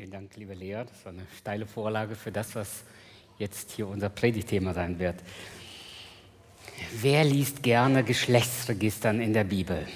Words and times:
Vielen 0.00 0.12
Dank, 0.12 0.34
liebe 0.36 0.54
Lea. 0.54 0.82
Das 0.88 1.04
war 1.04 1.12
eine 1.12 1.26
steile 1.36 1.66
Vorlage 1.66 2.14
für 2.14 2.32
das, 2.32 2.54
was 2.54 2.84
jetzt 3.36 3.72
hier 3.72 3.86
unser 3.86 4.08
Predigtthema 4.08 4.72
sein 4.72 4.98
wird. 4.98 5.16
Wer 7.02 7.22
liest 7.22 7.62
gerne 7.62 8.02
Geschlechtsregistern 8.02 9.20
in 9.20 9.34
der 9.34 9.44
Bibel? 9.44 9.86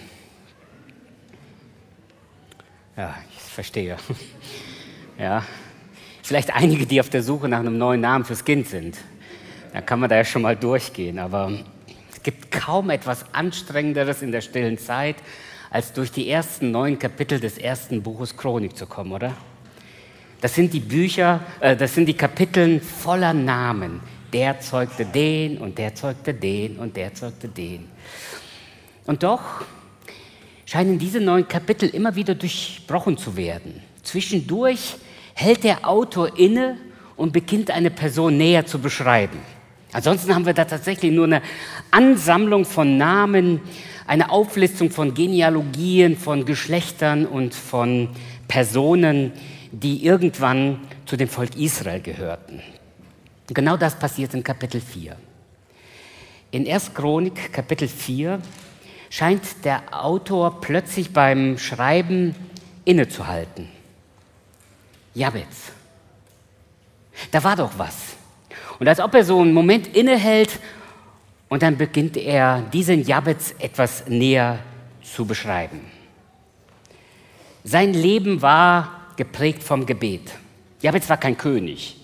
Ja, 2.99 3.15
ich 3.35 3.41
verstehe. 3.45 3.97
Ja, 5.19 5.43
vielleicht 6.23 6.55
einige, 6.55 6.85
die 6.85 7.01
auf 7.01 7.09
der 7.09 7.23
Suche 7.23 7.49
nach 7.49 7.61
einem 7.61 7.79
neuen 7.79 8.03
Namen 8.03 8.27
fürs 8.27 8.45
Kind 8.45 8.69
sind. 8.69 8.99
Da 9.73 9.81
kann 9.81 10.01
man 10.01 10.11
da 10.11 10.17
ja 10.17 10.25
schon 10.27 10.43
mal 10.43 10.55
durchgehen. 10.55 11.19
Aber 11.19 11.51
es 12.13 12.23
gibt 12.23 12.51
kaum 12.51 12.91
etwas 12.91 13.33
Anstrengenderes 13.33 14.21
in 14.21 14.33
der 14.33 14.43
stillen 14.43 14.77
Zeit, 14.77 15.17
als 15.71 15.95
durch 15.95 16.13
die 16.13 16.29
ersten 16.29 16.73
neun 16.73 16.99
Kapitel 16.99 17.41
des 17.41 17.57
ersten 17.57 18.03
Buches 18.03 18.37
Chronik 18.37 18.77
zu 18.77 18.87
kommen, 18.87 19.13
oder? 19.13 19.35
Das 20.41 20.55
sind 20.55 20.73
die 20.73 20.81
Bücher, 20.81 21.41
äh, 21.61 21.77
das 21.77 21.95
sind 21.95 22.07
die 22.07 22.15
Kapitel 22.15 22.81
voller 22.81 23.33
Namen. 23.33 24.01
Der 24.33 24.61
zeugte 24.61 25.05
den 25.05 25.59
und 25.59 25.79
der 25.79 25.95
zeugte 25.95 26.35
den 26.35 26.77
und 26.77 26.97
der 26.97 27.15
zeugte 27.15 27.49
den. 27.49 27.89
Und 29.07 29.23
doch 29.23 29.43
scheinen 30.67 30.99
diese 30.99 31.21
neun 31.21 31.47
Kapitel 31.47 31.89
immer 31.89 32.15
wieder 32.17 32.35
durchbrochen 32.35 33.17
zu 33.17 33.37
werden. 33.37 33.83
Zwischendurch 34.03 34.97
hält 35.35 35.65
der 35.65 35.89
Autor 35.89 36.39
inne 36.39 36.79
und 37.17 37.33
beginnt 37.33 37.71
eine 37.71 37.91
Person 37.91 38.37
näher 38.37 38.67
zu 38.67 38.79
beschreiben. 38.79 39.39
Ansonsten 39.93 40.35
haben 40.35 40.47
wir 40.47 40.55
da 40.55 40.65
tatsächlich 40.65 41.13
nur 41.13 41.27
eine 41.27 41.43
Ansammlung 41.93 42.65
von 42.65 42.97
Namen, 42.97 43.61
eine 44.07 44.31
Auflistung 44.31 44.91
von 44.91 45.15
Genealogien, 45.15 46.17
von 46.17 46.45
Geschlechtern 46.45 47.27
und 47.27 47.55
von 47.55 48.09
Personen, 48.49 49.33
die 49.81 50.05
irgendwann 50.05 50.81
zu 51.05 51.17
dem 51.17 51.29
Volk 51.29 51.57
Israel 51.57 52.01
gehörten. 52.01 52.63
Genau 53.49 53.77
das 53.77 53.99
passiert 53.99 54.33
in 54.35 54.45
Kapitel 54.45 54.81
4. 54.81 55.17
In 56.53 56.69
1. 56.69 56.95
Chronik 56.95 57.53
Kapitel 57.53 57.89
4 57.89 58.41
scheint 59.11 59.65
der 59.65 59.83
Autor 59.91 60.61
plötzlich 60.61 61.13
beim 61.13 61.59
Schreiben 61.59 62.35
innezuhalten. 62.85 63.69
Jabez. 65.15 65.73
Da 67.31 67.43
war 67.43 67.57
doch 67.57 67.73
was. 67.77 68.17
Und 68.79 68.89
als 68.89 69.01
ob 69.01 69.15
er 69.15 69.25
so 69.25 69.41
einen 69.41 69.53
Moment 69.53 69.89
innehält 69.97 70.59
und 71.49 71.63
dann 71.63 71.77
beginnt 71.77 72.17
er, 72.17 72.63
diesen 72.73 73.03
Jabez 73.05 73.55
etwas 73.59 74.07
näher 74.09 74.61
zu 75.03 75.25
beschreiben. 75.25 75.81
Sein 77.65 77.93
Leben 77.93 78.43
war 78.43 79.04
geprägt 79.17 79.63
vom 79.63 79.87
Gebet. 79.87 80.33
Jabez 80.81 81.09
war 81.09 81.17
kein 81.17 81.37
König. 81.37 81.97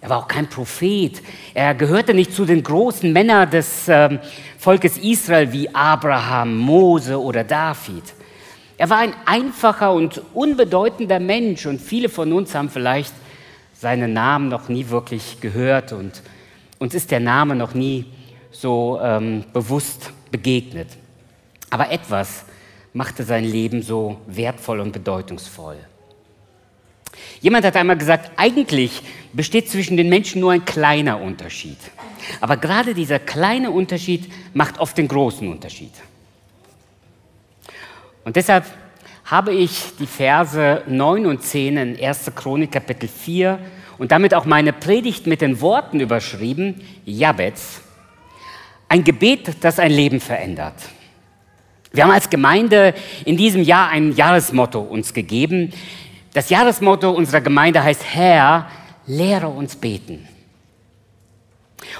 Er 0.00 0.10
war 0.10 0.18
auch 0.18 0.28
kein 0.28 0.48
Prophet. 0.48 1.22
Er 1.54 1.74
gehörte 1.74 2.12
nicht 2.12 2.34
zu 2.34 2.44
den 2.44 2.62
großen 2.62 3.10
Männern 3.10 3.48
des 3.48 3.88
äh, 3.88 4.18
Volkes 4.58 4.98
Israel 4.98 5.50
wie 5.52 5.74
Abraham, 5.74 6.58
Mose 6.58 7.18
oder 7.18 7.42
David. 7.42 8.12
Er 8.76 8.90
war 8.90 8.98
ein 8.98 9.14
einfacher 9.24 9.92
und 9.92 10.20
unbedeutender 10.34 11.20
Mensch 11.20 11.64
und 11.64 11.80
viele 11.80 12.10
von 12.10 12.32
uns 12.32 12.54
haben 12.54 12.68
vielleicht 12.68 13.14
seinen 13.72 14.12
Namen 14.12 14.48
noch 14.48 14.68
nie 14.68 14.88
wirklich 14.90 15.40
gehört 15.40 15.92
und 15.92 16.22
uns 16.78 16.94
ist 16.94 17.10
der 17.10 17.20
Name 17.20 17.54
noch 17.54 17.72
nie 17.72 18.04
so 18.50 19.00
ähm, 19.02 19.44
bewusst 19.52 20.10
begegnet. 20.30 20.88
Aber 21.70 21.90
etwas 21.90 22.44
machte 22.92 23.24
sein 23.24 23.44
Leben 23.44 23.80
so 23.80 24.18
wertvoll 24.26 24.80
und 24.80 24.92
bedeutungsvoll. 24.92 25.76
Jemand 27.40 27.64
hat 27.64 27.76
einmal 27.76 27.98
gesagt, 27.98 28.32
eigentlich 28.36 29.02
besteht 29.32 29.70
zwischen 29.70 29.96
den 29.96 30.08
Menschen 30.08 30.40
nur 30.40 30.52
ein 30.52 30.64
kleiner 30.64 31.20
Unterschied. 31.20 31.78
Aber 32.40 32.56
gerade 32.56 32.94
dieser 32.94 33.18
kleine 33.18 33.70
Unterschied 33.70 34.30
macht 34.54 34.78
oft 34.78 34.96
den 34.96 35.08
großen 35.08 35.46
Unterschied. 35.48 35.92
Und 38.24 38.36
deshalb 38.36 38.64
habe 39.24 39.52
ich 39.52 39.92
die 39.98 40.06
Verse 40.06 40.82
9 40.86 41.26
und 41.26 41.42
10 41.42 41.76
in 41.76 42.02
1. 42.02 42.32
Chronik 42.34 42.72
Kapitel 42.72 43.08
4 43.08 43.58
und 43.98 44.12
damit 44.12 44.34
auch 44.34 44.44
meine 44.44 44.72
Predigt 44.72 45.26
mit 45.26 45.40
den 45.40 45.60
Worten 45.60 46.00
überschrieben, 46.00 46.80
Jabez, 47.04 47.80
ein 48.88 49.04
Gebet, 49.04 49.56
das 49.60 49.78
ein 49.78 49.90
Leben 49.90 50.20
verändert. 50.20 50.74
Wir 51.92 52.04
haben 52.04 52.10
als 52.10 52.28
Gemeinde 52.28 52.92
in 53.24 53.36
diesem 53.36 53.62
Jahr 53.62 53.88
ein 53.88 54.12
Jahresmotto 54.12 54.80
uns 54.80 55.14
gegeben, 55.14 55.72
das 56.34 56.50
Jahresmotto 56.50 57.10
unserer 57.10 57.40
Gemeinde 57.40 57.82
heißt, 57.82 58.04
Herr, 58.04 58.68
lehre 59.06 59.48
uns 59.48 59.76
beten. 59.76 60.28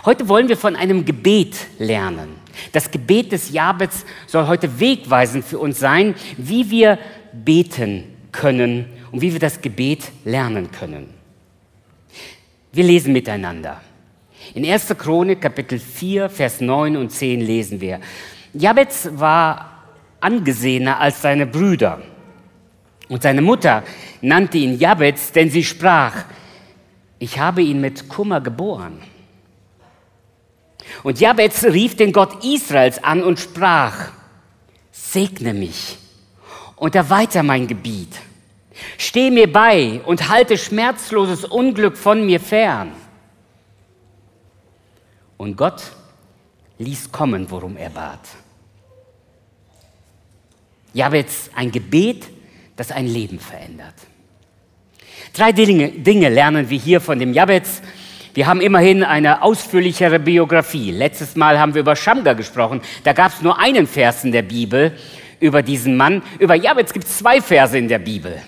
Heute 0.05 0.28
wollen 0.28 0.49
wir 0.49 0.56
von 0.56 0.77
einem 0.77 1.05
Gebet 1.05 1.56
lernen. 1.78 2.37
Das 2.72 2.91
Gebet 2.91 3.33
des 3.33 3.53
Jabets 3.53 4.05
soll 4.27 4.47
heute 4.49 4.81
wegweisend 4.81 5.45
für 5.45 5.59
uns 5.59 5.78
sein, 5.78 6.15
wie 6.37 6.71
wir 6.71 6.99
beten 7.33 8.05
können 8.33 8.87
und 9.12 9.21
wie 9.21 9.33
wir 9.33 9.41
das 9.41 9.61
Gebet 9.61 10.11
lernen 10.25 10.71
können. 10.71 11.09
Wir 12.72 12.84
lesen 12.84 13.12
miteinander. 13.12 13.81
In 14.55 14.65
1. 14.66 14.95
Chronik 14.99 15.41
Kapitel 15.41 15.78
4, 15.78 16.28
Vers 16.28 16.61
9 16.61 16.97
und 16.97 17.11
10 17.11 17.41
lesen 17.41 17.81
wir, 17.81 18.01
Jabez 18.53 19.09
war 19.12 19.84
angesehener 20.21 20.99
als 21.01 21.22
seine 21.22 21.47
Brüder. 21.47 22.03
Und 23.09 23.22
seine 23.22 23.42
Mutter 23.42 23.82
nannte 24.20 24.59
ihn 24.59 24.78
Jabez, 24.78 25.32
denn 25.32 25.50
sie 25.50 25.65
sprach, 25.65 26.25
ich 27.19 27.38
habe 27.38 27.62
ihn 27.62 27.81
mit 27.81 28.09
Kummer 28.09 28.41
geboren. 28.41 29.00
Und 31.03 31.20
Jabez 31.20 31.65
rief 31.65 31.97
den 31.97 32.12
Gott 32.12 32.44
Israels 32.44 33.03
an 33.03 33.22
und 33.22 33.38
sprach, 33.38 34.10
segne 34.91 35.54
mich 35.54 35.98
und 36.76 36.94
erweiter 36.94 37.42
mein 37.42 37.66
Gebiet. 37.66 38.15
Steh 38.98 39.31
mir 39.31 39.50
bei 39.53 40.00
und 40.04 40.28
halte 40.28 40.59
schmerzloses 40.59 41.44
Unglück 41.44 41.97
von 41.97 42.26
mir 42.26 42.41
fern. 42.41 42.92
Und 45.36 45.56
Gott 45.56 45.92
ließ 46.78 47.12
kommen, 47.12 47.50
worum 47.50 47.76
er 47.76 47.91
bat. 47.91 48.21
Jabez 50.92 51.50
ein 51.54 51.71
Gebet, 51.71 52.28
das 52.77 52.91
ein 52.91 53.07
Leben 53.07 53.39
verändert. 53.39 53.95
Drei 55.33 55.53
Dinge, 55.53 55.89
Dinge 55.91 56.29
lernen 56.29 56.71
wir 56.71 56.79
hier 56.79 57.01
von 57.01 57.19
dem 57.19 57.33
Jabez. 57.33 57.83
Wir 58.35 58.47
haben 58.47 58.61
immerhin 58.61 59.05
eine 59.05 59.43
ausführlichere 59.43 60.19
Biografie. 60.19 60.91
Letztes 60.91 61.37
Mal 61.37 61.59
haben 61.59 61.75
wir 61.75 61.81
über 61.81 61.97
Schamgar 61.97 62.34
gesprochen. 62.34 62.81
Da 63.05 63.13
gab 63.13 63.33
es 63.33 63.43
nur 63.43 63.59
einen 63.59 63.87
Vers 63.87 64.25
in 64.25 64.33
der 64.33 64.43
Bibel 64.43 64.93
über 65.41 65.63
diesen 65.63 65.97
Mann. 65.97 66.23
Über 66.39 66.55
Jabez 66.55 66.93
gibt 66.93 67.07
es 67.07 67.19
zwei 67.19 67.41
Verse 67.41 67.77
in 67.79 67.89
der 67.89 68.01
Bibel. 68.01 68.41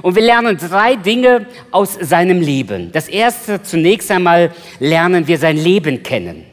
Und 0.00 0.14
wir 0.14 0.22
lernen 0.22 0.56
drei 0.56 0.96
Dinge 0.96 1.46
aus 1.70 1.94
seinem 2.00 2.40
Leben. 2.40 2.92
Das 2.92 3.08
erste, 3.08 3.62
zunächst 3.62 4.10
einmal 4.10 4.52
lernen 4.78 5.26
wir 5.26 5.38
sein 5.38 5.56
Leben 5.56 6.02
kennen. 6.02 6.44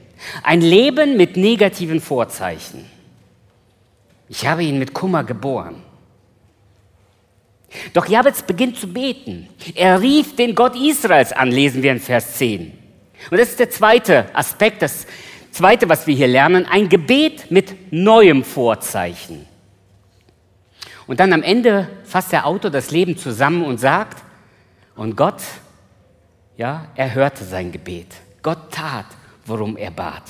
Ein 0.43 0.61
Leben 0.61 1.15
mit 1.15 1.37
negativen 1.37 2.01
Vorzeichen. 2.01 2.85
Ich 4.27 4.45
habe 4.45 4.63
ihn 4.63 4.77
mit 4.77 4.93
Kummer 4.93 5.23
geboren. 5.23 5.81
Doch 7.93 8.07
Jabez 8.07 8.43
beginnt 8.43 8.77
zu 8.77 8.87
beten. 8.87 9.47
Er 9.75 10.01
rief 10.01 10.35
den 10.35 10.55
Gott 10.55 10.75
Israels 10.75 11.31
an, 11.31 11.51
lesen 11.51 11.83
wir 11.83 11.91
in 11.91 11.99
Vers 11.99 12.37
10. 12.37 12.71
Und 13.31 13.39
das 13.39 13.49
ist 13.49 13.59
der 13.59 13.69
zweite 13.69 14.33
Aspekt, 14.35 14.81
das 14.81 15.05
zweite, 15.51 15.89
was 15.89 16.07
wir 16.07 16.15
hier 16.15 16.27
lernen, 16.27 16.65
ein 16.65 16.89
Gebet 16.89 17.51
mit 17.51 17.91
neuem 17.91 18.43
Vorzeichen. 18.43 19.45
Und 21.07 21.19
dann 21.19 21.33
am 21.33 21.41
Ende 21.41 21.89
fasst 22.03 22.31
der 22.31 22.45
Autor 22.45 22.69
das 22.69 22.91
Leben 22.91 23.17
zusammen 23.17 23.63
und 23.63 23.79
sagt, 23.79 24.23
und 24.95 25.15
Gott, 25.15 25.41
ja, 26.57 26.87
er 26.95 27.13
hörte 27.13 27.43
sein 27.43 27.71
Gebet. 27.71 28.07
Gott 28.41 28.71
tat, 28.71 29.05
worum 29.45 29.75
er 29.77 29.91
bat. 29.91 30.23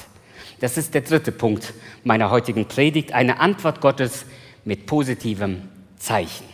Das 0.59 0.77
ist 0.77 0.93
der 0.93 1.01
dritte 1.01 1.31
Punkt 1.31 1.73
meiner 2.03 2.29
heutigen 2.29 2.65
Predigt, 2.65 3.13
eine 3.13 3.39
Antwort 3.39 3.81
Gottes 3.81 4.25
mit 4.63 4.85
positivem 4.85 5.69
Zeichen. 5.97 6.45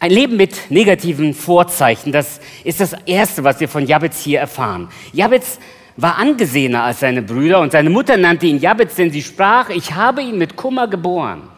Ein 0.00 0.10
Leben 0.12 0.36
mit 0.36 0.70
negativen 0.70 1.34
Vorzeichen, 1.34 2.12
das 2.12 2.40
ist 2.62 2.80
das 2.80 2.94
Erste, 3.04 3.42
was 3.42 3.58
wir 3.58 3.68
von 3.68 3.84
Jabez 3.84 4.20
hier 4.22 4.38
erfahren. 4.38 4.88
Jabez 5.12 5.58
war 5.96 6.18
angesehener 6.18 6.84
als 6.84 7.00
seine 7.00 7.22
Brüder 7.22 7.60
und 7.60 7.72
seine 7.72 7.90
Mutter 7.90 8.16
nannte 8.16 8.46
ihn 8.46 8.60
Jabez, 8.60 8.94
denn 8.94 9.10
sie 9.10 9.22
sprach, 9.22 9.70
ich 9.70 9.94
habe 9.94 10.22
ihn 10.22 10.38
mit 10.38 10.54
Kummer 10.54 10.86
geboren. 10.86 11.48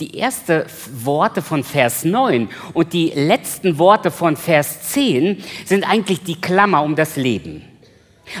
Die 0.00 0.18
ersten 0.18 0.64
Worte 1.04 1.42
von 1.42 1.62
Vers 1.62 2.06
9 2.06 2.48
und 2.72 2.94
die 2.94 3.10
letzten 3.10 3.78
Worte 3.78 4.10
von 4.10 4.34
Vers 4.36 4.92
10 4.92 5.44
sind 5.66 5.84
eigentlich 5.84 6.22
die 6.22 6.40
Klammer 6.40 6.82
um 6.82 6.96
das 6.96 7.16
Leben. 7.16 7.69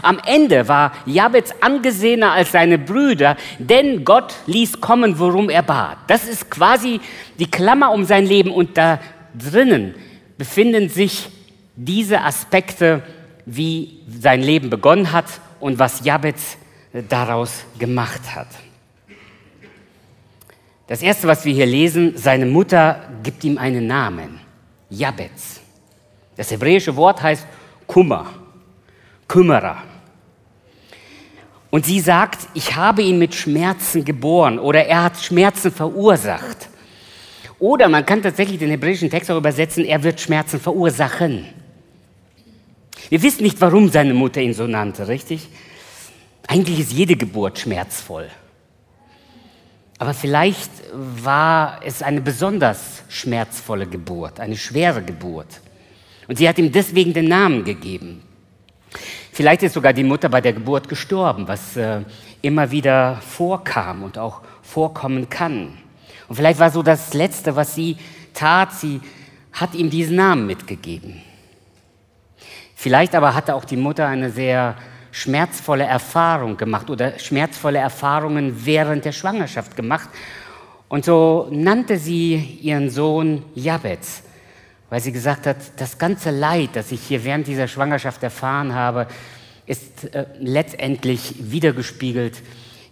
Am 0.02 0.18
Ende 0.26 0.68
war 0.68 0.92
Jabez 1.06 1.52
angesehener 1.60 2.32
als 2.32 2.52
seine 2.52 2.78
Brüder, 2.78 3.36
denn 3.58 4.04
Gott 4.04 4.34
ließ 4.46 4.80
kommen, 4.80 5.18
worum 5.18 5.50
er 5.50 5.62
bat. 5.62 5.98
Das 6.06 6.24
ist 6.26 6.50
quasi 6.50 7.00
die 7.38 7.50
Klammer 7.50 7.92
um 7.92 8.04
sein 8.04 8.26
Leben 8.26 8.50
und 8.50 8.76
da 8.76 9.00
drinnen 9.38 9.94
befinden 10.38 10.88
sich 10.88 11.28
diese 11.76 12.22
Aspekte, 12.22 13.02
wie 13.46 14.00
sein 14.08 14.42
Leben 14.42 14.70
begonnen 14.70 15.12
hat 15.12 15.26
und 15.60 15.78
was 15.78 16.04
Jabez 16.04 16.56
daraus 17.08 17.64
gemacht 17.78 18.34
hat. 18.34 18.48
Das 20.86 21.02
erste, 21.02 21.28
was 21.28 21.44
wir 21.44 21.54
hier 21.54 21.66
lesen, 21.66 22.16
seine 22.16 22.46
Mutter 22.46 23.04
gibt 23.22 23.44
ihm 23.44 23.58
einen 23.58 23.86
Namen, 23.86 24.40
Jabez. 24.88 25.60
Das 26.36 26.50
hebräische 26.50 26.96
Wort 26.96 27.22
heißt 27.22 27.46
Kummer, 27.86 28.26
Kümmerer. 29.30 29.76
Und 31.70 31.86
sie 31.86 32.00
sagt, 32.00 32.48
ich 32.54 32.74
habe 32.74 33.02
ihn 33.02 33.20
mit 33.20 33.32
Schmerzen 33.32 34.04
geboren 34.04 34.58
oder 34.58 34.86
er 34.86 35.04
hat 35.04 35.18
Schmerzen 35.18 35.70
verursacht. 35.70 36.68
Oder 37.60 37.88
man 37.88 38.04
kann 38.04 38.22
tatsächlich 38.22 38.58
den 38.58 38.70
hebräischen 38.70 39.08
Text 39.08 39.30
auch 39.30 39.36
übersetzen, 39.36 39.84
er 39.84 40.02
wird 40.02 40.20
Schmerzen 40.20 40.58
verursachen. 40.58 41.46
Wir 43.08 43.22
wissen 43.22 43.44
nicht, 43.44 43.60
warum 43.60 43.88
seine 43.88 44.14
Mutter 44.14 44.40
ihn 44.40 44.52
so 44.52 44.66
nannte, 44.66 45.06
richtig? 45.06 45.46
Eigentlich 46.48 46.80
ist 46.80 46.92
jede 46.92 47.14
Geburt 47.14 47.60
schmerzvoll. 47.60 48.28
Aber 49.98 50.12
vielleicht 50.12 50.72
war 50.92 51.80
es 51.84 52.02
eine 52.02 52.20
besonders 52.20 53.04
schmerzvolle 53.08 53.86
Geburt, 53.86 54.40
eine 54.40 54.56
schwere 54.56 55.02
Geburt. 55.02 55.60
Und 56.26 56.38
sie 56.38 56.48
hat 56.48 56.58
ihm 56.58 56.72
deswegen 56.72 57.12
den 57.12 57.28
Namen 57.28 57.62
gegeben. 57.62 58.22
Vielleicht 59.40 59.62
ist 59.62 59.72
sogar 59.72 59.94
die 59.94 60.04
Mutter 60.04 60.28
bei 60.28 60.42
der 60.42 60.52
Geburt 60.52 60.86
gestorben, 60.86 61.48
was 61.48 61.74
äh, 61.74 62.02
immer 62.42 62.70
wieder 62.70 63.22
vorkam 63.26 64.02
und 64.02 64.18
auch 64.18 64.42
vorkommen 64.60 65.30
kann. 65.30 65.78
Und 66.28 66.36
vielleicht 66.36 66.60
war 66.60 66.70
so 66.70 66.82
das 66.82 67.14
Letzte, 67.14 67.56
was 67.56 67.74
sie 67.74 67.96
tat, 68.34 68.74
sie 68.74 69.00
hat 69.54 69.74
ihm 69.74 69.88
diesen 69.88 70.16
Namen 70.16 70.46
mitgegeben. 70.46 71.22
Vielleicht 72.74 73.14
aber 73.14 73.34
hatte 73.34 73.54
auch 73.54 73.64
die 73.64 73.78
Mutter 73.78 74.06
eine 74.06 74.28
sehr 74.28 74.76
schmerzvolle 75.10 75.84
Erfahrung 75.84 76.58
gemacht 76.58 76.90
oder 76.90 77.18
schmerzvolle 77.18 77.78
Erfahrungen 77.78 78.66
während 78.66 79.06
der 79.06 79.12
Schwangerschaft 79.12 79.74
gemacht. 79.74 80.10
Und 80.90 81.06
so 81.06 81.48
nannte 81.50 81.96
sie 81.96 82.58
ihren 82.60 82.90
Sohn 82.90 83.42
Jabez, 83.54 84.22
weil 84.90 85.00
sie 85.00 85.12
gesagt 85.12 85.46
hat, 85.46 85.56
das 85.76 85.98
ganze 85.98 86.30
Leid, 86.30 86.70
das 86.74 86.92
ich 86.92 87.00
hier 87.02 87.24
während 87.24 87.46
dieser 87.46 87.68
Schwangerschaft 87.68 88.22
erfahren 88.22 88.74
habe, 88.74 89.06
ist 89.66 90.12
äh, 90.14 90.26
letztendlich 90.40 91.34
wiedergespiegelt 91.38 92.42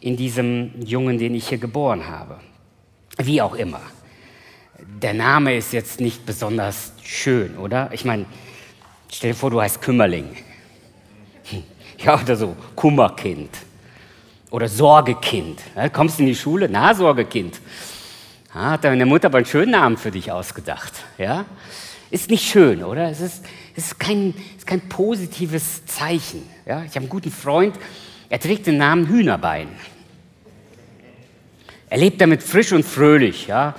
in 0.01 0.17
diesem 0.17 0.81
Jungen, 0.81 1.19
den 1.19 1.35
ich 1.35 1.49
hier 1.49 1.59
geboren 1.59 2.07
habe. 2.07 2.39
Wie 3.19 3.43
auch 3.43 3.57
immer. 3.57 3.81
Der 5.03 5.13
Name 5.13 5.57
ist 5.57 5.73
jetzt 5.73 6.01
nicht 6.01 6.25
besonders 6.25 6.93
schön, 7.03 7.59
oder? 7.59 7.91
Ich 7.93 8.05
meine, 8.05 8.27
stell 9.11 9.33
dir 9.33 9.37
vor, 9.37 9.51
du 9.51 9.61
heißt 9.61 9.83
Kümmerling. 9.83 10.29
Ja, 12.01 12.21
oder 12.23 12.37
so, 12.37 12.55
Kummerkind. 12.77 13.51
Oder 14.51 14.69
Sorgekind. 14.69 15.59
Ja, 15.75 15.89
kommst 15.89 16.21
in 16.21 16.27
die 16.27 16.37
Schule, 16.37 16.69
na, 16.71 16.95
Sorgekind. 16.95 17.61
Ja, 18.55 18.71
hat 18.71 18.85
deine 18.85 19.05
Mutter 19.05 19.27
aber 19.27 19.39
einen 19.39 19.47
schönen 19.47 19.73
Namen 19.73 19.97
für 19.97 20.13
dich 20.13 20.31
ausgedacht. 20.31 20.93
Ja? 21.19 21.45
Ist 22.11 22.31
nicht 22.31 22.49
schön, 22.49 22.83
oder? 22.83 23.11
Es 23.11 23.21
ist, 23.21 23.45
es 23.77 23.87
ist, 23.87 24.01
kein, 24.01 24.35
ist 24.57 24.67
kein 24.67 24.81
positives 24.89 25.85
Zeichen. 25.85 26.43
Ja? 26.67 26.83
Ich 26.85 26.91
habe 26.91 27.01
einen 27.01 27.09
guten 27.09 27.31
Freund, 27.31 27.77
er 28.31 28.41
trägt 28.41 28.67
den 28.67 28.79
Namen 28.79 29.09
Hühnerbein. 29.09 29.69
Er 31.91 31.99
lebt 31.99 32.21
damit 32.21 32.43
frisch 32.43 32.73
und 32.73 32.85
fröhlich. 32.85 33.47
Ja? 33.47 33.75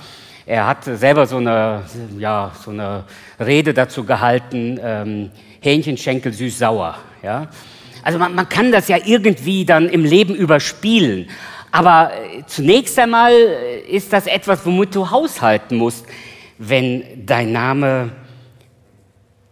Er 0.46 0.66
hat 0.66 0.84
selber 0.84 1.26
so 1.26 1.38
eine, 1.38 1.84
ja, 2.18 2.52
so 2.64 2.70
eine 2.70 3.04
Rede 3.38 3.74
dazu 3.74 4.04
gehalten, 4.04 4.78
ähm, 4.82 5.30
Hähnchenschenkel 5.60 6.32
süß-sauer. 6.32 6.98
Ja? 7.22 7.48
Also 8.02 8.18
man, 8.18 8.34
man 8.34 8.48
kann 8.48 8.72
das 8.72 8.88
ja 8.88 8.98
irgendwie 9.04 9.64
dann 9.64 9.88
im 9.88 10.04
Leben 10.04 10.34
überspielen. 10.34 11.28
Aber 11.72 12.12
äh, 12.12 12.44
zunächst 12.46 12.98
einmal 12.98 13.32
äh, 13.32 13.80
ist 13.88 14.12
das 14.12 14.26
etwas, 14.26 14.64
womit 14.64 14.94
du 14.94 15.10
haushalten 15.10 15.76
musst, 15.76 16.06
wenn 16.58 17.04
dein 17.26 17.52
Name 17.52 18.10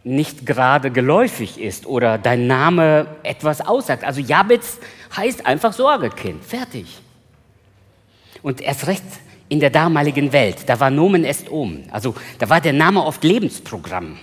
nicht 0.09 0.47
gerade 0.47 0.91
geläufig 0.91 1.61
ist 1.61 1.87
oder 1.87 2.17
dein 2.17 2.47
Name 2.47 3.07
etwas 3.23 3.61
aussagt. 3.61 4.05
Also 4.05 4.21
Jabez 4.21 4.79
heißt 5.17 5.47
einfach 5.47 5.73
Sorgekind. 5.73 6.43
Fertig. 6.45 7.01
Und 8.43 8.61
erst 8.61 8.87
recht 8.87 9.05
in 9.49 9.61
der 9.61 9.71
damaligen 9.71 10.33
Welt, 10.33 10.57
da 10.67 10.81
war 10.81 10.91
Nomen 10.91 11.25
est 11.25 11.51
Om. 11.51 11.85
Also 11.91 12.15
da 12.39 12.49
war 12.49 12.61
der 12.61 12.73
Name 12.73 13.05
oft 13.05 13.23
Lebensprogramm. 13.23 14.19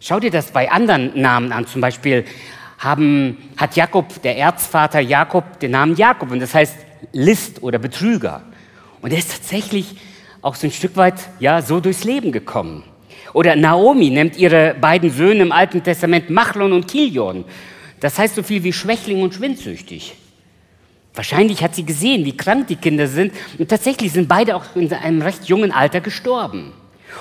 Schau 0.00 0.20
dir 0.20 0.30
das 0.30 0.50
bei 0.50 0.70
anderen 0.70 1.18
Namen 1.20 1.52
an. 1.52 1.66
Zum 1.66 1.80
Beispiel 1.80 2.24
haben, 2.78 3.38
hat 3.56 3.74
Jakob, 3.76 4.20
der 4.22 4.36
Erzvater 4.36 5.00
Jakob, 5.00 5.58
den 5.60 5.70
Namen 5.70 5.96
Jakob. 5.96 6.30
Und 6.30 6.40
das 6.40 6.54
heißt 6.54 6.76
List 7.12 7.62
oder 7.62 7.78
Betrüger. 7.78 8.42
Und 9.00 9.12
er 9.12 9.18
ist 9.18 9.32
tatsächlich 9.32 9.96
auch 10.42 10.54
so 10.54 10.66
ein 10.66 10.72
Stück 10.72 10.96
weit 10.96 11.14
ja, 11.38 11.62
so 11.62 11.80
durchs 11.80 12.04
Leben 12.04 12.32
gekommen. 12.32 12.82
Oder 13.36 13.54
Naomi 13.54 14.08
nennt 14.08 14.38
ihre 14.38 14.74
beiden 14.80 15.10
Söhne 15.10 15.42
im 15.42 15.52
Alten 15.52 15.82
Testament 15.82 16.30
Machlon 16.30 16.72
und 16.72 16.88
Kilion. 16.88 17.44
Das 18.00 18.18
heißt 18.18 18.34
so 18.34 18.42
viel 18.42 18.64
wie 18.64 18.72
Schwächling 18.72 19.20
und 19.20 19.34
schwindsüchtig. 19.34 20.14
Wahrscheinlich 21.12 21.62
hat 21.62 21.74
sie 21.74 21.84
gesehen, 21.84 22.24
wie 22.24 22.34
krank 22.34 22.68
die 22.68 22.76
Kinder 22.76 23.06
sind. 23.06 23.34
Und 23.58 23.68
tatsächlich 23.68 24.12
sind 24.12 24.26
beide 24.26 24.56
auch 24.56 24.64
in 24.74 24.90
einem 24.90 25.20
recht 25.20 25.44
jungen 25.44 25.70
Alter 25.70 26.00
gestorben. 26.00 26.72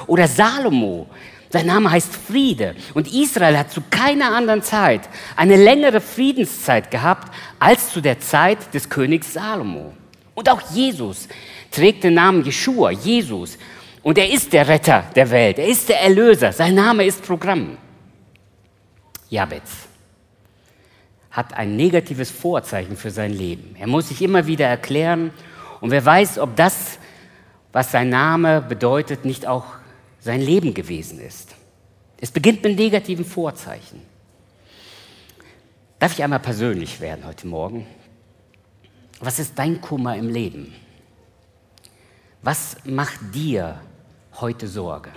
Oder 0.08 0.30
Salomo. 0.30 1.08
Sein 1.50 1.66
Name 1.66 1.92
heißt 1.92 2.16
Friede. 2.16 2.76
Und 2.94 3.14
Israel 3.14 3.58
hat 3.58 3.74
zu 3.74 3.82
keiner 3.90 4.34
anderen 4.34 4.62
Zeit 4.62 5.02
eine 5.36 5.58
längere 5.58 6.00
Friedenszeit 6.00 6.92
gehabt 6.92 7.30
als 7.60 7.92
zu 7.92 8.00
der 8.00 8.22
Zeit 8.22 8.74
des 8.74 8.88
Königs 8.88 9.34
Salomo. 9.34 9.92
Und 10.34 10.50
auch 10.50 10.62
Jesus 10.74 11.28
trägt 11.72 12.06
den 12.06 12.14
Namen 12.14 12.46
Jeshua, 12.46 12.92
Jesus. 12.92 13.58
Und 14.06 14.20
er 14.20 14.30
ist 14.30 14.54
der 14.54 14.68
Retter 14.68 15.04
der 15.16 15.32
Welt. 15.32 15.58
Er 15.58 15.68
ist 15.68 15.90
der 15.90 16.00
Erlöser. 16.00 16.54
Sein 16.54 16.76
Name 16.76 17.06
ist 17.06 17.24
Programm. 17.24 17.76
Jabez 19.30 19.88
hat 21.32 21.56
ein 21.56 21.76
negatives 21.76 22.30
Vorzeichen 22.30 22.98
für 22.98 23.10
sein 23.10 23.34
Leben. 23.34 23.76
Er 23.80 23.88
muss 23.88 24.10
sich 24.10 24.22
immer 24.22 24.46
wieder 24.46 24.68
erklären. 24.68 25.32
Und 25.82 25.90
wer 25.90 26.06
weiß, 26.06 26.38
ob 26.38 26.56
das, 26.56 27.00
was 27.72 27.92
sein 27.92 28.10
Name 28.10 28.62
bedeutet, 28.62 29.26
nicht 29.26 29.48
auch 29.48 29.66
sein 30.20 30.40
Leben 30.40 30.76
gewesen 30.76 31.20
ist. 31.20 31.56
Es 32.22 32.30
beginnt 32.30 32.64
mit 32.64 32.78
negativen 32.78 33.26
Vorzeichen. 33.26 34.04
Darf 35.98 36.12
ich 36.14 36.24
einmal 36.24 36.42
persönlich 36.42 37.02
werden 37.02 37.26
heute 37.26 37.48
Morgen? 37.48 37.88
Was 39.20 39.40
ist 39.40 39.58
dein 39.58 39.82
Kummer 39.82 40.16
im 40.16 40.30
Leben? 40.30 40.76
Was 42.44 42.78
macht 42.86 43.20
dir 43.34 43.82
heute 44.42 44.68
Sorge? 44.68 45.12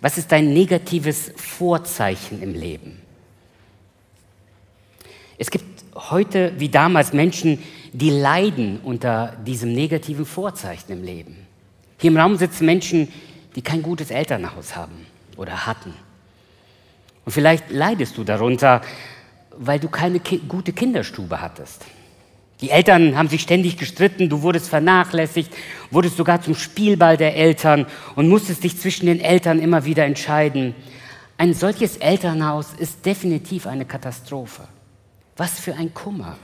Was 0.00 0.18
ist 0.18 0.32
dein 0.32 0.52
negatives 0.52 1.32
Vorzeichen 1.36 2.42
im 2.42 2.54
Leben? 2.54 3.00
Es 5.38 5.50
gibt 5.50 5.84
heute 5.94 6.52
wie 6.58 6.68
damals 6.68 7.12
Menschen, 7.12 7.62
die 7.92 8.10
leiden 8.10 8.80
unter 8.82 9.36
diesem 9.46 9.72
negativen 9.72 10.26
Vorzeichen 10.26 10.92
im 10.92 11.02
Leben. 11.02 11.46
Hier 11.98 12.10
im 12.10 12.16
Raum 12.16 12.36
sitzen 12.36 12.66
Menschen, 12.66 13.08
die 13.56 13.62
kein 13.62 13.82
gutes 13.82 14.10
Elternhaus 14.10 14.76
haben 14.76 15.06
oder 15.36 15.66
hatten. 15.66 15.94
Und 17.24 17.32
vielleicht 17.32 17.70
leidest 17.70 18.16
du 18.16 18.24
darunter, 18.24 18.80
weil 19.56 19.78
du 19.78 19.88
keine 19.88 20.20
ki 20.20 20.38
gute 20.48 20.72
Kinderstube 20.72 21.40
hattest. 21.40 21.84
Die 22.60 22.70
Eltern 22.70 23.16
haben 23.16 23.28
sich 23.28 23.40
ständig 23.40 23.78
gestritten, 23.78 24.28
du 24.28 24.42
wurdest 24.42 24.68
vernachlässigt, 24.68 25.50
wurdest 25.90 26.16
sogar 26.16 26.42
zum 26.42 26.54
Spielball 26.54 27.16
der 27.16 27.34
Eltern 27.34 27.86
und 28.16 28.28
musstest 28.28 28.64
dich 28.64 28.78
zwischen 28.78 29.06
den 29.06 29.20
Eltern 29.20 29.58
immer 29.58 29.86
wieder 29.86 30.04
entscheiden. 30.04 30.74
Ein 31.38 31.54
solches 31.54 31.96
Elternhaus 31.96 32.74
ist 32.74 33.06
definitiv 33.06 33.66
eine 33.66 33.86
Katastrophe. 33.86 34.68
Was 35.38 35.58
für 35.58 35.74
ein 35.74 35.94
Kummer. 35.94 36.36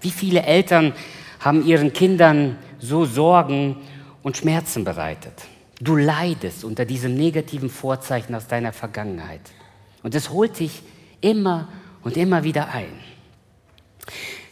Wie 0.00 0.10
viele 0.10 0.42
Eltern 0.42 0.92
haben 1.38 1.64
ihren 1.64 1.92
Kindern 1.92 2.58
so 2.80 3.04
Sorgen 3.04 3.76
und 4.24 4.36
Schmerzen 4.36 4.82
bereitet? 4.82 5.34
Du 5.80 5.94
leidest 5.94 6.64
unter 6.64 6.84
diesem 6.84 7.14
negativen 7.14 7.70
Vorzeichen 7.70 8.34
aus 8.34 8.48
deiner 8.48 8.72
Vergangenheit. 8.72 9.40
Und 10.02 10.16
es 10.16 10.30
holt 10.30 10.58
dich 10.58 10.82
immer 11.20 11.68
und 12.02 12.16
immer 12.16 12.42
wieder 12.42 12.72
ein. 12.72 12.92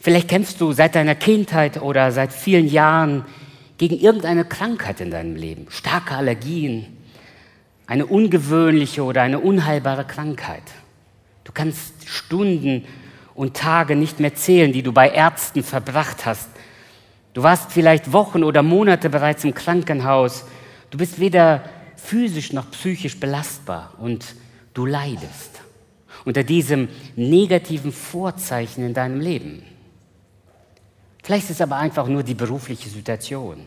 Vielleicht 0.01 0.29
kämpfst 0.29 0.59
du 0.59 0.71
seit 0.71 0.95
deiner 0.95 1.13
Kindheit 1.13 1.79
oder 1.79 2.11
seit 2.11 2.33
vielen 2.33 2.67
Jahren 2.67 3.23
gegen 3.77 3.99
irgendeine 3.99 4.43
Krankheit 4.43 4.99
in 4.99 5.11
deinem 5.11 5.35
Leben, 5.35 5.67
starke 5.69 6.15
Allergien, 6.15 6.87
eine 7.85 8.07
ungewöhnliche 8.07 9.03
oder 9.03 9.21
eine 9.21 9.37
unheilbare 9.37 10.05
Krankheit. 10.05 10.63
Du 11.43 11.51
kannst 11.51 11.93
Stunden 12.09 12.83
und 13.35 13.55
Tage 13.55 13.95
nicht 13.95 14.19
mehr 14.19 14.33
zählen, 14.33 14.73
die 14.73 14.81
du 14.81 14.91
bei 14.91 15.07
Ärzten 15.07 15.61
verbracht 15.61 16.25
hast. 16.25 16.49
Du 17.35 17.43
warst 17.43 17.71
vielleicht 17.71 18.11
Wochen 18.11 18.43
oder 18.43 18.63
Monate 18.63 19.07
bereits 19.07 19.43
im 19.43 19.53
Krankenhaus. 19.53 20.45
Du 20.89 20.97
bist 20.97 21.19
weder 21.19 21.63
physisch 21.95 22.53
noch 22.53 22.71
psychisch 22.71 23.19
belastbar 23.19 23.93
und 23.99 24.33
du 24.73 24.87
leidest 24.87 25.61
unter 26.25 26.43
diesem 26.43 26.89
negativen 27.15 27.91
Vorzeichen 27.91 28.83
in 28.83 28.95
deinem 28.95 29.21
Leben. 29.21 29.63
Vielleicht 31.23 31.45
ist 31.45 31.57
es 31.57 31.61
aber 31.61 31.77
einfach 31.77 32.07
nur 32.07 32.23
die 32.23 32.33
berufliche 32.33 32.89
Situation. 32.89 33.65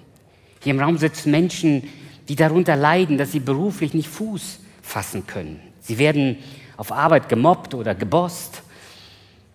Hier 0.62 0.75
im 0.75 0.80
Raum 0.80 0.99
sitzen 0.99 1.30
Menschen, 1.30 1.88
die 2.28 2.37
darunter 2.37 2.76
leiden, 2.76 3.18
dass 3.18 3.32
sie 3.32 3.40
beruflich 3.40 3.94
nicht 3.94 4.08
Fuß 4.08 4.61
fassen 4.82 5.26
können. 5.26 5.61
Sie 5.80 5.99
werden 5.99 6.38
auf 6.76 6.90
Arbeit 6.90 7.28
gemobbt 7.28 7.75
oder 7.75 7.94
gebost. 7.94 8.62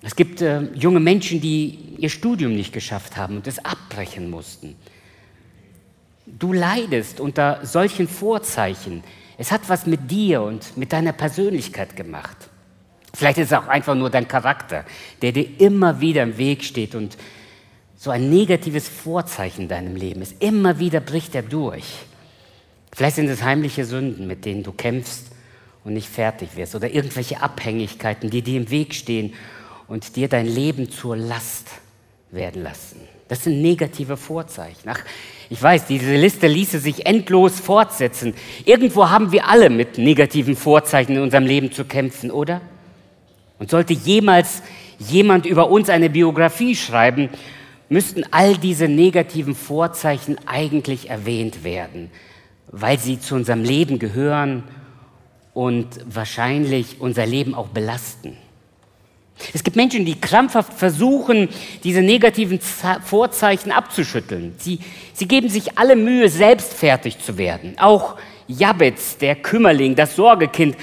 Es 0.01 0.15
gibt 0.15 0.41
äh, 0.41 0.61
junge 0.75 0.99
Menschen, 0.99 1.41
die 1.41 1.95
ihr 1.97 2.09
Studium 2.09 2.55
nicht 2.55 2.71
geschafft 2.71 3.17
haben 3.17 3.37
und 3.37 3.47
es 3.47 3.63
abbrechen 3.65 4.29
mussten. 4.29 4.75
Du 6.25 6.53
leidest 6.53 7.19
unter 7.19 7.65
solchen 7.65 8.07
Vorzeichen. 8.07 9.03
Es 9.37 9.51
hat 9.51 9.61
was 9.67 9.87
mit 9.87 10.09
dir 10.09 10.41
und 10.41 10.77
mit 10.77 10.93
deiner 10.93 11.11
Persönlichkeit 11.11 11.95
gemacht. 11.95 12.37
Vielleicht 13.13 13.39
ist 13.39 13.47
es 13.47 13.53
auch 13.57 13.67
einfach 13.67 13.95
nur 13.95 14.09
dein 14.09 14.27
Charakter, 14.27 14.85
der 15.21 15.31
dir 15.31 15.59
immer 15.59 15.99
wieder 15.99 16.23
im 16.23 16.37
Weg 16.37 16.63
steht 16.63 16.93
und 16.93 17.17
so 18.01 18.11
ein 18.11 18.29
negatives 18.29 18.87
Vorzeichen 18.87 19.63
in 19.63 19.67
deinem 19.67 19.97
Leben 19.97 20.21
ist. 20.21 20.41
Immer 20.41 20.79
wieder 20.79 21.01
bricht 21.01 21.35
er 21.35 21.41
durch. 21.41 21.83
Vielleicht 22.95 23.17
sind 23.17 23.27
es 23.27 23.43
heimliche 23.43 23.83
Sünden, 23.83 24.25
mit 24.25 24.45
denen 24.45 24.63
du 24.63 24.71
kämpfst 24.71 25.27
und 25.83 25.93
nicht 25.95 26.07
fertig 26.07 26.55
wirst 26.55 26.75
oder 26.75 26.89
irgendwelche 26.89 27.41
Abhängigkeiten, 27.41 28.29
die 28.29 28.41
dir 28.41 28.61
im 28.61 28.69
Weg 28.69 28.95
stehen 28.95 29.33
und 29.89 30.15
dir 30.15 30.29
dein 30.29 30.47
Leben 30.47 30.89
zur 30.89 31.17
Last 31.17 31.67
werden 32.31 32.63
lassen. 32.63 33.01
Das 33.27 33.43
sind 33.43 33.61
negative 33.61 34.15
Vorzeichen. 34.15 34.87
Ach, 34.87 35.01
ich 35.49 35.61
weiß, 35.61 35.85
diese 35.85 36.15
Liste 36.15 36.47
ließe 36.47 36.79
sich 36.79 37.05
endlos 37.05 37.59
fortsetzen. 37.59 38.33
Irgendwo 38.63 39.09
haben 39.09 39.33
wir 39.33 39.49
alle 39.49 39.69
mit 39.69 39.97
negativen 39.97 40.55
Vorzeichen 40.55 41.17
in 41.17 41.21
unserem 41.21 41.45
Leben 41.45 41.73
zu 41.73 41.83
kämpfen, 41.83 42.31
oder? 42.31 42.61
Und 43.59 43.69
sollte 43.69 43.93
jemals 43.93 44.63
jemand 44.99 45.45
über 45.45 45.69
uns 45.69 45.89
eine 45.89 46.09
Biografie 46.09 46.77
schreiben, 46.77 47.29
müssten 47.89 48.23
all 48.31 48.55
diese 48.55 48.87
negativen 48.87 49.55
Vorzeichen 49.55 50.37
eigentlich 50.45 51.09
erwähnt 51.09 51.63
werden, 51.63 52.11
weil 52.71 52.99
sie 52.99 53.19
zu 53.19 53.35
unserem 53.35 53.63
Leben 53.63 53.99
gehören 53.99 54.63
und 55.53 55.87
wahrscheinlich 56.07 57.01
unser 57.01 57.25
Leben 57.25 57.55
auch 57.55 57.69
belasten. 57.69 58.37
Es 59.53 59.63
gibt 59.63 59.77
Menschen, 59.77 60.05
die 60.05 60.19
krampfhaft 60.19 60.73
versuchen, 60.73 61.49
diese 61.83 62.01
negativen 62.01 62.59
Vorzeichen 62.59 63.71
abzuschütteln. 63.71 64.53
Sie, 64.57 64.79
sie 65.13 65.27
geben 65.27 65.49
sich 65.49 65.77
alle 65.77 65.95
Mühe, 65.95 66.29
selbst 66.29 66.73
fertig 66.73 67.19
zu 67.19 67.37
werden. 67.37 67.75
Auch 67.79 68.17
Jabez, 68.47 69.17
der 69.17 69.35
Kümmerling, 69.35 69.95
das 69.95 70.15
Sorgekind, 70.15 70.75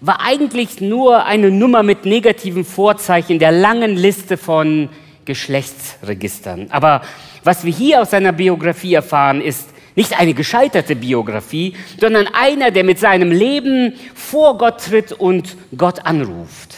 war 0.00 0.20
eigentlich 0.20 0.82
nur 0.82 1.24
eine 1.24 1.50
Nummer 1.50 1.82
mit 1.82 2.04
negativen 2.04 2.64
Vorzeichen 2.64 3.38
der 3.38 3.52
langen 3.52 3.96
Liste 3.96 4.36
von 4.36 4.90
Geschlechtsregistern. 5.24 6.68
Aber 6.70 7.02
was 7.42 7.64
wir 7.64 7.72
hier 7.72 8.02
aus 8.02 8.10
seiner 8.10 8.32
Biografie 8.32 8.94
erfahren, 8.94 9.40
ist 9.40 9.68
nicht 9.96 10.18
eine 10.18 10.34
gescheiterte 10.34 10.96
Biografie, 10.96 11.76
sondern 12.00 12.26
einer, 12.28 12.70
der 12.70 12.84
mit 12.84 12.98
seinem 12.98 13.30
Leben 13.30 13.94
vor 14.14 14.58
Gott 14.58 14.84
tritt 14.84 15.12
und 15.12 15.56
Gott 15.76 16.04
anruft. 16.04 16.74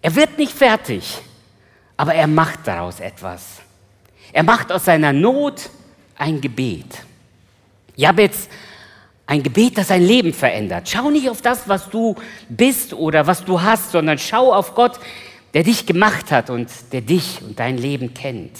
Er 0.00 0.14
wird 0.14 0.38
nicht 0.38 0.52
fertig, 0.52 1.18
aber 1.96 2.14
er 2.14 2.26
macht 2.26 2.60
daraus 2.66 3.00
etwas. 3.00 3.58
Er 4.32 4.42
macht 4.42 4.72
aus 4.72 4.84
seiner 4.84 5.12
Not 5.12 5.70
ein 6.16 6.40
Gebet. 6.40 7.02
Jabez, 7.96 8.48
ein 9.26 9.42
Gebet, 9.42 9.76
das 9.76 9.88
sein 9.88 10.02
Leben 10.02 10.32
verändert. 10.32 10.88
Schau 10.88 11.10
nicht 11.10 11.28
auf 11.28 11.42
das, 11.42 11.68
was 11.68 11.90
du 11.90 12.16
bist 12.48 12.94
oder 12.94 13.26
was 13.26 13.44
du 13.44 13.60
hast, 13.60 13.92
sondern 13.92 14.18
schau 14.18 14.54
auf 14.54 14.74
Gott, 14.74 14.98
der 15.54 15.62
dich 15.62 15.86
gemacht 15.86 16.30
hat 16.30 16.50
und 16.50 16.68
der 16.92 17.00
dich 17.00 17.40
und 17.42 17.58
dein 17.58 17.78
Leben 17.78 18.14
kennt. 18.14 18.52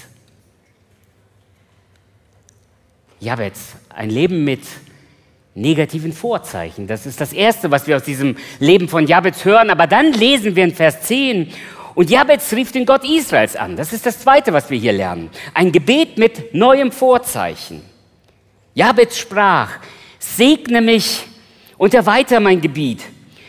Jabez, 3.21 3.75
ein 3.88 4.11
Leben 4.11 4.45
mit 4.45 4.62
negativen 5.54 6.12
Vorzeichen. 6.12 6.87
Das 6.87 7.04
ist 7.04 7.21
das 7.21 7.33
Erste, 7.33 7.71
was 7.71 7.87
wir 7.87 7.97
aus 7.97 8.04
diesem 8.04 8.37
Leben 8.61 8.88
von 8.88 9.07
Jabez 9.07 9.45
hören. 9.45 9.71
Aber 9.71 9.87
dann 9.87 10.12
lesen 10.12 10.54
wir 10.54 10.64
in 10.64 10.75
Vers 10.75 11.02
10, 11.02 11.52
und 11.99 12.11
Jabez 12.11 12.52
rief 12.52 12.71
den 12.71 12.87
Gott 12.87 13.02
Israels 13.02 13.57
an. 13.57 13.75
Das 13.75 13.92
ist 13.92 14.07
das 14.07 14.21
Zweite, 14.21 14.52
was 14.52 14.71
wir 14.71 14.78
hier 14.78 14.92
lernen. 14.92 15.30
Ein 15.52 15.73
Gebet 15.73 16.16
mit 16.16 16.54
neuem 16.54 16.92
Vorzeichen. 16.92 17.83
Jabez 18.73 19.18
sprach, 19.18 19.78
segne 20.21 20.80
mich 20.80 21.25
und 21.76 21.95
erweitere 21.95 22.38
mein 22.38 22.61
Gebiet. 22.61 23.02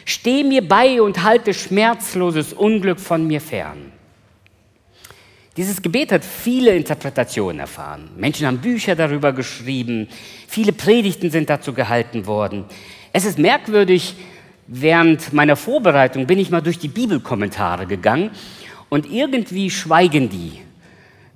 Steh 0.09 0.43
mir 0.43 0.67
bei 0.67 0.99
und 1.03 1.21
halte 1.21 1.53
schmerzloses 1.53 2.51
Unglück 2.53 2.99
von 2.99 3.27
mir 3.27 3.39
fern. 3.39 3.91
Dieses 5.55 5.83
Gebet 5.83 6.11
hat 6.11 6.25
viele 6.25 6.75
Interpretationen 6.75 7.59
erfahren. 7.59 8.09
Menschen 8.17 8.47
haben 8.47 8.57
Bücher 8.57 8.95
darüber 8.95 9.33
geschrieben, 9.33 10.07
viele 10.47 10.73
Predigten 10.73 11.29
sind 11.29 11.47
dazu 11.47 11.73
gehalten 11.73 12.25
worden. 12.25 12.65
Es 13.13 13.23
ist 13.23 13.37
merkwürdig, 13.37 14.15
während 14.65 15.31
meiner 15.31 15.55
Vorbereitung 15.55 16.25
bin 16.25 16.39
ich 16.39 16.49
mal 16.49 16.61
durch 16.61 16.79
die 16.79 16.87
Bibelkommentare 16.87 17.85
gegangen 17.85 18.31
und 18.89 19.07
irgendwie 19.11 19.69
schweigen 19.69 20.27
die 20.27 20.53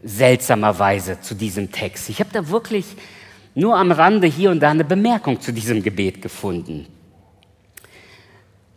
seltsamerweise 0.02 1.22
zu 1.22 1.36
diesem 1.36 1.72
Text. 1.72 2.10
Ich 2.10 2.20
habe 2.20 2.32
da 2.34 2.50
wirklich 2.50 2.86
nur 3.54 3.78
am 3.78 3.92
Rande 3.92 4.26
hier 4.26 4.50
und 4.50 4.62
da 4.62 4.72
eine 4.72 4.84
Bemerkung 4.84 5.40
zu 5.40 5.54
diesem 5.54 5.84
Gebet 5.84 6.24
gefunden. 6.24 6.88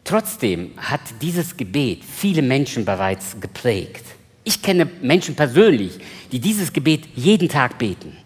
Trotzdem 0.06 0.70
hat 0.76 1.00
dieses 1.20 1.56
Gebet 1.56 2.04
viele 2.04 2.40
Menschen 2.40 2.84
bereits 2.84 3.40
geprägt. 3.40 4.04
Ich 4.44 4.62
kenne 4.62 4.88
Menschen 5.02 5.34
persönlich, 5.34 5.98
die 6.30 6.38
dieses 6.38 6.72
Gebet 6.72 7.08
jeden 7.16 7.48
Tag 7.48 7.76
beten, 7.76 8.16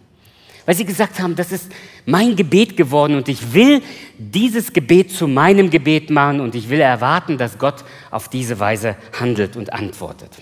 weil 0.66 0.74
sie 0.74 0.84
gesagt 0.84 1.18
haben, 1.18 1.34
das 1.34 1.52
ist 1.52 1.72
mein 2.04 2.36
Gebet 2.36 2.76
geworden 2.76 3.16
und 3.16 3.30
ich 3.30 3.54
will 3.54 3.80
dieses 4.18 4.74
Gebet 4.74 5.10
zu 5.10 5.26
meinem 5.26 5.70
Gebet 5.70 6.10
machen 6.10 6.40
und 6.40 6.54
ich 6.54 6.68
will 6.68 6.80
erwarten, 6.80 7.38
dass 7.38 7.56
Gott 7.56 7.82
auf 8.10 8.28
diese 8.28 8.60
Weise 8.60 8.94
handelt 9.18 9.56
und 9.56 9.72
antwortet. 9.72 10.32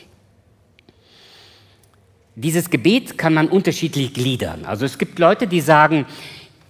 Dieses 2.35 2.69
Gebet 2.69 3.17
kann 3.17 3.35
man 3.35 3.47
unterschiedlich 3.47 4.13
gliedern. 4.13 4.65
Also 4.65 4.87
es 4.87 4.99
gibt 4.99 5.21
Leute, 5.21 5.47
die 5.47 5.61
sagen, 5.61 6.05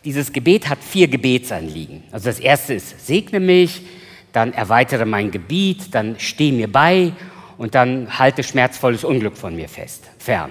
dieses 0.05 0.31
Gebet 0.31 0.69
hat 0.69 0.85
vier 0.85 1.09
Gebetsanliegen. 1.09 2.03
Also 2.13 2.27
das 2.27 2.39
erste 2.39 2.75
ist, 2.75 3.07
segne 3.07 3.41
mich, 3.41 3.81
dann 4.33 4.53
erweitere 4.53 5.05
mein 5.05 5.31
Gebiet, 5.31 5.95
dann 5.95 6.19
steh 6.19 6.53
mir 6.53 6.71
bei 6.71 7.13
und 7.57 7.75
dann 7.75 8.19
halte 8.19 8.43
schmerzvolles 8.43 9.05
Unglück 9.05 9.37
von 9.37 9.55
mir 9.57 9.69
fest, 9.69 10.05
fern. 10.19 10.51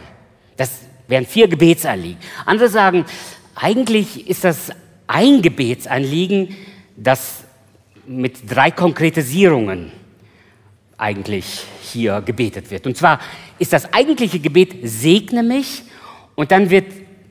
Das 0.58 0.80
wären 1.08 1.26
vier 1.26 1.48
Gebetsanliegen. 1.48 2.18
Andere 2.46 2.70
sagen, 2.70 3.06
eigentlich 3.56 4.30
ist 4.30 4.44
das 4.44 4.72
ein 5.08 5.42
Gebetsanliegen, 5.42 6.56
das 6.96 7.44
mit 8.06 8.50
drei 8.50 8.72
Konkretisierungen 8.72 9.92
eigentlich 10.98 11.64
hier 11.82 12.22
gebetet 12.22 12.72
wird. 12.72 12.88
Und 12.88 12.98
zwar 12.98 13.20
ist 13.60 13.74
das 13.74 13.94
eigentliche 13.94 14.40
Gebet, 14.40 14.78
segne 14.84 15.44
mich, 15.44 15.84
und 16.36 16.52
dann 16.52 16.70
wird 16.70 16.86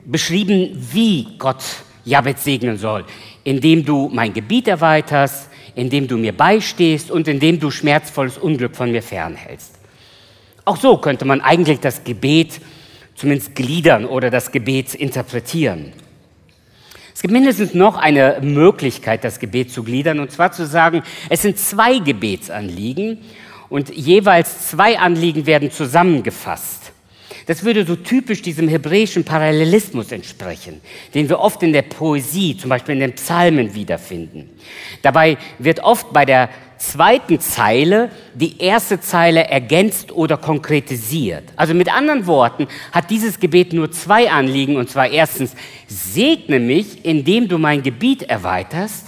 beschrieben, 0.05 0.77
wie 0.91 1.27
Gott 1.37 1.63
Jabez 2.03 2.43
segnen 2.43 2.77
soll, 2.77 3.05
indem 3.43 3.85
du 3.85 4.09
mein 4.11 4.33
Gebiet 4.33 4.67
erweiterst, 4.67 5.49
indem 5.77 6.07
du 6.07 6.17
mir 6.17 6.35
beistehst 6.35 7.11
und 7.11 7.27
indem 7.27 7.59
du 7.59 7.69
schmerzvolles 7.69 8.37
Unglück 8.37 8.75
von 8.75 8.91
mir 8.91 9.03
fernhältst. 9.03 9.75
Auch 10.65 10.77
so 10.77 10.97
könnte 10.97 11.23
man 11.23 11.39
eigentlich 11.39 11.79
das 11.79 12.03
Gebet 12.03 12.59
zumindest 13.15 13.55
gliedern 13.55 14.05
oder 14.05 14.31
das 14.31 14.51
Gebet 14.51 14.95
interpretieren. 14.95 15.93
Es 17.13 17.21
gibt 17.21 17.31
mindestens 17.31 17.73
noch 17.73 17.95
eine 17.95 18.39
Möglichkeit, 18.41 19.23
das 19.23 19.39
Gebet 19.39 19.71
zu 19.71 19.83
gliedern, 19.83 20.19
und 20.19 20.31
zwar 20.31 20.51
zu 20.51 20.65
sagen, 20.65 21.03
es 21.29 21.43
sind 21.43 21.59
zwei 21.59 21.99
Gebetsanliegen 21.99 23.19
und 23.69 23.95
jeweils 23.95 24.69
zwei 24.69 24.97
Anliegen 24.97 25.45
werden 25.45 25.71
zusammengefasst. 25.71 26.91
Das 27.45 27.63
würde 27.63 27.85
so 27.85 27.95
typisch 27.95 28.41
diesem 28.41 28.67
hebräischen 28.67 29.23
Parallelismus 29.23 30.11
entsprechen, 30.11 30.81
den 31.13 31.29
wir 31.29 31.39
oft 31.39 31.61
in 31.63 31.73
der 31.73 31.81
Poesie, 31.81 32.57
zum 32.57 32.69
Beispiel 32.69 32.93
in 32.95 33.01
den 33.01 33.13
Psalmen 33.13 33.73
wiederfinden. 33.73 34.49
Dabei 35.01 35.37
wird 35.59 35.81
oft 35.81 36.11
bei 36.13 36.25
der 36.25 36.49
zweiten 36.77 37.39
Zeile 37.39 38.11
die 38.33 38.61
erste 38.61 38.99
Zeile 38.99 39.47
ergänzt 39.47 40.11
oder 40.11 40.37
konkretisiert. 40.37 41.43
Also 41.55 41.73
mit 41.73 41.93
anderen 41.93 42.27
Worten 42.27 42.67
hat 42.91 43.09
dieses 43.09 43.39
Gebet 43.39 43.73
nur 43.73 43.91
zwei 43.91 44.29
Anliegen, 44.29 44.77
und 44.77 44.89
zwar 44.89 45.09
erstens, 45.09 45.53
segne 45.87 46.59
mich, 46.59 47.03
indem 47.03 47.47
du 47.47 47.57
mein 47.57 47.83
Gebiet 47.83 48.23
erweiterst, 48.23 49.07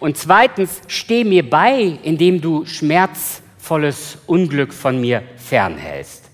und 0.00 0.16
zweitens, 0.16 0.80
steh 0.88 1.24
mir 1.24 1.48
bei, 1.48 1.98
indem 2.02 2.40
du 2.40 2.66
schmerzvolles 2.66 4.18
Unglück 4.26 4.74
von 4.74 5.00
mir 5.00 5.22
fernhältst. 5.36 6.27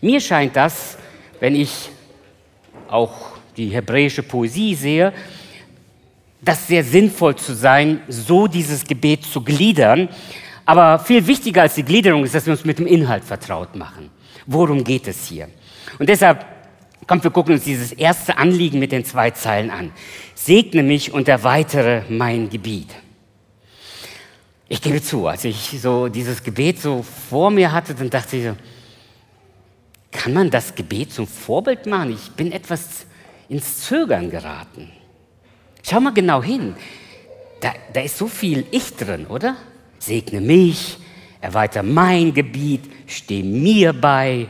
Mir 0.00 0.20
scheint 0.20 0.54
das, 0.54 0.96
wenn 1.40 1.54
ich 1.54 1.90
auch 2.88 3.32
die 3.56 3.68
hebräische 3.68 4.22
Poesie 4.22 4.74
sehe, 4.74 5.12
das 6.40 6.68
sehr 6.68 6.84
sinnvoll 6.84 7.34
zu 7.34 7.54
sein, 7.54 8.00
so 8.08 8.46
dieses 8.46 8.84
Gebet 8.84 9.24
zu 9.24 9.42
gliedern. 9.42 10.08
Aber 10.64 10.98
viel 10.98 11.26
wichtiger 11.26 11.62
als 11.62 11.74
die 11.74 11.82
Gliederung 11.82 12.24
ist, 12.24 12.34
dass 12.34 12.46
wir 12.46 12.52
uns 12.52 12.64
mit 12.64 12.78
dem 12.78 12.86
Inhalt 12.86 13.24
vertraut 13.24 13.74
machen. 13.74 14.10
Worum 14.46 14.84
geht 14.84 15.08
es 15.08 15.26
hier? 15.26 15.48
Und 15.98 16.08
deshalb, 16.08 16.44
kommt, 17.06 17.24
wir 17.24 17.30
gucken 17.30 17.54
uns 17.54 17.64
dieses 17.64 17.92
erste 17.92 18.38
Anliegen 18.38 18.78
mit 18.78 18.92
den 18.92 19.04
zwei 19.04 19.30
Zeilen 19.32 19.70
an. 19.70 19.90
Segne 20.34 20.82
mich 20.82 21.12
und 21.12 21.26
erweitere 21.26 22.02
mein 22.08 22.48
Gebiet. 22.48 22.94
Ich 24.68 24.80
gebe 24.82 25.02
zu, 25.02 25.26
als 25.26 25.44
ich 25.44 25.80
so 25.80 26.08
dieses 26.08 26.42
Gebet 26.42 26.80
so 26.80 27.02
vor 27.30 27.50
mir 27.50 27.72
hatte, 27.72 27.94
dann 27.94 28.10
dachte 28.10 28.36
ich 28.36 28.44
so, 28.44 28.56
kann 30.10 30.32
man 30.32 30.50
das 30.50 30.74
Gebet 30.74 31.12
zum 31.12 31.26
Vorbild 31.26 31.86
machen? 31.86 32.12
Ich 32.12 32.30
bin 32.32 32.52
etwas 32.52 33.06
ins 33.48 33.82
Zögern 33.82 34.30
geraten. 34.30 34.90
Schau 35.82 36.00
mal 36.00 36.12
genau 36.12 36.42
hin. 36.42 36.74
Da, 37.60 37.72
da 37.92 38.00
ist 38.00 38.18
so 38.18 38.28
viel 38.28 38.66
Ich 38.70 38.94
drin, 38.94 39.26
oder? 39.26 39.56
Segne 39.98 40.40
mich, 40.40 40.98
erweitere 41.40 41.82
mein 41.82 42.32
Gebiet, 42.32 42.82
steh 43.06 43.42
mir 43.42 43.92
bei, 43.92 44.46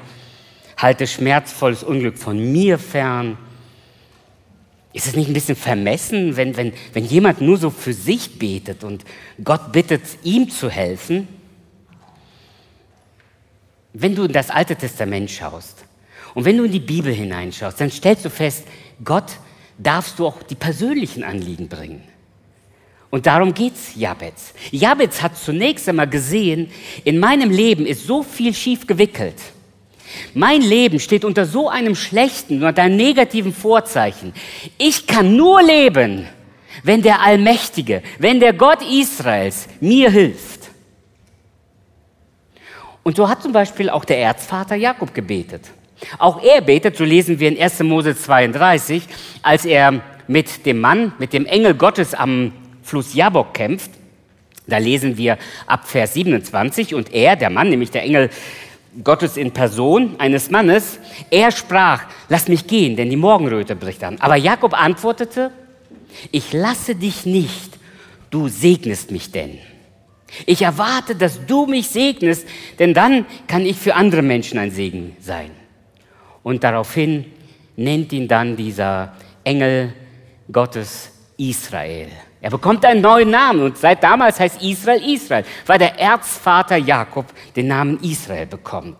halte 0.76 1.06
schmerzvolles 1.06 1.82
Unglück 1.82 2.18
von 2.18 2.52
mir 2.52 2.78
fern. 2.78 3.38
Ist 4.92 5.06
es 5.06 5.16
nicht 5.16 5.28
ein 5.28 5.34
bisschen 5.34 5.56
vermessen, 5.56 6.36
wenn, 6.36 6.56
wenn, 6.56 6.72
wenn 6.92 7.04
jemand 7.04 7.40
nur 7.40 7.56
so 7.56 7.70
für 7.70 7.92
sich 7.92 8.38
betet 8.38 8.84
und 8.84 9.04
Gott 9.42 9.72
bittet, 9.72 10.02
ihm 10.22 10.50
zu 10.50 10.70
helfen? 10.70 11.28
Wenn 13.92 14.14
du 14.14 14.24
in 14.24 14.32
das 14.32 14.50
Alte 14.50 14.76
Testament 14.76 15.30
schaust 15.30 15.84
und 16.34 16.44
wenn 16.44 16.56
du 16.56 16.64
in 16.64 16.72
die 16.72 16.80
Bibel 16.80 17.12
hineinschaust, 17.12 17.80
dann 17.80 17.90
stellst 17.90 18.24
du 18.24 18.30
fest, 18.30 18.64
Gott 19.04 19.38
darfst 19.78 20.18
du 20.18 20.26
auch 20.26 20.42
die 20.42 20.54
persönlichen 20.54 21.24
Anliegen 21.24 21.68
bringen. 21.68 22.02
Und 23.10 23.26
darum 23.26 23.54
geht's 23.54 23.92
Jabez. 23.94 24.52
Jabez 24.70 25.22
hat 25.22 25.38
zunächst 25.38 25.88
einmal 25.88 26.08
gesehen, 26.08 26.70
in 27.04 27.18
meinem 27.18 27.50
Leben 27.50 27.86
ist 27.86 28.06
so 28.06 28.22
viel 28.22 28.52
schief 28.52 28.86
gewickelt. 28.86 29.36
Mein 30.34 30.60
Leben 30.60 31.00
steht 31.00 31.24
unter 31.24 31.46
so 31.46 31.68
einem 31.68 31.94
schlechten, 31.94 32.62
unter 32.62 32.82
einem 32.82 32.96
negativen 32.96 33.54
Vorzeichen. 33.54 34.34
Ich 34.76 35.06
kann 35.06 35.36
nur 35.36 35.62
leben, 35.62 36.26
wenn 36.82 37.02
der 37.02 37.22
Allmächtige, 37.22 38.02
wenn 38.18 38.40
der 38.40 38.52
Gott 38.52 38.80
Israels 38.82 39.68
mir 39.80 40.10
hilft. 40.10 40.57
Und 43.08 43.16
so 43.16 43.26
hat 43.26 43.40
zum 43.42 43.52
Beispiel 43.52 43.88
auch 43.88 44.04
der 44.04 44.18
Erzvater 44.18 44.74
Jakob 44.74 45.14
gebetet. 45.14 45.62
Auch 46.18 46.42
er 46.42 46.60
betet, 46.60 46.98
so 46.98 47.04
lesen 47.04 47.40
wir 47.40 47.48
in 47.48 47.58
1. 47.58 47.82
Mose 47.84 48.14
32, 48.14 49.02
als 49.40 49.64
er 49.64 50.02
mit 50.26 50.66
dem 50.66 50.78
Mann, 50.78 51.14
mit 51.18 51.32
dem 51.32 51.46
Engel 51.46 51.72
Gottes 51.72 52.12
am 52.12 52.52
Fluss 52.82 53.14
Jabok 53.14 53.54
kämpft. 53.54 53.92
Da 54.66 54.76
lesen 54.76 55.16
wir 55.16 55.38
ab 55.66 55.88
Vers 55.88 56.12
27 56.12 56.94
und 56.94 57.14
er, 57.14 57.36
der 57.36 57.48
Mann, 57.48 57.70
nämlich 57.70 57.90
der 57.90 58.02
Engel 58.02 58.28
Gottes 59.02 59.38
in 59.38 59.52
Person 59.52 60.16
eines 60.18 60.50
Mannes, 60.50 60.98
er 61.30 61.50
sprach, 61.50 62.02
lass 62.28 62.46
mich 62.46 62.66
gehen, 62.66 62.94
denn 62.94 63.08
die 63.08 63.16
Morgenröte 63.16 63.74
bricht 63.74 64.04
an. 64.04 64.20
Aber 64.20 64.36
Jakob 64.36 64.78
antwortete, 64.78 65.50
ich 66.30 66.52
lasse 66.52 66.94
dich 66.94 67.24
nicht, 67.24 67.78
du 68.28 68.48
segnest 68.48 69.10
mich 69.12 69.32
denn. 69.32 69.60
Ich 70.46 70.62
erwarte, 70.62 71.14
dass 71.14 71.44
du 71.46 71.66
mich 71.66 71.88
segnest, 71.88 72.46
denn 72.78 72.94
dann 72.94 73.26
kann 73.46 73.64
ich 73.64 73.76
für 73.76 73.94
andere 73.94 74.22
Menschen 74.22 74.58
ein 74.58 74.70
Segen 74.70 75.16
sein. 75.20 75.50
Und 76.42 76.64
daraufhin 76.64 77.26
nennt 77.76 78.12
ihn 78.12 78.28
dann 78.28 78.56
dieser 78.56 79.14
Engel 79.44 79.94
Gottes 80.50 81.10
Israel. 81.36 82.08
Er 82.40 82.50
bekommt 82.50 82.84
einen 82.84 83.00
neuen 83.00 83.30
Namen 83.30 83.62
und 83.62 83.78
seit 83.78 84.02
damals 84.02 84.38
heißt 84.38 84.62
Israel 84.62 85.02
Israel, 85.02 85.44
weil 85.66 85.78
der 85.78 85.98
Erzvater 85.98 86.76
Jakob 86.76 87.26
den 87.56 87.66
Namen 87.68 87.98
Israel 88.02 88.46
bekommt. 88.46 88.96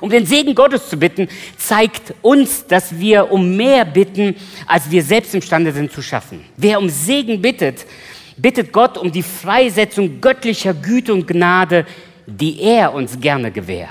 Um 0.00 0.10
den 0.10 0.26
Segen 0.26 0.54
Gottes 0.54 0.88
zu 0.88 0.96
bitten, 0.98 1.28
zeigt 1.56 2.14
uns, 2.22 2.66
dass 2.66 2.98
wir 2.98 3.32
um 3.32 3.56
mehr 3.56 3.84
bitten, 3.84 4.36
als 4.66 4.90
wir 4.90 5.02
selbst 5.02 5.34
imstande 5.34 5.72
sind 5.72 5.90
zu 5.90 6.02
schaffen. 6.02 6.44
Wer 6.56 6.78
um 6.78 6.88
Segen 6.88 7.40
bittet, 7.40 7.86
bittet 8.40 8.72
Gott 8.72 8.96
um 8.96 9.10
die 9.12 9.22
Freisetzung 9.22 10.20
göttlicher 10.20 10.74
Güte 10.74 11.12
und 11.12 11.26
Gnade, 11.26 11.86
die 12.26 12.60
er 12.60 12.94
uns 12.94 13.20
gerne 13.20 13.50
gewährt. 13.50 13.90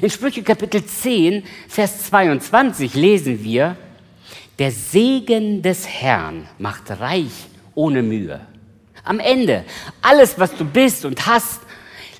In 0.00 0.10
Sprüche 0.10 0.42
Kapitel 0.42 0.84
10, 0.84 1.44
Vers 1.68 2.06
22 2.06 2.94
lesen 2.94 3.44
wir, 3.44 3.76
der 4.58 4.70
Segen 4.70 5.62
des 5.62 5.86
Herrn 5.86 6.48
macht 6.58 6.90
reich 7.00 7.32
ohne 7.74 8.02
Mühe. 8.02 8.40
Am 9.04 9.20
Ende, 9.20 9.64
alles, 10.00 10.38
was 10.38 10.54
du 10.56 10.64
bist 10.64 11.04
und 11.04 11.26
hast, 11.26 11.60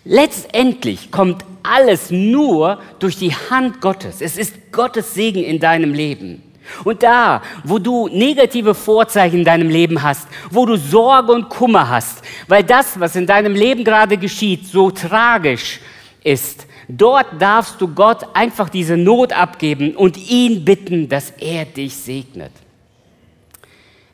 letztendlich 0.04 1.10
kommt 1.10 1.44
alles 1.62 2.10
nur 2.10 2.80
durch 2.98 3.16
die 3.16 3.32
Hand 3.32 3.80
Gottes. 3.80 4.20
Es 4.20 4.36
ist 4.36 4.70
Gottes 4.70 5.14
Segen 5.14 5.42
in 5.42 5.58
deinem 5.58 5.94
Leben. 5.94 6.42
Und 6.84 7.02
da, 7.02 7.42
wo 7.62 7.78
du 7.78 8.08
negative 8.08 8.74
Vorzeichen 8.74 9.40
in 9.40 9.44
deinem 9.44 9.68
Leben 9.68 10.02
hast, 10.02 10.26
wo 10.50 10.66
du 10.66 10.76
Sorge 10.76 11.32
und 11.32 11.48
Kummer 11.48 11.88
hast, 11.88 12.22
weil 12.48 12.64
das, 12.64 12.98
was 12.98 13.16
in 13.16 13.26
deinem 13.26 13.54
Leben 13.54 13.84
gerade 13.84 14.16
geschieht, 14.16 14.66
so 14.66 14.90
tragisch 14.90 15.80
ist, 16.22 16.66
Dort 16.88 17.40
darfst 17.40 17.80
du 17.80 17.88
Gott 17.88 18.26
einfach 18.34 18.68
diese 18.68 18.96
Not 18.96 19.32
abgeben 19.32 19.96
und 19.96 20.18
ihn 20.18 20.64
bitten, 20.64 21.08
dass 21.08 21.30
er 21.30 21.64
dich 21.64 21.96
segnet. 21.96 22.52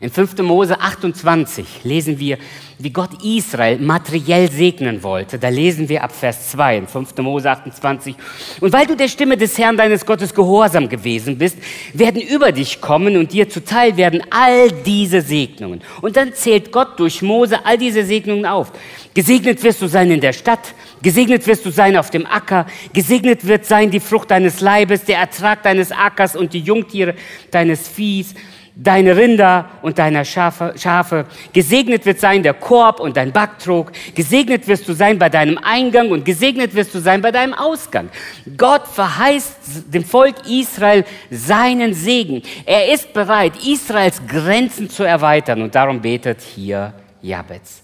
In 0.03 0.09
5. 0.09 0.39
Mose 0.39 0.81
28 0.81 1.85
lesen 1.85 2.19
wir, 2.19 2.39
wie 2.79 2.89
Gott 2.89 3.23
Israel 3.23 3.79
materiell 3.79 4.51
segnen 4.51 5.03
wollte. 5.03 5.39
Da 5.39 5.51
lesen 5.51 5.91
wir 5.91 6.03
ab 6.03 6.13
Vers 6.13 6.53
2 6.53 6.79
in 6.79 6.87
5. 6.87 7.19
Mose 7.19 7.51
28. 7.51 8.15
Und 8.63 8.73
weil 8.73 8.87
du 8.87 8.97
der 8.97 9.09
Stimme 9.09 9.37
des 9.37 9.59
Herrn 9.59 9.77
deines 9.77 10.07
Gottes 10.07 10.35
gehorsam 10.35 10.89
gewesen 10.89 11.37
bist, 11.37 11.59
werden 11.93 12.23
über 12.23 12.51
dich 12.51 12.81
kommen 12.81 13.19
und 13.19 13.35
dir 13.35 13.51
zuteil 13.51 13.99
werden 13.99 14.23
all 14.31 14.73
diese 14.73 15.21
Segnungen. 15.21 15.83
Und 16.01 16.17
dann 16.17 16.33
zählt 16.33 16.73
Gott 16.73 16.99
durch 16.99 17.21
Mose 17.21 17.67
all 17.67 17.77
diese 17.77 18.03
Segnungen 18.03 18.47
auf. 18.47 18.73
Gesegnet 19.13 19.63
wirst 19.63 19.83
du 19.83 19.87
sein 19.87 20.11
in 20.11 20.23
der 20.23 20.33
Stadt, 20.33 20.73
gesegnet 21.03 21.47
wirst 21.47 21.67
du 21.67 21.71
sein 21.71 21.99
auf 21.99 22.09
dem 22.09 22.25
Acker, 22.25 22.65
gesegnet 22.95 23.47
wird 23.47 23.67
sein 23.67 23.91
die 23.91 24.01
Frucht 24.01 24.31
deines 24.31 24.63
Leibes, 24.63 25.05
der 25.05 25.19
Ertrag 25.19 25.63
deines 25.63 25.93
Ackers 25.93 26.37
und 26.37 26.55
die 26.55 26.61
Jungtiere 26.61 27.17
deines 27.51 27.87
Viehs 27.87 28.35
deine 28.83 29.17
Rinder 29.17 29.69
und 29.83 29.99
deiner 29.99 30.25
Schafe, 30.25 30.75
Schafe. 30.77 31.27
Gesegnet 31.53 32.07
wird 32.07 32.19
sein 32.19 32.43
der 32.43 32.55
Korb 32.55 33.01
und 33.01 33.17
dein 33.17 33.33
Backtrog. 33.33 33.93
Gesegnet 34.15 34.67
wirst 34.67 34.89
du 34.89 34.95
sein 34.95 35.19
bei 35.19 35.29
deinem 35.29 35.59
Eingang 35.59 36.11
und 36.11 36.25
gesegnet 36.25 36.75
wirst 36.75 36.95
du 36.95 36.99
sein 36.99 37.21
bei 37.21 37.31
deinem 37.31 37.53
Ausgang. 37.53 38.09
Gott 38.57 38.87
verheißt 38.87 39.93
dem 39.93 40.05
Volk 40.05 40.35
Israel 40.49 41.05
seinen 41.31 41.93
Segen. 41.93 42.43
Er 42.65 42.93
ist 42.93 43.13
bereit, 43.13 43.53
Israels 43.65 44.23
Grenzen 44.27 44.89
zu 44.89 45.05
erweitern 45.05 45.61
und 45.63 45.75
darum 45.75 46.01
betet 46.01 46.41
hier 46.41 46.95
Jabez. 47.21 47.83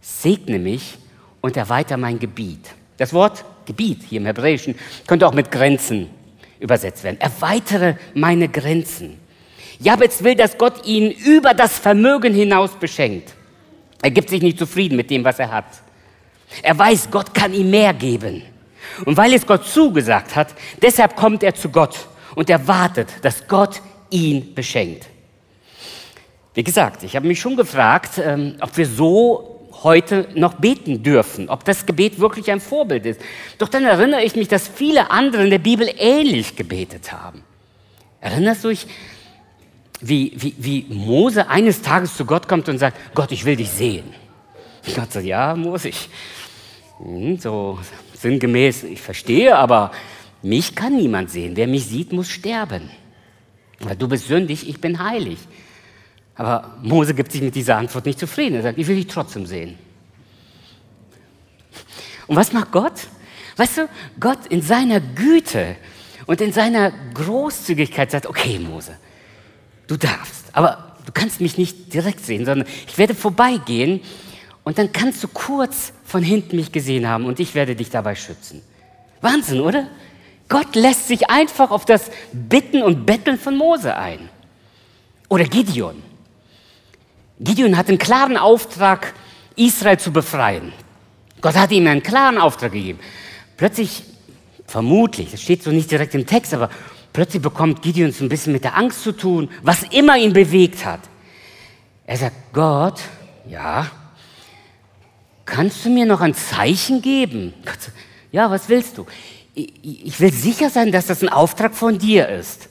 Segne 0.00 0.58
mich 0.58 0.96
und 1.40 1.56
erweitere 1.56 1.98
mein 1.98 2.18
Gebiet. 2.18 2.68
Das 2.96 3.12
Wort 3.12 3.44
Gebiet 3.66 4.02
hier 4.08 4.20
im 4.20 4.26
Hebräischen 4.26 4.76
könnte 5.08 5.26
auch 5.26 5.34
mit 5.34 5.50
Grenzen 5.50 6.08
übersetzt 6.60 7.02
werden. 7.02 7.20
Erweitere 7.20 7.96
meine 8.14 8.48
Grenzen. 8.48 9.25
Jabez 9.78 10.22
will, 10.22 10.34
dass 10.34 10.56
Gott 10.56 10.86
ihn 10.86 11.10
über 11.10 11.54
das 11.54 11.78
Vermögen 11.78 12.34
hinaus 12.34 12.72
beschenkt. 12.72 13.34
Er 14.02 14.10
gibt 14.10 14.30
sich 14.30 14.42
nicht 14.42 14.58
zufrieden 14.58 14.96
mit 14.96 15.10
dem, 15.10 15.24
was 15.24 15.38
er 15.38 15.50
hat. 15.50 15.66
Er 16.62 16.78
weiß, 16.78 17.10
Gott 17.10 17.34
kann 17.34 17.52
ihm 17.52 17.70
mehr 17.70 17.92
geben. 17.92 18.42
Und 19.04 19.16
weil 19.16 19.34
es 19.34 19.46
Gott 19.46 19.66
zugesagt 19.66 20.36
hat, 20.36 20.54
deshalb 20.80 21.16
kommt 21.16 21.42
er 21.42 21.54
zu 21.54 21.68
Gott 21.68 22.06
und 22.34 22.48
erwartet, 22.48 23.08
dass 23.22 23.46
Gott 23.48 23.82
ihn 24.10 24.54
beschenkt. 24.54 25.06
Wie 26.54 26.64
gesagt, 26.64 27.02
ich 27.02 27.16
habe 27.16 27.26
mich 27.26 27.40
schon 27.40 27.56
gefragt, 27.56 28.18
ähm, 28.18 28.56
ob 28.60 28.76
wir 28.76 28.86
so 28.86 29.68
heute 29.82 30.28
noch 30.34 30.54
beten 30.54 31.02
dürfen, 31.02 31.50
ob 31.50 31.64
das 31.64 31.84
Gebet 31.84 32.18
wirklich 32.18 32.50
ein 32.50 32.60
Vorbild 32.60 33.04
ist. 33.04 33.20
Doch 33.58 33.68
dann 33.68 33.84
erinnere 33.84 34.22
ich 34.22 34.36
mich, 34.36 34.48
dass 34.48 34.66
viele 34.66 35.10
andere 35.10 35.44
in 35.44 35.50
der 35.50 35.58
Bibel 35.58 35.88
ähnlich 35.98 36.56
gebetet 36.56 37.12
haben. 37.12 37.44
Erinnerst 38.20 38.64
du 38.64 38.68
dich 38.68 38.86
wie, 40.00 40.32
wie, 40.36 40.54
wie 40.58 40.86
Mose 40.94 41.48
eines 41.48 41.82
Tages 41.82 42.16
zu 42.16 42.24
Gott 42.24 42.48
kommt 42.48 42.68
und 42.68 42.78
sagt, 42.78 42.98
Gott, 43.14 43.32
ich 43.32 43.44
will 43.44 43.56
dich 43.56 43.70
sehen. 43.70 44.04
Gott 44.94 45.12
sagt, 45.12 45.26
ja, 45.26 45.54
muss 45.54 45.84
ich. 45.84 46.08
Hm, 46.98 47.38
so 47.38 47.78
sinngemäß, 48.14 48.84
ich 48.84 49.00
verstehe, 49.00 49.56
aber 49.56 49.90
mich 50.42 50.74
kann 50.74 50.96
niemand 50.96 51.30
sehen. 51.30 51.56
Wer 51.56 51.66
mich 51.66 51.86
sieht, 51.86 52.12
muss 52.12 52.28
sterben. 52.28 52.90
Weil 53.80 53.96
du 53.96 54.08
bist 54.08 54.26
sündig, 54.26 54.68
ich 54.68 54.80
bin 54.80 55.02
heilig. 55.02 55.38
Aber 56.34 56.76
Mose 56.82 57.14
gibt 57.14 57.32
sich 57.32 57.42
mit 57.42 57.54
dieser 57.54 57.76
Antwort 57.76 58.06
nicht 58.06 58.18
zufrieden. 58.18 58.56
Er 58.56 58.62
sagt, 58.62 58.78
ich 58.78 58.86
will 58.86 58.96
dich 58.96 59.06
trotzdem 59.06 59.46
sehen. 59.46 59.78
Und 62.26 62.36
was 62.36 62.52
macht 62.52 62.72
Gott? 62.72 63.08
Weißt 63.56 63.78
du, 63.78 63.88
Gott 64.20 64.46
in 64.48 64.60
seiner 64.60 65.00
Güte 65.00 65.76
und 66.26 66.40
in 66.40 66.52
seiner 66.52 66.92
Großzügigkeit 67.14 68.10
sagt, 68.10 68.26
okay 68.26 68.58
Mose, 68.58 68.96
Du 69.86 69.96
darfst. 69.96 70.44
Aber 70.52 70.86
Du 71.06 71.12
kannst 71.12 71.40
mich 71.40 71.56
nicht 71.56 71.94
direkt 71.94 72.26
sehen, 72.26 72.44
sondern 72.44 72.66
ich 72.86 72.98
werde 72.98 73.14
vorbeigehen 73.14 74.00
und 74.64 74.76
dann 74.76 74.92
kannst 74.92 75.22
du 75.22 75.28
kurz 75.28 75.92
von 76.04 76.22
hinten 76.22 76.56
mich 76.56 76.72
gesehen 76.72 77.08
haben 77.08 77.24
und 77.24 77.38
ich 77.38 77.54
werde 77.54 77.76
dich 77.76 77.90
dabei 77.90 78.16
schützen. 78.16 78.60
Wahnsinn, 79.20 79.60
oder? 79.60 79.86
Gott 80.48 80.74
lässt 80.74 81.06
sich 81.06 81.30
einfach 81.30 81.70
auf 81.70 81.84
das 81.84 82.10
Bitten 82.32 82.82
und 82.82 83.06
Betteln 83.06 83.38
von 83.38 83.56
Mose 83.56 83.96
ein. 83.96 84.28
Oder 85.28 85.44
Gideon. 85.44 86.02
Gideon 87.38 87.76
hat 87.76 87.88
einen 87.88 87.98
klaren 87.98 88.36
Auftrag, 88.36 89.14
Israel 89.54 89.98
zu 89.98 90.12
befreien. 90.12 90.72
Gott 91.40 91.54
hat 91.54 91.70
ihm 91.70 91.86
einen 91.86 92.02
klaren 92.02 92.38
Auftrag 92.38 92.72
gegeben. 92.72 92.98
Plötzlich, 93.56 94.02
vermutlich, 94.66 95.30
das 95.30 95.42
steht 95.42 95.62
so 95.62 95.70
nicht 95.70 95.90
direkt 95.90 96.14
im 96.14 96.26
Text, 96.26 96.52
aber 96.52 96.70
plötzlich 97.16 97.40
bekommt 97.40 97.80
Gideon 97.80 98.12
so 98.12 98.26
ein 98.26 98.28
bisschen 98.28 98.52
mit 98.52 98.62
der 98.62 98.76
Angst 98.76 99.02
zu 99.02 99.12
tun, 99.12 99.48
was 99.62 99.84
immer 99.84 100.18
ihn 100.18 100.34
bewegt 100.34 100.84
hat. 100.84 101.00
Er 102.04 102.18
sagt, 102.18 102.36
Gott, 102.52 103.00
ja, 103.48 103.90
kannst 105.46 105.82
du 105.86 105.88
mir 105.88 106.04
noch 106.04 106.20
ein 106.20 106.34
Zeichen 106.34 107.00
geben? 107.00 107.54
Gott 107.64 107.90
ja, 108.32 108.50
was 108.50 108.68
willst 108.68 108.98
du? 108.98 109.06
Ich 109.54 110.20
will 110.20 110.30
sicher 110.30 110.68
sein, 110.68 110.92
dass 110.92 111.06
das 111.06 111.22
ein 111.22 111.30
Auftrag 111.30 111.74
von 111.74 111.98
dir 111.98 112.28
ist. 112.28 112.68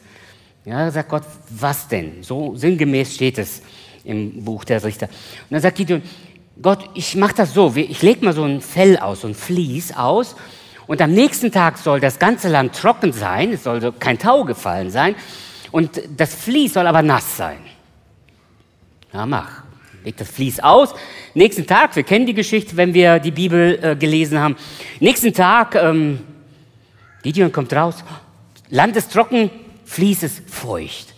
Ja, 0.64 0.92
sagt 0.92 1.10
Gott, 1.10 1.24
was 1.50 1.88
denn? 1.88 2.22
So 2.22 2.56
sinngemäß 2.56 3.16
steht 3.16 3.40
es 3.40 3.64
im 4.04 4.46
Buch 4.46 4.64
der 4.64 4.84
Richter. 4.84 5.08
Und 5.08 5.54
dann 5.54 5.62
sagt 5.62 5.78
Gideon, 5.78 6.04
Gott, 6.62 6.88
ich 6.94 7.16
mache 7.16 7.34
das 7.34 7.56
so, 7.56 7.74
ich 7.76 8.04
lege 8.04 8.24
mal 8.24 8.36
so 8.36 8.44
ein 8.44 8.62
Fell 8.62 9.00
aus, 9.00 9.22
so 9.22 9.28
ein 9.28 9.34
Vlies 9.34 9.92
aus 9.92 10.36
und 10.88 11.02
am 11.02 11.12
nächsten 11.12 11.52
Tag 11.52 11.78
soll 11.78 12.00
das 12.00 12.20
ganze 12.20 12.50
Land 12.50 12.76
trocken 12.76 13.14
sein, 13.14 13.54
es 13.54 13.64
soll 13.64 13.82
so 13.82 13.92
kein 13.92 14.20
Tau 14.20 14.44
gefallen 14.44 14.92
sein 14.92 15.16
und 15.72 16.02
das 16.18 16.34
Vlies 16.36 16.74
soll 16.74 16.88
aber 16.88 17.02
nass 17.02 17.38
sein. 17.38 17.58
Ja, 19.14 19.26
mach. 19.26 19.64
Leg 20.04 20.18
das 20.18 20.30
Vlies 20.30 20.60
aus. 20.60 20.94
Nächsten 21.34 21.66
Tag, 21.66 21.96
wir 21.96 22.04
kennen 22.04 22.28
die 22.28 22.36
Geschichte, 22.36 22.78
wenn 22.78 22.94
wir 22.94 23.20
die 23.20 23.32
Bibel 23.32 23.80
äh, 23.82 23.96
gelesen 23.96 24.40
haben. 24.40 24.56
Nächsten 25.00 25.34
Tag, 25.34 25.74
ähm, 25.74 26.20
Gideon 27.24 27.52
kommt 27.52 27.74
raus, 27.74 28.04
Land 28.70 28.96
ist 28.96 29.12
trocken, 29.12 29.50
Vlies 29.84 30.22
ist 30.22 30.48
feucht. 30.50 31.16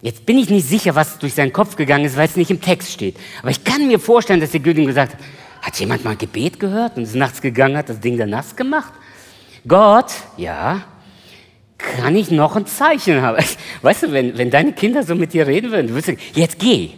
Jetzt 0.00 0.24
bin 0.26 0.38
ich 0.38 0.48
nicht 0.48 0.66
sicher, 0.66 0.94
was 0.94 1.18
durch 1.18 1.34
seinen 1.34 1.52
Kopf 1.52 1.76
gegangen 1.76 2.04
ist, 2.04 2.16
weil 2.16 2.26
es 2.26 2.36
nicht 2.36 2.50
im 2.50 2.60
Text 2.60 2.92
steht. 2.92 3.16
Aber 3.42 3.50
ich 3.50 3.64
kann 3.64 3.88
mir 3.88 3.98
vorstellen, 3.98 4.40
dass 4.40 4.52
der 4.52 4.60
Gideon 4.60 4.86
gesagt 4.86 5.14
hat, 5.14 5.20
hat 5.68 5.78
jemand 5.80 6.02
mal 6.02 6.16
Gebet 6.16 6.58
gehört 6.58 6.96
und 6.96 7.02
ist 7.02 7.14
nachts 7.14 7.42
gegangen, 7.42 7.76
hat 7.76 7.90
das 7.90 8.00
Ding 8.00 8.16
dann 8.16 8.30
nass 8.30 8.56
gemacht? 8.56 8.90
Gott, 9.66 10.10
ja, 10.38 10.82
kann 11.76 12.16
ich 12.16 12.30
noch 12.30 12.56
ein 12.56 12.64
Zeichen 12.64 13.20
haben? 13.20 13.44
Weißt 13.82 14.04
du, 14.04 14.12
wenn, 14.12 14.38
wenn 14.38 14.50
deine 14.50 14.72
Kinder 14.72 15.02
so 15.02 15.14
mit 15.14 15.34
dir 15.34 15.46
reden 15.46 15.70
würden, 15.70 15.88
du 15.88 15.92
würdest 15.92 16.06
sagen, 16.06 16.20
jetzt 16.32 16.58
geh, 16.58 16.92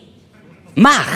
mach. 0.76 1.08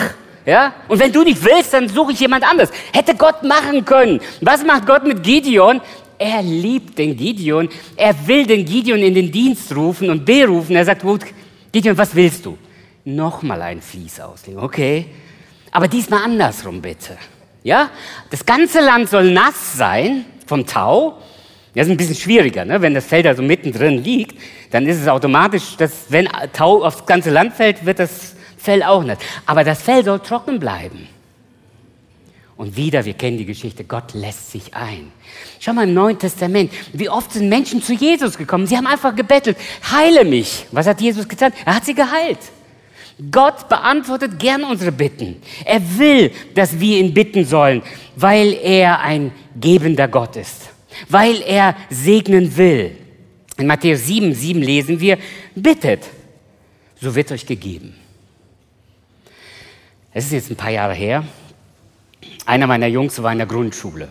Ja? 0.45 0.73
Und 0.89 0.99
wenn 0.99 1.13
du 1.13 1.23
nicht 1.23 1.41
willst, 1.45 1.73
dann 1.73 1.87
suche 1.87 2.11
ich 2.11 2.19
jemand 2.19 2.43
anders. 2.43 2.71
Hätte 2.91 3.15
Gott 3.15 3.41
machen 3.43 3.85
können. 3.85 4.19
Was 4.41 4.61
macht 4.65 4.85
Gott 4.85 5.05
mit 5.05 5.23
Gideon? 5.23 5.79
Er 6.17 6.43
liebt 6.43 6.97
den 6.97 7.15
Gideon. 7.15 7.69
Er 7.95 8.15
will 8.27 8.45
den 8.45 8.65
Gideon 8.65 8.99
in 8.99 9.15
den 9.15 9.31
Dienst 9.31 9.73
rufen 9.73 10.09
und 10.09 10.25
berufen. 10.25 10.75
Er 10.75 10.83
sagt, 10.83 11.03
gut, 11.03 11.21
Gideon, 11.71 11.97
was 11.97 12.13
willst 12.13 12.45
du? 12.45 12.57
Nochmal 13.05 13.61
ein 13.61 13.81
Vlies 13.81 14.19
auslegen, 14.19 14.61
okay? 14.61 15.05
Aber 15.71 15.87
diesmal 15.87 16.23
andersrum 16.23 16.81
bitte. 16.81 17.17
Ja? 17.65 17.89
Das 18.29 18.45
ganze 18.45 18.79
Land 18.79 19.09
soll 19.09 19.31
nass 19.31 19.75
sein 19.75 20.23
vom 20.45 20.65
Tau. 20.65 21.17
Das 21.73 21.87
ist 21.87 21.91
ein 21.91 21.97
bisschen 21.97 22.15
schwieriger, 22.15 22.63
ne? 22.63 22.81
wenn 22.81 22.93
das 22.93 23.05
Feld 23.05 23.25
da 23.25 23.35
so 23.35 23.41
mittendrin 23.41 24.01
liegt, 24.01 24.39
dann 24.71 24.87
ist 24.87 25.01
es 25.01 25.09
automatisch, 25.09 25.75
dass 25.75 26.05
wenn 26.09 26.29
Tau 26.53 26.85
aufs 26.85 27.05
ganze 27.05 27.31
Land 27.31 27.53
fällt, 27.53 27.85
wird 27.85 27.99
das 27.99 28.35
Fell 28.57 28.81
auch 28.81 29.03
nass. 29.03 29.17
Aber 29.45 29.65
das 29.65 29.81
Fell 29.81 30.05
soll 30.05 30.19
trocken 30.19 30.59
bleiben. 30.59 31.09
Und 32.55 32.77
wieder, 32.77 33.03
wir 33.03 33.15
kennen 33.15 33.37
die 33.37 33.45
Geschichte, 33.45 33.83
Gott 33.83 34.13
lässt 34.13 34.51
sich 34.51 34.73
ein. 34.73 35.11
Schau 35.59 35.73
mal 35.73 35.83
im 35.83 35.93
Neuen 35.93 36.17
Testament, 36.17 36.71
wie 36.93 37.09
oft 37.09 37.33
sind 37.33 37.49
Menschen 37.49 37.81
zu 37.81 37.93
Jesus 37.93 38.37
gekommen. 38.37 38.67
Sie 38.67 38.77
haben 38.77 38.87
einfach 38.87 39.13
gebettelt, 39.13 39.57
heile 39.91 40.23
mich. 40.23 40.65
Was 40.71 40.87
hat 40.87 41.01
Jesus 41.01 41.27
getan? 41.27 41.51
Er 41.65 41.75
hat 41.75 41.83
sie 41.83 41.93
geheilt. 41.93 42.39
Gott 43.31 43.69
beantwortet 43.69 44.37
gern 44.39 44.63
unsere 44.63 44.91
Bitten. 44.91 45.37
Er 45.63 45.81
will, 45.97 46.31
dass 46.53 46.79
wir 46.79 46.99
ihn 46.99 47.13
bitten 47.13 47.45
sollen, 47.45 47.81
weil 48.15 48.53
er 48.53 48.99
ein 48.99 49.31
gebender 49.59 50.07
Gott 50.07 50.35
ist, 50.35 50.69
weil 51.07 51.41
er 51.41 51.75
segnen 51.89 52.55
will. 52.57 52.97
In 53.57 53.67
Matthäus 53.67 54.05
7, 54.05 54.33
7 54.33 54.61
lesen 54.61 54.99
wir, 54.99 55.17
bittet, 55.55 56.09
so 56.99 57.15
wird 57.15 57.31
euch 57.31 57.45
gegeben. 57.45 57.95
Es 60.11 60.25
ist 60.25 60.31
jetzt 60.33 60.51
ein 60.51 60.57
paar 60.57 60.71
Jahre 60.71 60.93
her, 60.93 61.23
einer 62.45 62.67
meiner 62.67 62.87
Jungs 62.87 63.21
war 63.23 63.31
in 63.31 63.37
der 63.37 63.47
Grundschule. 63.47 64.09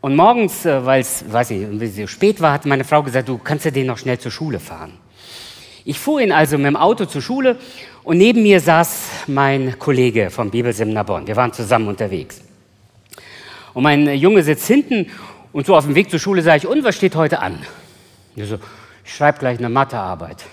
Und 0.00 0.16
morgens, 0.16 0.64
äh, 0.66 0.84
weil 0.84 1.00
es, 1.00 1.24
weiß 1.32 1.50
ich, 1.52 1.94
so 1.94 2.06
spät 2.06 2.40
war, 2.40 2.52
hat 2.52 2.66
meine 2.66 2.84
Frau 2.84 3.02
gesagt, 3.02 3.28
du 3.28 3.38
kannst 3.38 3.64
ja 3.64 3.70
den 3.70 3.86
noch 3.86 3.98
schnell 3.98 4.18
zur 4.18 4.30
Schule 4.30 4.60
fahren. 4.60 4.98
Ich 5.86 5.98
fuhr 5.98 6.20
ihn 6.20 6.32
also 6.32 6.56
mit 6.56 6.66
dem 6.66 6.76
Auto 6.76 7.04
zur 7.04 7.20
Schule 7.20 7.58
und 8.04 8.16
neben 8.16 8.42
mir 8.42 8.58
saß 8.58 9.26
mein 9.26 9.78
Kollege 9.78 10.30
vom 10.30 10.50
Bibelseminar 10.50 11.04
Bonn. 11.04 11.26
Wir 11.26 11.36
waren 11.36 11.52
zusammen 11.52 11.88
unterwegs. 11.88 12.40
Und 13.74 13.82
mein 13.82 14.08
Junge 14.14 14.42
sitzt 14.42 14.66
hinten 14.66 15.10
und 15.52 15.66
so 15.66 15.76
auf 15.76 15.84
dem 15.84 15.94
Weg 15.94 16.10
zur 16.10 16.18
Schule 16.18 16.40
sage 16.40 16.58
ich, 16.58 16.66
und 16.66 16.84
was 16.84 16.96
steht 16.96 17.14
heute 17.16 17.40
an? 17.40 17.58
Ich 18.34 18.48
so, 18.48 18.58
ich 19.04 19.14
schreibe 19.14 19.38
gleich 19.38 19.58
eine 19.58 19.68
Mathearbeit. 19.68 20.44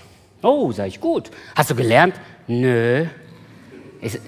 Oh, 0.42 0.70
sage 0.70 0.88
ich, 0.88 1.00
gut. 1.00 1.30
Hast 1.54 1.70
du 1.70 1.74
gelernt? 1.74 2.14
Nö. 2.46 3.06
Ich, 4.02 4.18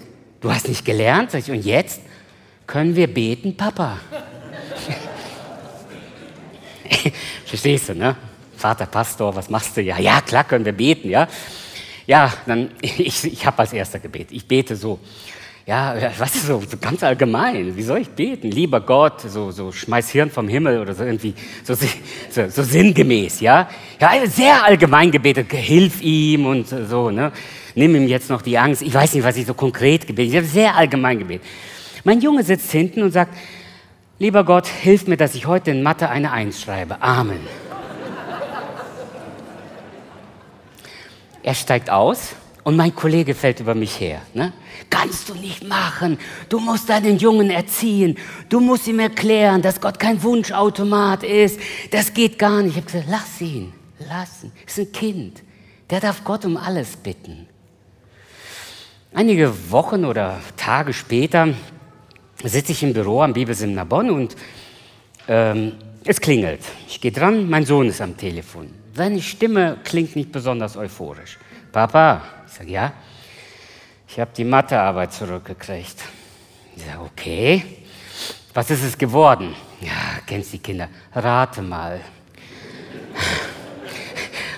du 0.41 0.51
hast 0.51 0.69
nicht 0.69 0.87
gelernt? 0.87 1.33
Sag 1.33 1.41
ich, 1.41 1.51
und 1.51 1.65
jetzt? 1.67 2.01
Können 2.67 2.97
wir 2.97 3.13
beten, 3.13 3.55
Papa? 3.57 3.99
Verstehst 7.45 7.91
du, 7.91 7.95
ne? 7.95 8.17
Vater 8.65 8.87
Pastor, 8.87 9.37
was 9.37 9.51
machst 9.51 9.77
du? 9.77 9.83
Ja, 9.83 9.99
ja, 9.99 10.23
klar 10.23 10.43
können 10.45 10.65
wir 10.65 10.73
beten, 10.73 11.11
ja. 11.11 11.29
Ja, 12.07 12.33
dann, 12.47 12.71
ich, 12.81 13.23
ich 13.23 13.45
habe 13.45 13.59
als 13.59 13.75
erster 13.75 13.99
gebetet. 13.99 14.33
Ich 14.33 14.49
bete 14.49 14.75
so. 14.75 15.01
Ja, 15.67 15.95
was 16.17 16.35
ist 16.35 16.47
so, 16.47 16.63
so 16.67 16.79
ganz 16.79 17.03
allgemein? 17.03 17.77
Wie 17.77 17.83
soll 17.83 17.99
ich 17.99 18.09
beten? 18.09 18.51
Lieber 18.51 18.81
Gott, 18.81 19.21
so, 19.21 19.51
so 19.51 19.71
schmeiß 19.71 20.09
Hirn 20.09 20.31
vom 20.31 20.49
Himmel 20.49 20.81
oder 20.81 20.95
so 20.95 21.05
irgendwie, 21.05 21.35
so, 21.63 21.75
so, 21.75 22.49
so 22.49 22.63
sinngemäß, 22.63 23.41
ja? 23.41 23.69
Ja, 24.01 24.13
sehr 24.25 24.65
allgemein 24.65 25.11
gebetet, 25.11 25.53
hilf 25.53 26.01
ihm 26.01 26.47
und 26.47 26.67
so, 26.67 27.11
ne? 27.11 27.33
Nimm 27.75 27.95
ihm 27.95 28.09
jetzt 28.09 28.31
noch 28.31 28.41
die 28.41 28.57
Angst. 28.57 28.81
Ich 28.81 28.95
weiß 28.95 29.13
nicht, 29.13 29.25
was 29.25 29.37
ich 29.37 29.45
so 29.45 29.53
konkret 29.53 30.07
gebetet 30.07 30.37
habe 30.37 30.47
sehr 30.47 30.75
allgemein 30.75 31.19
gebetet. 31.19 31.47
Mein 32.03 32.23
Junge 32.23 32.43
sitzt 32.43 32.73
hinten 32.73 33.03
und 33.03 33.11
sagt, 33.11 33.37
lieber 34.19 34.43
Gott, 34.43 34.67
hilf 34.67 35.07
mir, 35.07 35.19
dass 35.19 35.35
ich 35.35 35.47
heute 35.47 35.71
in 35.71 35.83
Mathe 35.83 36.09
eine 36.09 36.33
Eins 36.33 36.63
schreibe. 36.63 37.03
Amen. 37.03 37.41
Er 41.45 41.55
steigt 41.55 41.91
aus 41.91 42.31
und 42.63 42.75
mein 42.75 42.95
Kollege 42.95 43.35
fällt 43.35 43.61
über 43.61 43.75
mich 43.75 44.01
her. 44.01 44.23
Ne? 44.33 44.55
Kannst 44.89 45.29
du 45.29 45.35
nicht 45.35 45.63
machen. 45.63 46.19
Du 46.49 46.59
musst 46.59 46.89
deinen 46.89 47.19
Jungen 47.19 47.51
erziehen. 47.51 48.17
Du 48.49 48.61
musst 48.61 48.89
ihm 48.89 48.99
erklären, 48.99 49.61
dass 49.61 49.79
Gott 49.79 49.99
kein 49.99 50.23
Wunschautomat 50.23 51.23
ist. 51.23 51.61
Das 51.91 52.15
geht 52.15 52.39
gar 52.39 52.63
nicht. 52.63 52.71
Ich 52.71 52.77
habe 52.77 52.87
gesagt, 52.87 53.09
lass 53.11 53.41
ihn. 53.43 53.75
Lass 54.09 54.45
ihn. 54.45 54.53
Ist 54.67 54.79
ein 54.79 54.91
Kind. 54.93 55.43
Der 55.91 56.01
darf 56.01 56.25
Gott 56.25 56.47
um 56.47 56.57
alles 56.57 56.97
bitten. 56.97 57.47
Einige 59.13 59.71
Wochen 59.71 60.07
oder 60.07 60.41
Tage 60.57 60.95
später 60.95 61.49
sitze 62.43 62.73
ich 62.73 62.83
im 62.83 62.95
Büro 62.95 63.21
am 63.21 63.35
Bibelseminar 63.35 63.85
Bonn 63.85 64.11
und 64.11 64.35
ähm, 65.29 65.73
es 66.05 66.23
klingelt. 66.23 66.61
Ich 66.89 67.03
gehe 67.03 67.13
dran, 67.13 67.51
mein 67.51 67.67
Sohn 67.67 67.89
ist 67.89 68.01
am 68.01 68.17
Telefon. 68.17 68.84
Seine 68.95 69.21
Stimme 69.21 69.79
klingt 69.83 70.15
nicht 70.15 70.31
besonders 70.31 70.77
euphorisch. 70.77 71.37
Papa, 71.73 72.23
ich 72.47 72.53
sage, 72.53 72.71
ja, 72.71 72.93
ich 74.07 74.21
habe 74.21 74.31
die 74.37 74.45
Mathearbeit 74.45 75.13
zurückgekriegt. 75.13 75.97
Ich 76.77 76.85
sage, 76.85 77.01
okay, 77.01 77.65
was 78.55 78.71
ist 78.71 78.85
es 78.85 78.97
geworden? 78.97 79.53
Ja, 79.81 80.21
kennst 80.25 80.53
die 80.53 80.59
Kinder, 80.59 80.89
rate 81.13 81.61
mal. 81.61 82.01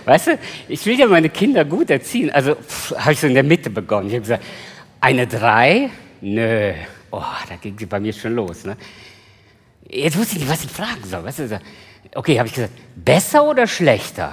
Weißt 0.04 0.26
du, 0.26 0.38
ich 0.68 0.84
will 0.84 0.98
ja 0.98 1.06
meine 1.06 1.30
Kinder 1.30 1.64
gut 1.64 1.88
erziehen. 1.88 2.30
Also 2.30 2.56
habe 2.98 3.12
ich 3.12 3.20
so 3.20 3.26
in 3.26 3.34
der 3.34 3.42
Mitte 3.42 3.70
begonnen. 3.70 4.08
Ich 4.08 4.14
habe 4.14 4.20
gesagt, 4.20 4.44
eine 5.00 5.26
drei? 5.26 5.90
Nö. 6.20 6.74
Oh, 7.10 7.22
da 7.48 7.56
ging 7.56 7.78
sie 7.78 7.86
bei 7.86 7.98
mir 7.98 8.12
schon 8.12 8.34
los. 8.34 8.64
Ne? 8.64 8.76
Jetzt 9.88 10.18
wusste 10.18 10.34
ich 10.34 10.42
nicht, 10.42 10.52
was 10.52 10.62
ich 10.62 10.70
fragen 10.70 11.04
soll. 11.04 11.24
Weißt 11.24 11.38
du, 11.38 11.60
okay, 12.14 12.38
habe 12.38 12.48
ich 12.48 12.54
gesagt, 12.54 12.72
besser 12.94 13.44
oder 13.44 13.66
schlechter? 13.66 14.32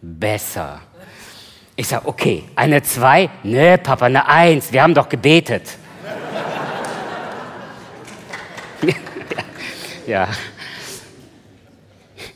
Besser. 0.00 0.80
Ich 1.76 1.88
sage, 1.88 2.06
okay, 2.06 2.44
eine 2.56 2.82
zwei? 2.82 3.30
Ne, 3.42 3.78
Papa, 3.78 4.06
eine 4.06 4.26
eins. 4.26 4.72
Wir 4.72 4.82
haben 4.82 4.94
doch 4.94 5.08
gebetet. 5.08 5.76
ja. 10.06 10.28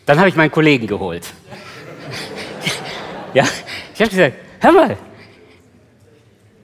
Dann 0.06 0.18
habe 0.18 0.28
ich 0.28 0.36
meinen 0.36 0.50
Kollegen 0.50 0.86
geholt. 0.86 1.26
ja, 3.34 3.44
ich 3.94 4.00
habe 4.00 4.10
gesagt, 4.10 4.36
hör 4.60 4.72
mal, 4.72 4.96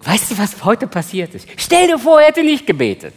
Weißt 0.09 0.31
du, 0.31 0.39
was 0.39 0.65
heute 0.65 0.87
passiert 0.87 1.35
ist? 1.35 1.47
Stell 1.59 1.87
dir 1.87 1.99
vor, 1.99 2.19
er 2.19 2.29
hätte 2.29 2.43
nicht 2.43 2.67
gebetet. 2.67 3.13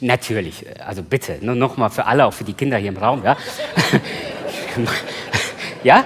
Natürlich, 0.00 0.64
also 0.84 1.02
bitte, 1.02 1.38
nur 1.40 1.54
nochmal 1.54 1.90
für 1.90 2.06
alle, 2.06 2.26
auch 2.26 2.32
für 2.32 2.44
die 2.44 2.54
Kinder 2.54 2.76
hier 2.76 2.90
im 2.90 2.96
Raum, 2.96 3.22
ja? 3.24 3.36
ja? 5.82 6.04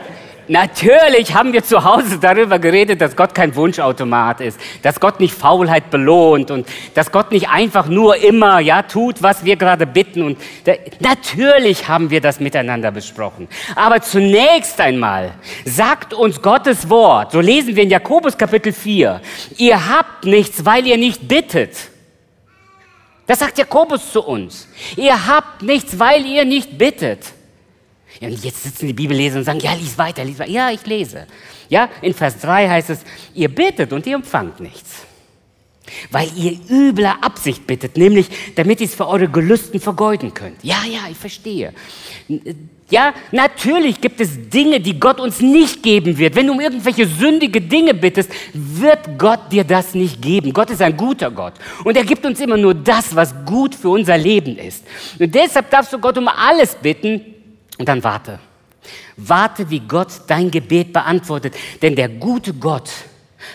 Natürlich 0.51 1.33
haben 1.33 1.53
wir 1.53 1.63
zu 1.63 1.85
Hause 1.85 2.19
darüber 2.19 2.59
geredet, 2.59 3.01
dass 3.01 3.15
Gott 3.15 3.37
kein 3.37 3.55
Wunschautomat 3.55 4.41
ist, 4.41 4.59
dass 4.83 4.99
Gott 4.99 5.21
nicht 5.21 5.33
Faulheit 5.33 5.91
belohnt 5.91 6.51
und 6.51 6.67
dass 6.95 7.13
Gott 7.13 7.31
nicht 7.31 7.49
einfach 7.51 7.87
nur 7.87 8.17
immer 8.17 8.59
ja 8.59 8.83
tut, 8.83 9.23
was 9.23 9.45
wir 9.45 9.55
gerade 9.55 9.87
bitten. 9.87 10.23
Und 10.23 10.41
da, 10.65 10.73
natürlich 10.99 11.87
haben 11.87 12.11
wir 12.11 12.21
das 12.21 12.41
miteinander 12.41 12.91
besprochen. 12.91 13.47
Aber 13.77 14.03
zunächst 14.03 14.81
einmal 14.81 15.35
sagt 15.65 16.15
uns 16.15 16.43
Gottes 16.43 16.91
Wort, 16.91 17.31
so 17.31 17.39
lesen 17.39 17.77
wir 17.77 17.85
in 17.85 17.91
Jakobus 17.91 18.37
Kapitel 18.37 18.73
4, 18.73 19.21
ihr 19.57 19.89
habt 19.89 20.25
nichts, 20.25 20.65
weil 20.65 20.85
ihr 20.85 20.99
nicht 20.99 21.29
bittet. 21.29 21.77
Das 23.31 23.39
sagt 23.39 23.59
Jakobus 23.59 24.11
zu 24.11 24.23
uns. 24.25 24.67
Ihr 24.97 25.29
habt 25.29 25.63
nichts, 25.63 25.97
weil 25.97 26.27
ihr 26.27 26.45
nicht 26.45 26.77
bittet. 26.77 27.27
Ja, 28.19 28.27
und 28.27 28.45
jetzt 28.45 28.65
sitzen 28.65 28.89
die 28.89 28.93
Bibelleser 28.93 29.39
und 29.39 29.45
sagen, 29.45 29.61
ja, 29.61 29.73
lies 29.73 29.97
weiter, 29.97 30.25
lies 30.25 30.41
weiter. 30.41 30.51
Ja, 30.51 30.73
ich 30.73 30.85
lese. 30.85 31.29
Ja, 31.69 31.89
in 32.03 32.13
Vers 32.13 32.41
3 32.41 32.69
heißt 32.69 32.91
es, 32.91 32.99
ihr 33.33 33.49
bittet 33.49 33.93
und 33.93 34.05
ihr 34.05 34.17
empfangt 34.17 34.59
nichts. 34.59 35.03
Weil 36.11 36.29
ihr 36.37 36.59
übler 36.69 37.23
Absicht 37.23 37.69
bittet, 37.69 37.97
nämlich 37.97 38.27
damit 38.57 38.81
ihr 38.81 38.89
es 38.89 38.97
für 38.97 39.07
eure 39.07 39.29
Gelüsten 39.29 39.79
vergeuden 39.79 40.35
könnt. 40.35 40.65
Ja, 40.65 40.83
ja, 40.85 41.03
ich 41.09 41.17
verstehe. 41.17 41.73
Ja, 42.91 43.15
natürlich 43.31 44.01
gibt 44.01 44.21
es 44.21 44.51
Dinge, 44.51 44.81
die 44.81 44.99
Gott 44.99 45.21
uns 45.21 45.41
nicht 45.41 45.83
geben 45.83 46.19
wird. 46.19 46.35
Wenn 46.35 46.49
du 46.49 46.53
um 46.53 46.61
irgendwelche 46.61 47.07
sündige 47.07 47.61
Dinge 47.61 47.95
bittest, 47.95 48.31
wird 48.53 49.17
Gott 49.17 49.53
dir 49.53 49.65
das 49.65 49.95
nicht 49.95 50.21
geben. 50.21 50.53
Gott 50.53 50.71
ist 50.71 50.83
ein 50.83 50.97
guter 50.97 51.31
Gott. 51.31 51.55
Und 51.85 51.97
er 51.97 52.05
gibt 52.05 52.27
uns 52.27 52.41
immer 52.41 52.57
nur 52.57 52.75
das, 52.75 53.15
was 53.15 53.33
gut 53.47 53.75
für 53.75 53.91
unser 53.91 54.19
Leben 54.19 54.59
ist. 54.59 54.85
Und 55.19 55.35
deshalb 55.35 55.71
darfst 55.71 55.93
du 55.93 55.99
Gott 55.99 56.19
um 56.19 56.29
alles 56.29 56.75
bitten, 56.75 57.21
und 57.79 57.89
dann 57.89 58.05
warte. 58.05 58.39
Warte, 59.17 59.71
wie 59.71 59.81
Gott 59.81 60.09
dein 60.27 60.51
Gebet 60.51 60.93
beantwortet. 60.93 61.55
Denn 61.81 61.97
der 61.97 62.09
gute 62.09 62.53
Gott 62.53 62.91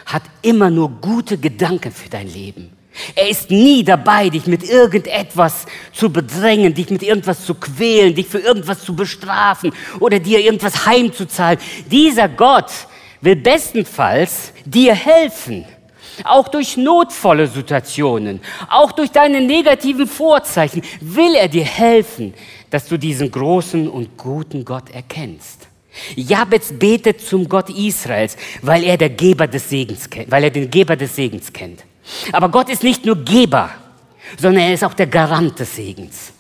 hat 0.06 0.24
immer 0.42 0.70
nur 0.72 0.90
gute 0.90 1.38
Gedanken 1.38 1.92
für 1.92 2.10
dein 2.10 2.32
Leben. 2.32 2.75
Er 3.16 3.30
ist 3.30 3.52
nie 3.52 3.84
dabei, 3.84 4.30
dich 4.30 4.48
mit 4.48 4.64
irgendetwas 4.64 5.66
zu 5.92 6.10
bedrängen, 6.10 6.74
dich 6.74 6.90
mit 6.90 7.04
irgendwas 7.04 7.46
zu 7.46 7.56
quälen, 7.56 8.16
dich 8.16 8.28
für 8.28 8.40
irgendwas 8.40 8.84
zu 8.84 8.96
bestrafen 8.96 9.74
oder 10.00 10.20
dir 10.20 10.40
irgendwas 10.40 10.86
heimzuzahlen. 10.86 11.60
Dieser 11.92 12.30
Gott 12.30 12.72
will 13.22 13.36
bestenfalls 13.36 14.54
dir 14.66 14.94
helfen. 14.94 15.66
Auch 16.24 16.48
durch 16.48 16.78
notvolle 16.78 17.48
Situationen, 17.48 18.40
auch 18.70 18.94
durch 18.94 19.12
deine 19.12 19.42
negativen 19.42 20.08
Vorzeichen 20.08 20.82
will 21.02 21.36
er 21.36 21.50
dir 21.50 21.66
helfen, 21.66 22.34
dass 22.70 22.88
du 22.88 22.98
diesen 22.98 23.30
großen 23.32 23.90
und 23.90 24.18
guten 24.18 24.64
Gott 24.64 24.90
erkennst. 24.92 25.68
Jabez 26.16 26.74
betet 26.78 27.22
zum 27.22 27.50
Gott 27.50 27.70
Israels, 27.70 28.38
weil 28.62 28.84
er 28.84 28.98
der 28.98 29.10
Geber 29.10 29.48
des 29.48 29.70
Segens 29.70 30.10
kennt, 30.10 30.32
weil 30.32 30.46
er 30.46 30.50
den 30.50 30.70
Geber 30.70 30.96
des 30.96 31.16
Segens 31.16 31.52
kennt. 31.52 31.84
Aber 32.32 32.50
Gott 32.50 32.70
ist 32.70 32.84
nicht 32.84 33.06
nur 33.06 33.24
Geber, 33.24 33.72
sondern 34.38 34.64
er 34.64 34.74
ist 34.74 34.84
auch 34.84 34.94
der 34.94 35.08
Garant 35.08 35.60
des 35.60 35.76
Segens. 35.76 36.34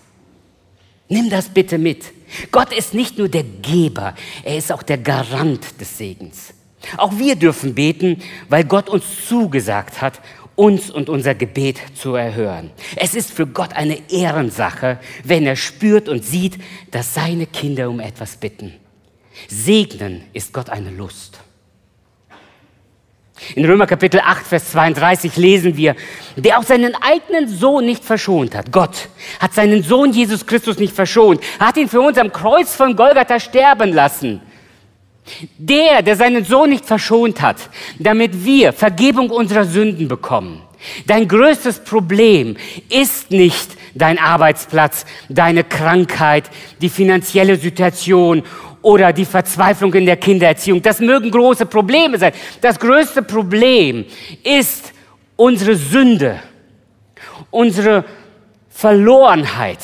Nimm 1.07 1.29
das 1.29 1.49
bitte 1.49 1.77
mit. 1.77 2.05
Gott 2.51 2.73
ist 2.73 2.93
nicht 2.93 3.17
nur 3.17 3.29
der 3.29 3.43
Geber, 3.43 4.15
er 4.43 4.57
ist 4.57 4.71
auch 4.71 4.83
der 4.83 4.97
Garant 4.97 5.79
des 5.79 5.97
Segens. 5.97 6.53
Auch 6.97 7.17
wir 7.17 7.35
dürfen 7.35 7.75
beten, 7.75 8.21
weil 8.49 8.63
Gott 8.63 8.89
uns 8.89 9.27
zugesagt 9.27 10.01
hat, 10.01 10.19
uns 10.55 10.89
und 10.89 11.09
unser 11.09 11.35
Gebet 11.35 11.79
zu 11.95 12.15
erhören. 12.15 12.71
Es 12.95 13.13
ist 13.13 13.31
für 13.31 13.45
Gott 13.45 13.73
eine 13.73 14.09
Ehrensache, 14.09 14.99
wenn 15.23 15.45
er 15.45 15.55
spürt 15.55 16.07
und 16.07 16.23
sieht, 16.23 16.57
dass 16.91 17.13
seine 17.13 17.45
Kinder 17.45 17.89
um 17.89 17.99
etwas 17.99 18.37
bitten. 18.37 18.73
Segnen 19.47 20.23
ist 20.33 20.53
Gott 20.53 20.69
eine 20.69 20.91
Lust. 20.91 21.39
In 23.55 23.65
Römer 23.65 23.85
Kapitel 23.85 24.21
8, 24.21 24.47
Vers 24.47 24.71
32 24.71 25.35
lesen 25.35 25.75
wir, 25.75 25.95
der 26.37 26.57
auch 26.57 26.63
seinen 26.63 26.95
eigenen 26.95 27.49
Sohn 27.49 27.85
nicht 27.85 28.03
verschont 28.03 28.55
hat. 28.55 28.71
Gott 28.71 29.09
hat 29.39 29.53
seinen 29.53 29.83
Sohn 29.83 30.13
Jesus 30.13 30.45
Christus 30.45 30.77
nicht 30.77 30.95
verschont, 30.95 31.41
hat 31.59 31.75
ihn 31.75 31.89
für 31.89 31.99
uns 31.99 32.17
am 32.17 32.31
Kreuz 32.31 32.73
von 32.75 32.95
Golgatha 32.95 33.39
sterben 33.39 33.91
lassen. 33.91 34.41
Der, 35.57 36.01
der 36.01 36.15
seinen 36.15 36.45
Sohn 36.45 36.69
nicht 36.69 36.85
verschont 36.85 37.41
hat, 37.41 37.57
damit 37.99 38.45
wir 38.45 38.71
Vergebung 38.71 39.29
unserer 39.31 39.65
Sünden 39.65 40.07
bekommen. 40.07 40.61
Dein 41.07 41.27
größtes 41.27 41.79
Problem 41.79 42.55
ist 42.89 43.31
nicht 43.31 43.71
dein 43.95 44.19
Arbeitsplatz, 44.19 45.05
deine 45.29 45.63
Krankheit, 45.63 46.49
die 46.81 46.89
finanzielle 46.89 47.57
Situation 47.57 48.43
oder 48.85 49.11
die 49.11 49.25
Verzweiflung 49.25 49.91
in 49.95 50.05
der 50.05 50.17
Kindererziehung. 50.17 50.79
Das 50.79 50.99
mögen 50.99 51.31
große 51.31 51.65
Probleme 51.65 52.19
sein. 52.19 52.33
Das 52.61 52.79
größte 52.79 53.23
Problem 53.23 54.05
ist 54.43 54.93
unsere 55.35 55.75
Sünde, 55.75 56.39
unsere 57.49 58.05
Verlorenheit 58.69 59.79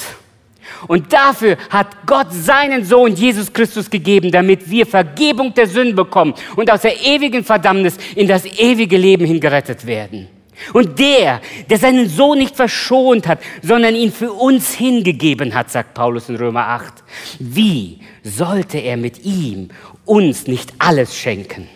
und 0.87 1.11
dafür 1.11 1.57
hat 1.71 2.05
Gott 2.05 2.27
seinen 2.31 2.85
Sohn 2.85 3.15
Jesus 3.15 3.51
Christus 3.51 3.89
gegeben, 3.89 4.31
damit 4.31 4.69
wir 4.69 4.85
Vergebung 4.85 5.51
der 5.53 5.65
Sünden 5.65 5.95
bekommen 5.95 6.35
und 6.55 6.71
aus 6.71 6.81
der 6.81 7.01
ewigen 7.01 7.43
Verdammnis 7.43 7.97
in 8.15 8.27
das 8.27 8.45
ewige 8.45 8.97
Leben 8.97 9.25
hingerettet 9.25 9.87
werden. 9.87 10.27
Und 10.73 10.99
der, 10.99 11.41
der 11.71 11.79
seinen 11.79 12.07
Sohn 12.07 12.37
nicht 12.37 12.55
verschont 12.55 13.27
hat, 13.27 13.39
sondern 13.63 13.95
ihn 13.95 14.11
für 14.11 14.31
uns 14.31 14.73
hingegeben 14.73 15.55
hat, 15.55 15.71
sagt 15.71 15.95
Paulus 15.95 16.29
in 16.29 16.35
Römer 16.35 16.67
8, 16.67 16.93
wie 17.39 17.99
sollte 18.23 18.77
er 18.77 18.97
mit 18.97 19.23
ihm 19.23 19.69
uns 20.05 20.47
nicht 20.47 20.73
alles 20.77 21.15
schenken? 21.17 21.67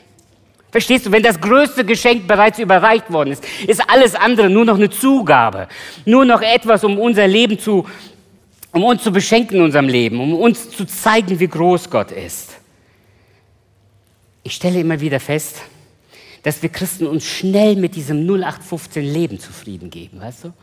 Verstehst 0.71 1.05
du, 1.05 1.11
wenn 1.11 1.23
das 1.23 1.39
größte 1.39 1.85
Geschenk 1.85 2.27
bereits 2.27 2.59
überreicht 2.59 3.11
worden 3.11 3.31
ist, 3.31 3.45
ist 3.65 3.81
alles 3.89 4.13
andere 4.13 4.49
nur 4.49 4.65
noch 4.65 4.75
eine 4.75 4.89
Zugabe, 4.89 5.69
nur 6.05 6.25
noch 6.25 6.41
etwas, 6.41 6.83
um 6.83 6.99
unser 6.99 7.27
Leben 7.27 7.57
zu 7.57 7.85
um 8.75 8.83
uns 8.83 9.03
zu 9.03 9.11
beschenken 9.13 9.55
in 9.55 9.63
unserem 9.63 9.87
Leben, 9.87 10.19
um 10.19 10.33
uns 10.33 10.69
zu 10.69 10.83
zeigen, 10.85 11.39
wie 11.39 11.47
groß 11.47 11.89
Gott 11.89 12.11
ist. 12.11 12.57
Ich 14.43 14.53
stelle 14.53 14.81
immer 14.81 14.99
wieder 14.99 15.21
fest, 15.21 15.61
dass 16.43 16.61
wir 16.61 16.67
Christen 16.67 17.07
uns 17.07 17.23
schnell 17.23 17.77
mit 17.77 17.95
diesem 17.95 18.27
0815 18.27 19.01
Leben 19.01 19.39
zufrieden 19.39 19.89
geben, 19.89 20.19
weißt 20.19 20.43
du? 20.43 20.53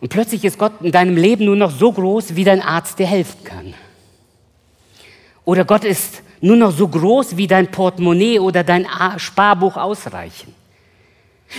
Und 0.00 0.08
plötzlich 0.08 0.44
ist 0.46 0.58
Gott 0.58 0.72
in 0.80 0.92
deinem 0.92 1.18
Leben 1.18 1.44
nur 1.44 1.56
noch 1.56 1.70
so 1.70 1.92
groß, 1.92 2.36
wie 2.36 2.44
dein 2.44 2.62
Arzt 2.62 2.98
dir 2.98 3.06
helfen 3.06 3.44
kann. 3.44 3.74
Oder 5.44 5.64
Gott 5.64 5.84
ist 5.84 6.22
nur 6.40 6.56
noch 6.56 6.72
so 6.72 6.88
groß, 6.88 7.36
wie 7.36 7.46
dein 7.46 7.70
Portemonnaie 7.70 8.38
oder 8.38 8.64
dein 8.64 8.86
Sparbuch 9.16 9.76
ausreichen. 9.76 10.54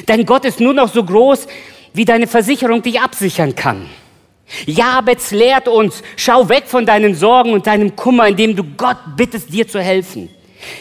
Dein 0.06 0.26
Gott 0.26 0.46
ist 0.46 0.60
nur 0.60 0.74
noch 0.74 0.92
so 0.92 1.04
groß, 1.04 1.48
wie 1.94 2.06
deine 2.06 2.28
Versicherung 2.28 2.82
dich 2.82 3.00
absichern 3.00 3.56
kann. 3.56 3.90
Jabez 4.66 5.32
lehrt 5.32 5.68
uns, 5.68 6.04
schau 6.16 6.48
weg 6.50 6.66
von 6.68 6.86
deinen 6.86 7.16
Sorgen 7.16 7.54
und 7.54 7.66
deinem 7.66 7.96
Kummer, 7.96 8.28
indem 8.28 8.56
du 8.56 8.64
Gott 8.64 8.98
bittest, 9.16 9.52
dir 9.52 9.68
zu 9.68 9.82
helfen. 9.82 10.30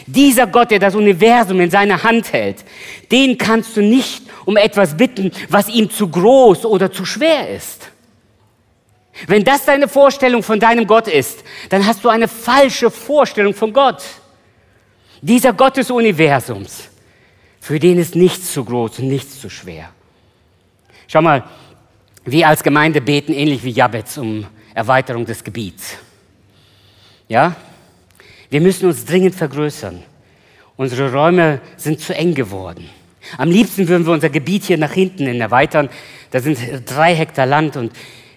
Dieser 0.05 0.47
Gott, 0.47 0.71
der 0.71 0.79
das 0.79 0.95
Universum 0.95 1.59
in 1.59 1.69
seiner 1.69 2.03
Hand 2.03 2.31
hält, 2.33 2.63
den 3.11 3.37
kannst 3.37 3.77
du 3.77 3.81
nicht 3.81 4.23
um 4.45 4.57
etwas 4.57 4.95
bitten, 4.95 5.31
was 5.49 5.69
ihm 5.69 5.89
zu 5.89 6.07
groß 6.07 6.65
oder 6.65 6.91
zu 6.91 7.05
schwer 7.05 7.49
ist. 7.49 7.89
Wenn 9.27 9.43
das 9.43 9.65
deine 9.65 9.87
Vorstellung 9.87 10.43
von 10.43 10.59
deinem 10.59 10.85
Gott 10.85 11.07
ist, 11.07 11.43
dann 11.69 11.85
hast 11.85 12.03
du 12.03 12.09
eine 12.09 12.27
falsche 12.27 12.91
Vorstellung 12.91 13.53
von 13.53 13.71
Gott. 13.71 14.03
Dieser 15.21 15.53
Gott 15.53 15.77
des 15.77 15.89
Universums, 15.89 16.89
für 17.61 17.79
den 17.79 17.97
ist 17.97 18.15
nichts 18.15 18.53
zu 18.53 18.65
groß 18.65 18.99
und 18.99 19.07
nichts 19.07 19.39
zu 19.39 19.49
schwer. 19.49 19.89
Schau 21.07 21.21
mal, 21.21 21.43
wir 22.25 22.47
als 22.47 22.61
Gemeinde 22.61 23.01
beten 23.01 23.33
ähnlich 23.33 23.63
wie 23.63 23.71
Jabez 23.71 24.17
um 24.17 24.45
Erweiterung 24.73 25.25
des 25.25 25.43
Gebiets. 25.43 25.97
Ja? 27.27 27.55
Wir 28.49 28.61
müssen 28.61 28.87
uns 28.87 29.05
dringend 29.05 29.35
vergrößern. 29.35 30.03
Unsere 30.75 31.11
Räume 31.11 31.61
sind 31.77 32.01
zu 32.01 32.13
eng 32.13 32.33
geworden. 32.33 32.89
Am 33.37 33.49
liebsten 33.49 33.87
würden 33.87 34.05
wir 34.05 34.13
unser 34.13 34.29
Gebiet 34.29 34.65
hier 34.65 34.77
nach 34.77 34.91
hinten 34.91 35.25
erweitern. 35.39 35.89
Da 36.31 36.39
sind 36.39 36.59
drei 36.85 37.15
Hektar 37.15 37.45
Land 37.45 37.77
und 37.77 37.91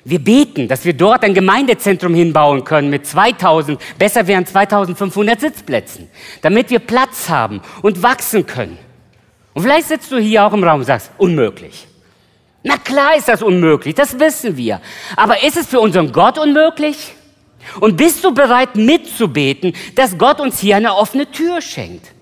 wir 0.05 0.19
beten, 0.19 0.69
dass 0.69 0.85
wir 0.85 0.95
dort 0.95 1.25
ein 1.25 1.35
Gemeindezentrum 1.35 2.15
hinbauen 2.15 2.65
können 2.65 2.91
mit 2.91 3.07
2000, 3.07 3.81
besser 3.99 4.27
wären 4.27 4.47
2500 4.47 5.41
Sitzplätzen, 5.41 6.09
damit 6.43 6.71
wir 6.71 6.79
Platz 6.79 7.29
haben 7.29 7.61
und 7.83 8.03
wachsen 8.03 8.47
können. 8.47 8.79
Und 9.55 9.63
vielleicht 9.63 9.89
sitzt 9.89 10.11
du 10.13 10.19
hier 10.19 10.45
auch 10.45 10.53
im 10.53 10.65
Raum 10.65 10.81
und 10.81 10.87
sagst, 10.87 11.11
unmöglich. 11.19 11.87
Na 12.63 12.77
klar 12.77 13.17
ist 13.17 13.29
das 13.29 13.43
unmöglich, 13.43 13.95
das 13.95 14.19
wissen 14.19 14.57
wir. 14.57 14.81
Aber 15.17 15.43
ist 15.43 15.57
es 15.57 15.67
für 15.67 15.81
unseren 15.81 16.13
Gott 16.13 16.39
unmöglich? 16.39 17.15
Und 17.81 17.97
bist 17.97 18.25
du 18.25 18.33
bereit 18.33 18.77
mitzubeten, 18.77 19.75
dass 19.95 20.17
Gott 20.17 20.41
uns 20.41 20.59
hier 20.59 20.77
eine 20.77 20.95
offene 20.95 21.31
Tür 21.31 21.61
schenkt? 21.61 22.13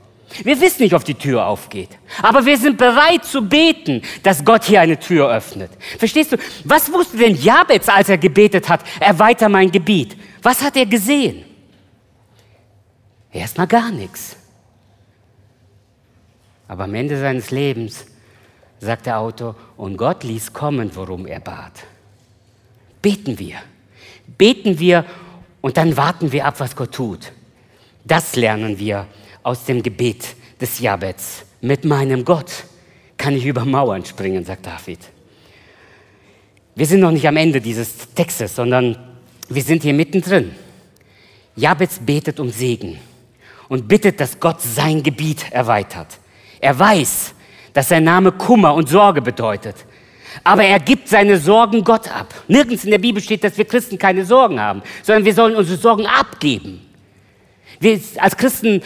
Wir 0.42 0.60
wissen 0.60 0.82
nicht, 0.82 0.94
ob 0.94 1.04
die 1.04 1.14
Tür 1.14 1.46
aufgeht. 1.46 1.90
Aber 2.20 2.44
wir 2.44 2.58
sind 2.58 2.76
bereit 2.76 3.24
zu 3.24 3.46
beten, 3.46 4.02
dass 4.22 4.44
Gott 4.44 4.64
hier 4.64 4.80
eine 4.80 4.98
Tür 4.98 5.30
öffnet. 5.30 5.70
Verstehst 5.98 6.32
du? 6.32 6.36
Was 6.64 6.92
wusste 6.92 7.16
denn 7.16 7.36
Jabez, 7.36 7.88
als 7.88 8.08
er 8.08 8.18
gebetet 8.18 8.68
hat, 8.68 8.80
erweiter 9.00 9.48
mein 9.48 9.70
Gebiet? 9.70 10.16
Was 10.42 10.62
hat 10.62 10.76
er 10.76 10.86
gesehen? 10.86 11.44
Erstmal 13.32 13.66
gar 13.66 13.90
nichts. 13.90 14.36
Aber 16.68 16.84
am 16.84 16.94
Ende 16.94 17.18
seines 17.18 17.50
Lebens 17.50 18.06
sagt 18.80 19.06
der 19.06 19.18
Autor, 19.18 19.54
und 19.76 19.96
Gott 19.96 20.24
ließ 20.24 20.52
kommen, 20.52 20.90
worum 20.94 21.26
er 21.26 21.40
bat. 21.40 21.84
Beten 23.00 23.38
wir. 23.38 23.56
Beten 24.26 24.78
wir 24.78 25.04
und 25.60 25.76
dann 25.76 25.96
warten 25.96 26.32
wir 26.32 26.44
ab, 26.46 26.54
was 26.58 26.74
Gott 26.74 26.92
tut. 26.92 27.32
Das 28.04 28.36
lernen 28.36 28.78
wir 28.78 29.06
aus 29.46 29.64
dem 29.64 29.80
Gebet 29.80 30.34
des 30.60 30.80
Jabez. 30.80 31.44
Mit 31.60 31.84
meinem 31.84 32.24
Gott 32.24 32.50
kann 33.16 33.36
ich 33.36 33.46
über 33.46 33.64
Mauern 33.64 34.04
springen, 34.04 34.44
sagt 34.44 34.66
David. 34.66 34.98
Wir 36.74 36.84
sind 36.84 36.98
noch 36.98 37.12
nicht 37.12 37.28
am 37.28 37.36
Ende 37.36 37.60
dieses 37.60 38.12
Textes, 38.12 38.56
sondern 38.56 38.98
wir 39.48 39.62
sind 39.62 39.84
hier 39.84 39.94
mittendrin. 39.94 40.50
Jabez 41.54 42.00
betet 42.00 42.40
um 42.40 42.50
Segen 42.50 42.98
und 43.68 43.86
bittet, 43.86 44.18
dass 44.18 44.40
Gott 44.40 44.60
sein 44.60 45.00
Gebiet 45.00 45.52
erweitert. 45.52 46.18
Er 46.60 46.76
weiß, 46.76 47.32
dass 47.72 47.88
sein 47.88 48.02
Name 48.02 48.32
Kummer 48.32 48.74
und 48.74 48.88
Sorge 48.88 49.22
bedeutet. 49.22 49.76
Aber 50.42 50.64
er 50.64 50.80
gibt 50.80 51.08
seine 51.08 51.38
Sorgen 51.38 51.84
Gott 51.84 52.08
ab. 52.08 52.34
Nirgends 52.48 52.82
in 52.82 52.90
der 52.90 52.98
Bibel 52.98 53.22
steht, 53.22 53.44
dass 53.44 53.56
wir 53.56 53.64
Christen 53.64 53.96
keine 53.96 54.24
Sorgen 54.24 54.58
haben, 54.60 54.82
sondern 55.04 55.24
wir 55.24 55.34
sollen 55.34 55.54
unsere 55.54 55.78
Sorgen 55.78 56.04
abgeben. 56.04 56.80
Wir 57.80 58.00
als 58.18 58.36
Christen 58.36 58.82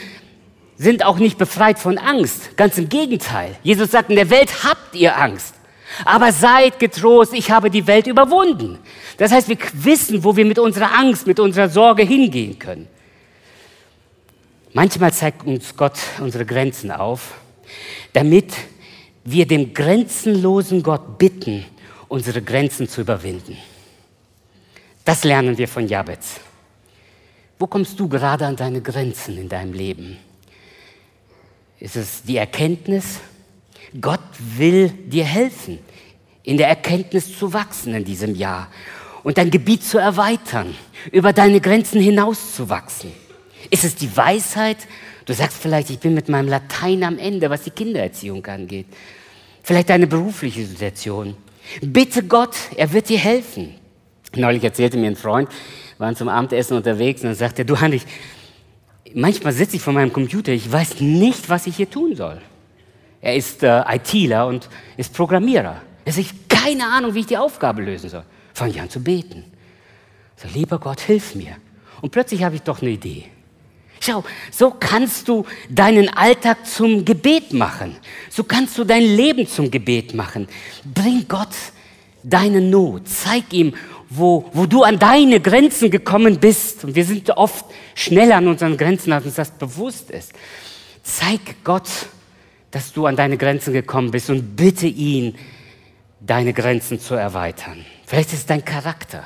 sind 0.81 1.05
auch 1.05 1.19
nicht 1.19 1.37
befreit 1.37 1.79
von 1.79 1.99
Angst. 1.99 2.57
Ganz 2.57 2.79
im 2.79 2.89
Gegenteil. 2.89 3.55
Jesus 3.63 3.91
sagt, 3.91 4.09
in 4.09 4.17
der 4.17 4.31
Welt 4.31 4.65
habt 4.65 4.95
ihr 4.95 5.15
Angst. 5.15 5.55
Aber 6.07 6.33
seid 6.33 6.79
getrost, 6.79 7.35
ich 7.35 7.51
habe 7.51 7.69
die 7.69 7.87
Welt 7.87 8.07
überwunden. 8.07 8.79
Das 9.19 9.31
heißt, 9.31 9.51
wir 9.51 9.59
wissen, 9.75 10.25
wo 10.25 10.35
wir 10.37 10.47
mit 10.47 10.59
unserer 10.59 10.99
Angst, 10.99 11.27
mit 11.27 11.39
unserer 11.39 11.69
Sorge 11.69 12.03
hingehen 12.03 12.59
können. 12.59 12.89
Manchmal 14.73 15.13
zeigt 15.13 15.47
uns 15.47 15.77
Gott 15.77 15.99
unsere 16.19 16.47
Grenzen 16.47 16.91
auf, 16.91 17.35
damit 18.15 18.55
wir 19.25 19.47
dem 19.47 19.75
grenzenlosen 19.75 20.83
Gott 20.83 21.19
bitten, 21.19 21.67
unsere 22.09 22.41
Grenzen 22.41 22.89
zu 22.89 23.03
überwinden. 23.03 23.59
Das 25.05 25.25
lernen 25.25 25.59
wir 25.59 25.69
von 25.69 25.87
Jabez. 25.87 26.41
Wo 27.59 27.67
kommst 27.67 28.01
du 28.01 28.09
gerade 28.09 28.47
an 28.47 28.57
deine 28.57 28.81
Grenzen 28.81 29.37
in 29.37 29.51
deinem 29.51 29.75
Leben? 29.75 30.17
Ist 31.81 31.97
es 31.97 32.23
die 32.23 32.37
Erkenntnis? 32.37 33.21
Gott 34.01 34.21
will 34.39 34.91
dir 34.91 35.25
helfen, 35.25 35.79
in 36.43 36.59
der 36.59 36.69
Erkenntnis 36.69 37.37
zu 37.37 37.53
wachsen 37.53 37.95
in 37.95 38.05
diesem 38.05 38.35
Jahr 38.35 38.69
und 39.23 39.39
dein 39.39 39.51
Gebiet 39.51 39.83
zu 39.83 39.99
erweitern, 39.99 40.75
über 41.11 41.33
deine 41.33 41.61
Grenzen 41.61 42.01
hinaus 42.01 42.55
zu 42.55 42.69
wachsen. 42.69 43.13
Ist 43.71 43.85
es 43.85 43.95
die 43.95 44.15
Weisheit? 44.17 44.77
Du 45.25 45.33
sagst 45.33 45.59
vielleicht, 45.61 45.91
ich 45.91 45.99
bin 45.99 46.15
mit 46.15 46.29
meinem 46.29 46.49
Latein 46.49 47.03
am 47.03 47.19
Ende, 47.19 47.51
was 47.51 47.63
die 47.63 47.71
Kindererziehung 47.71 48.45
angeht. 48.47 48.87
Vielleicht 49.63 49.91
deine 49.91 50.07
berufliche 50.07 50.65
Situation. 50.65 51.37
Bitte 51.81 52.23
Gott, 52.23 52.57
er 52.77 52.93
wird 52.93 53.09
dir 53.09 53.19
helfen. 53.19 53.75
Neulich 54.35 54.65
erzählte 54.65 54.97
mir 54.97 55.09
ein 55.09 55.17
Freund, 55.17 55.49
waren 55.99 56.17
zum 56.17 56.29
Abendessen 56.29 56.77
unterwegs 56.77 57.23
und 57.23 57.29
dann 57.29 57.37
sagte 57.37 57.63
er, 57.63 57.65
du 57.65 57.81
Heinrich, 57.81 58.07
manchmal 59.15 59.53
sitze 59.53 59.77
ich 59.77 59.83
vor 59.83 59.93
meinem 59.93 60.13
Computer, 60.13 60.53
ich 60.53 60.71
weiß 60.71 61.01
nicht, 61.01 61.49
was 61.49 61.67
ich 61.67 61.77
hier 61.77 61.91
tun 61.91 62.17
soll. 62.17 62.41
Er 63.21 63.37
ist 63.37 63.63
äh, 63.63 63.83
ITler 63.87 64.47
und 64.47 64.69
ist 64.97 65.13
Programmierer. 65.13 65.83
Er 66.05 66.13
sagt, 66.13 66.35
keine 66.49 66.87
Ahnung, 66.87 67.15
wie 67.15 67.21
ich 67.21 67.27
die 67.27 67.37
Aufgabe 67.37 67.83
lösen 67.83 68.11
soll. 68.11 68.25
Fange 68.55 68.73
ich 68.73 68.81
an 68.81 68.91
zu 68.91 69.03
beten. 69.03 69.45
So, 70.37 70.49
lieber 70.55 70.79
Gott, 70.79 71.01
hilf 71.01 71.35
mir. 71.35 71.57
Und 72.01 72.11
plötzlich 72.11 72.43
habe 72.43 72.55
ich 72.55 72.63
doch 72.63 72.81
eine 72.81 72.91
Idee. 72.91 73.27
Schau, 74.01 74.25
so 74.51 74.75
kannst 74.81 75.29
du 75.29 75.45
deinen 75.69 76.09
Alltag 76.09 76.67
zum 76.67 77.05
Gebet 77.05 77.53
machen. 77.53 77.97
So 78.31 78.45
kannst 78.45 78.79
du 78.79 78.85
dein 78.85 79.03
Leben 79.03 79.47
zum 79.47 79.71
Gebet 79.71 80.15
machen. 80.15 80.49
Bring 80.95 81.27
Gott 81.29 81.55
deine 82.23 82.63
Not. 82.63 83.07
Zeig 83.07 83.53
ihm, 83.53 83.75
wo, 84.11 84.51
wo 84.53 84.67
du 84.67 84.83
an 84.83 84.99
deine 84.99 85.41
Grenzen 85.41 85.91
gekommen 85.91 86.39
bist. 86.39 86.85
Und 86.85 86.97
wir 86.97 87.05
sind 87.05 87.31
oft 87.31 87.65
schneller 87.95 88.37
an 88.37 88.49
unseren 88.49 88.77
Grenzen, 88.77 89.13
als 89.13 89.25
uns 89.25 89.37
das 89.37 89.53
bewusst 89.53 90.11
ist. 90.11 90.33
Zeig 91.03 91.41
Gott, 91.65 91.89
dass 92.73 92.93
du 92.93 93.07
an 93.07 93.17
deine 93.17 93.39
Grenzen 93.39 93.73
gekommen 93.73 94.11
bist 94.11 94.29
und 94.29 94.57
bitte 94.57 94.87
ihn, 94.87 95.37
deine 96.21 96.53
Grenzen 96.53 97.01
zu 97.01 97.15
erweitern. 97.15 97.85
Vielleicht 98.05 98.33
ist 98.33 98.41
es 98.41 98.47
dein 98.47 98.65
Charakter, 98.65 99.25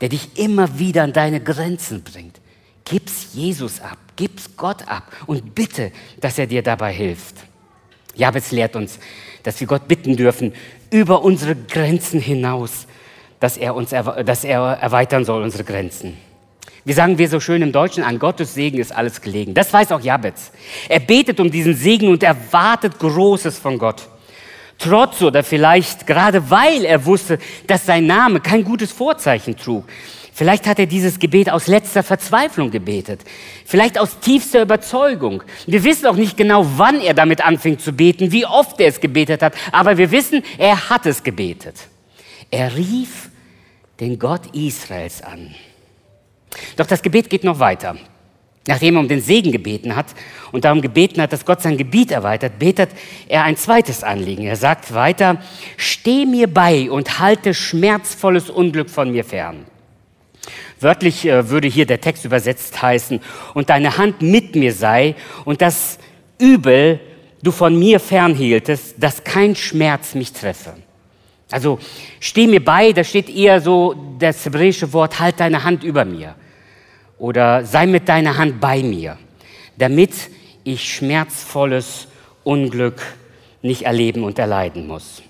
der 0.00 0.10
dich 0.10 0.38
immer 0.38 0.78
wieder 0.78 1.02
an 1.02 1.12
deine 1.12 1.40
Grenzen 1.40 2.02
bringt. 2.02 2.40
Gib's 2.84 3.28
Jesus 3.32 3.80
ab, 3.80 3.98
gib's 4.16 4.56
Gott 4.56 4.86
ab 4.86 5.04
und 5.26 5.54
bitte, 5.54 5.92
dass 6.20 6.38
er 6.38 6.46
dir 6.46 6.62
dabei 6.62 6.92
hilft. 6.92 7.36
Jabez 8.14 8.50
lehrt 8.50 8.76
uns, 8.76 8.98
dass 9.42 9.60
wir 9.60 9.66
Gott 9.66 9.88
bitten 9.88 10.16
dürfen, 10.16 10.52
über 10.90 11.22
unsere 11.22 11.54
Grenzen 11.56 12.20
hinaus 12.20 12.86
dass 13.40 13.56
er 13.56 13.74
uns 13.74 13.90
dass 13.90 14.44
er 14.44 14.60
erweitern 14.60 15.24
soll, 15.24 15.42
unsere 15.42 15.64
Grenzen. 15.64 16.16
Wie 16.84 16.92
sagen 16.92 17.18
wir 17.18 17.28
so 17.28 17.40
schön 17.40 17.60
im 17.60 17.72
Deutschen, 17.72 18.04
an 18.04 18.18
Gottes 18.18 18.54
Segen 18.54 18.78
ist 18.78 18.92
alles 18.92 19.20
gelegen. 19.20 19.52
Das 19.52 19.72
weiß 19.72 19.92
auch 19.92 20.00
Jabez. 20.00 20.50
Er 20.88 21.00
betet 21.00 21.38
um 21.40 21.50
diesen 21.50 21.74
Segen 21.74 22.08
und 22.08 22.22
erwartet 22.22 22.98
Großes 22.98 23.58
von 23.58 23.78
Gott. 23.78 24.08
Trotz 24.78 25.20
oder 25.20 25.42
vielleicht 25.42 26.06
gerade 26.06 26.50
weil 26.50 26.86
er 26.86 27.04
wusste, 27.04 27.38
dass 27.66 27.84
sein 27.84 28.06
Name 28.06 28.40
kein 28.40 28.64
gutes 28.64 28.92
Vorzeichen 28.92 29.56
trug. 29.56 29.84
Vielleicht 30.32 30.66
hat 30.66 30.78
er 30.78 30.86
dieses 30.86 31.18
Gebet 31.18 31.50
aus 31.50 31.66
letzter 31.66 32.02
Verzweiflung 32.02 32.70
gebetet. 32.70 33.20
Vielleicht 33.66 33.98
aus 33.98 34.20
tiefster 34.20 34.62
Überzeugung. 34.62 35.42
Wir 35.66 35.84
wissen 35.84 36.06
auch 36.06 36.16
nicht 36.16 36.38
genau, 36.38 36.66
wann 36.76 36.98
er 37.02 37.12
damit 37.12 37.44
anfing 37.44 37.78
zu 37.78 37.92
beten, 37.92 38.32
wie 38.32 38.46
oft 38.46 38.80
er 38.80 38.88
es 38.88 39.00
gebetet 39.00 39.42
hat, 39.42 39.52
aber 39.70 39.98
wir 39.98 40.10
wissen, 40.10 40.42
er 40.56 40.88
hat 40.88 41.04
es 41.04 41.22
gebetet. 41.22 41.74
Er 42.50 42.76
rief 42.76 43.30
den 44.00 44.18
Gott 44.18 44.54
Israels 44.54 45.22
an. 45.22 45.54
Doch 46.76 46.86
das 46.86 47.02
Gebet 47.02 47.30
geht 47.30 47.44
noch 47.44 47.58
weiter. 47.58 47.96
Nachdem 48.66 48.96
er 48.96 49.00
um 49.00 49.08
den 49.08 49.22
Segen 49.22 49.52
gebeten 49.52 49.96
hat 49.96 50.06
und 50.52 50.64
darum 50.64 50.82
gebeten 50.82 51.22
hat, 51.22 51.32
dass 51.32 51.46
Gott 51.46 51.62
sein 51.62 51.78
Gebiet 51.78 52.10
erweitert, 52.10 52.58
betet 52.58 52.90
er 53.28 53.44
ein 53.44 53.56
zweites 53.56 54.04
Anliegen. 54.04 54.44
Er 54.44 54.56
sagt 54.56 54.92
weiter, 54.92 55.40
steh 55.76 56.26
mir 56.26 56.52
bei 56.52 56.90
und 56.90 57.18
halte 57.18 57.54
schmerzvolles 57.54 58.50
Unglück 58.50 58.90
von 58.90 59.12
mir 59.12 59.24
fern. 59.24 59.64
Wörtlich 60.78 61.26
äh, 61.26 61.48
würde 61.48 61.68
hier 61.68 61.86
der 61.86 62.00
Text 62.00 62.24
übersetzt 62.24 62.80
heißen, 62.80 63.20
und 63.54 63.70
deine 63.70 63.98
Hand 63.98 64.22
mit 64.22 64.56
mir 64.56 64.72
sei 64.72 65.14
und 65.44 65.62
das 65.62 65.98
Übel 66.38 67.00
du 67.42 67.52
von 67.52 67.78
mir 67.78 68.00
fernhieltest, 68.00 68.94
dass 68.98 69.24
kein 69.24 69.56
Schmerz 69.56 70.14
mich 70.14 70.32
treffe. 70.32 70.74
Also 71.50 71.78
steh 72.20 72.46
mir 72.46 72.64
bei, 72.64 72.92
da 72.92 73.02
steht 73.02 73.28
eher 73.28 73.60
so 73.60 73.94
das 74.18 74.44
hebräische 74.44 74.92
Wort, 74.92 75.18
halt 75.18 75.40
deine 75.40 75.64
Hand 75.64 75.82
über 75.82 76.04
mir. 76.04 76.34
Oder 77.18 77.64
sei 77.64 77.86
mit 77.86 78.08
deiner 78.08 78.36
Hand 78.38 78.60
bei 78.60 78.82
mir, 78.82 79.18
damit 79.76 80.12
ich 80.64 80.94
schmerzvolles 80.94 82.08
Unglück 82.44 83.02
nicht 83.62 83.82
erleben 83.82 84.24
und 84.24 84.38
erleiden 84.38 84.86
muss. 84.86 85.22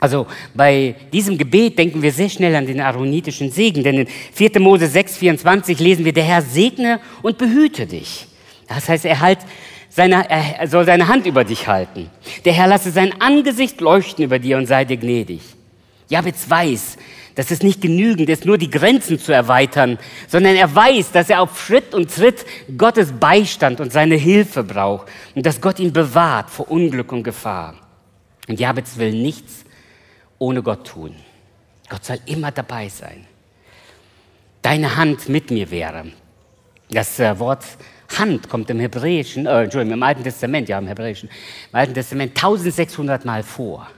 Also 0.00 0.26
bei 0.52 0.96
diesem 1.12 1.38
Gebet 1.38 1.78
denken 1.78 2.02
wir 2.02 2.10
sehr 2.10 2.28
schnell 2.28 2.56
an 2.56 2.66
den 2.66 2.80
aaronitischen 2.80 3.52
Segen, 3.52 3.84
denn 3.84 3.98
in 3.98 4.08
4. 4.32 4.58
Mose 4.58 4.88
6, 4.88 5.18
24 5.18 5.78
lesen 5.78 6.04
wir, 6.04 6.12
der 6.12 6.24
Herr 6.24 6.42
segne 6.42 6.98
und 7.22 7.38
behüte 7.38 7.86
dich. 7.86 8.26
Das 8.66 8.88
heißt, 8.88 9.04
er 9.04 9.20
halt 9.20 9.38
seine, 9.94 10.28
er 10.30 10.66
soll 10.68 10.86
seine 10.86 11.08
Hand 11.08 11.26
über 11.26 11.44
dich 11.44 11.68
halten. 11.68 12.10
Der 12.44 12.54
Herr 12.54 12.66
lasse 12.66 12.90
sein 12.90 13.20
Angesicht 13.20 13.80
leuchten 13.80 14.24
über 14.24 14.38
dir 14.38 14.56
und 14.56 14.66
sei 14.66 14.84
dir 14.84 14.96
gnädig. 14.96 15.42
Jabez 16.08 16.48
weiß, 16.48 16.96
dass 17.34 17.50
es 17.50 17.62
nicht 17.62 17.80
genügend 17.80 18.28
ist, 18.28 18.44
nur 18.44 18.58
die 18.58 18.70
Grenzen 18.70 19.18
zu 19.18 19.32
erweitern, 19.32 19.98
sondern 20.28 20.56
er 20.56 20.74
weiß, 20.74 21.12
dass 21.12 21.30
er 21.30 21.40
auf 21.40 21.62
Schritt 21.62 21.94
und 21.94 22.14
Tritt 22.14 22.44
Gottes 22.76 23.12
Beistand 23.12 23.80
und 23.80 23.92
seine 23.92 24.16
Hilfe 24.16 24.64
braucht 24.64 25.08
und 25.34 25.44
dass 25.44 25.60
Gott 25.60 25.78
ihn 25.78 25.92
bewahrt 25.92 26.50
vor 26.50 26.70
Unglück 26.70 27.12
und 27.12 27.22
Gefahr. 27.22 27.74
Und 28.48 28.60
Jabez 28.60 28.96
will 28.96 29.12
nichts 29.12 29.64
ohne 30.38 30.62
Gott 30.62 30.86
tun. 30.86 31.14
Gott 31.88 32.04
soll 32.04 32.18
immer 32.26 32.50
dabei 32.50 32.88
sein. 32.88 33.26
Deine 34.62 34.96
Hand 34.96 35.28
mit 35.28 35.50
mir 35.50 35.70
wäre. 35.70 36.06
Das 36.90 37.18
äh, 37.18 37.38
Wort 37.38 37.64
Hand 38.18 38.48
kommt 38.48 38.70
im 38.70 38.80
Hebräischen, 38.80 39.46
äh, 39.46 39.64
Entschuldigung, 39.64 39.94
im 39.94 40.02
Alten 40.02 40.22
Testament, 40.22 40.68
ja, 40.68 40.78
im 40.78 40.86
Hebräischen, 40.86 41.28
im 41.72 41.78
Alten 41.78 41.94
Testament 41.94 42.36
1600 42.36 43.24
Mal 43.24 43.42
vor. 43.42 43.88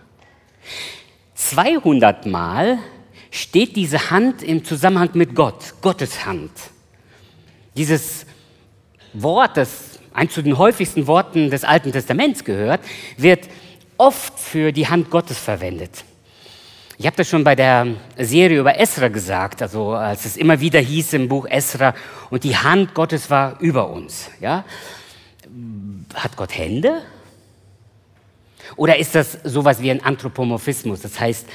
200 1.35 2.27
Mal 2.27 2.79
steht 3.31 3.77
diese 3.77 4.11
Hand 4.11 4.43
im 4.43 4.65
Zusammenhang 4.65 5.11
mit 5.15 5.35
Gott, 5.35 5.75
Gottes 5.83 6.25
Hand. 6.25 6.53
Dieses 7.77 8.27
Wort, 9.13 9.57
das 9.57 9.99
ein 10.13 10.31
zu 10.31 10.43
den 10.43 10.57
häufigsten 10.57 11.07
Worten 11.07 11.51
des 11.51 11.65
Alten 11.65 11.93
Testaments 11.93 12.45
gehört, 12.45 12.81
wird 13.17 13.49
oft 13.99 14.39
für 14.39 14.73
die 14.73 14.89
Hand 14.89 15.11
Gottes 15.11 15.39
verwendet. 15.39 16.05
Ich 16.97 17.07
habe 17.07 17.17
das 17.17 17.29
schon 17.29 17.43
bei 17.43 17.57
der 17.57 17.89
Serie 18.17 18.61
über 18.61 18.79
Esra 18.79 19.09
gesagt, 19.09 19.63
also 19.63 19.95
als 19.95 20.27
es 20.27 20.37
immer 20.37 20.61
wieder 20.61 20.79
hieß 20.79 21.15
im 21.15 21.29
Buch 21.29 21.47
Esra, 21.47 21.93
und 22.31 22.45
die 22.45 22.57
Hand 22.57 22.95
Gottes 22.95 23.31
war 23.31 23.59
über 23.61 23.91
uns. 23.91 24.31
Ja? 24.41 24.65
Hat 26.15 26.37
Gott 26.37 26.57
Hände? 26.57 27.03
Oder 28.77 28.97
ist 28.99 29.17
das 29.17 29.39
sowas 29.43 29.83
wie 29.83 29.91
ein 29.91 30.05
Anthropomorphismus? 30.05 31.01
Das 31.01 31.19
heißt, 31.19 31.49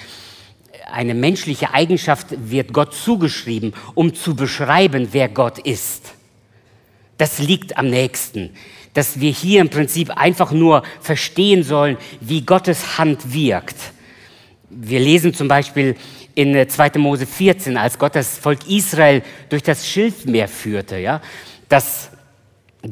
eine 0.92 1.14
menschliche 1.14 1.74
Eigenschaft 1.74 2.28
wird 2.50 2.74
Gott 2.74 2.94
zugeschrieben, 2.94 3.74
um 3.96 4.14
zu 4.14 4.36
beschreiben, 4.36 5.10
wer 5.12 5.30
Gott 5.30 5.60
ist. 5.60 6.14
Das 7.18 7.40
liegt 7.40 7.78
am 7.78 7.90
nächsten, 7.90 8.50
dass 8.94 9.22
wir 9.22 9.32
hier 9.32 9.62
im 9.62 9.70
Prinzip 9.70 10.10
einfach 10.12 10.52
nur 10.52 10.84
verstehen 11.00 11.64
sollen, 11.64 11.98
wie 12.20 12.42
Gottes 12.42 12.98
Hand 12.98 13.34
wirkt. 13.34 13.78
Wir 14.70 15.00
lesen 15.00 15.34
zum 15.34 15.48
Beispiel 15.48 15.96
in 16.36 16.70
2. 16.70 16.92
Mose 16.98 17.26
14, 17.26 17.78
als 17.78 17.98
Gott 17.98 18.16
das 18.16 18.38
Volk 18.38 18.68
Israel 18.70 19.24
durch 19.50 19.64
das 19.64 19.88
Schilfmeer 19.88 20.48
führte, 20.48 20.98
ja, 20.98 21.22
dass 21.68 22.12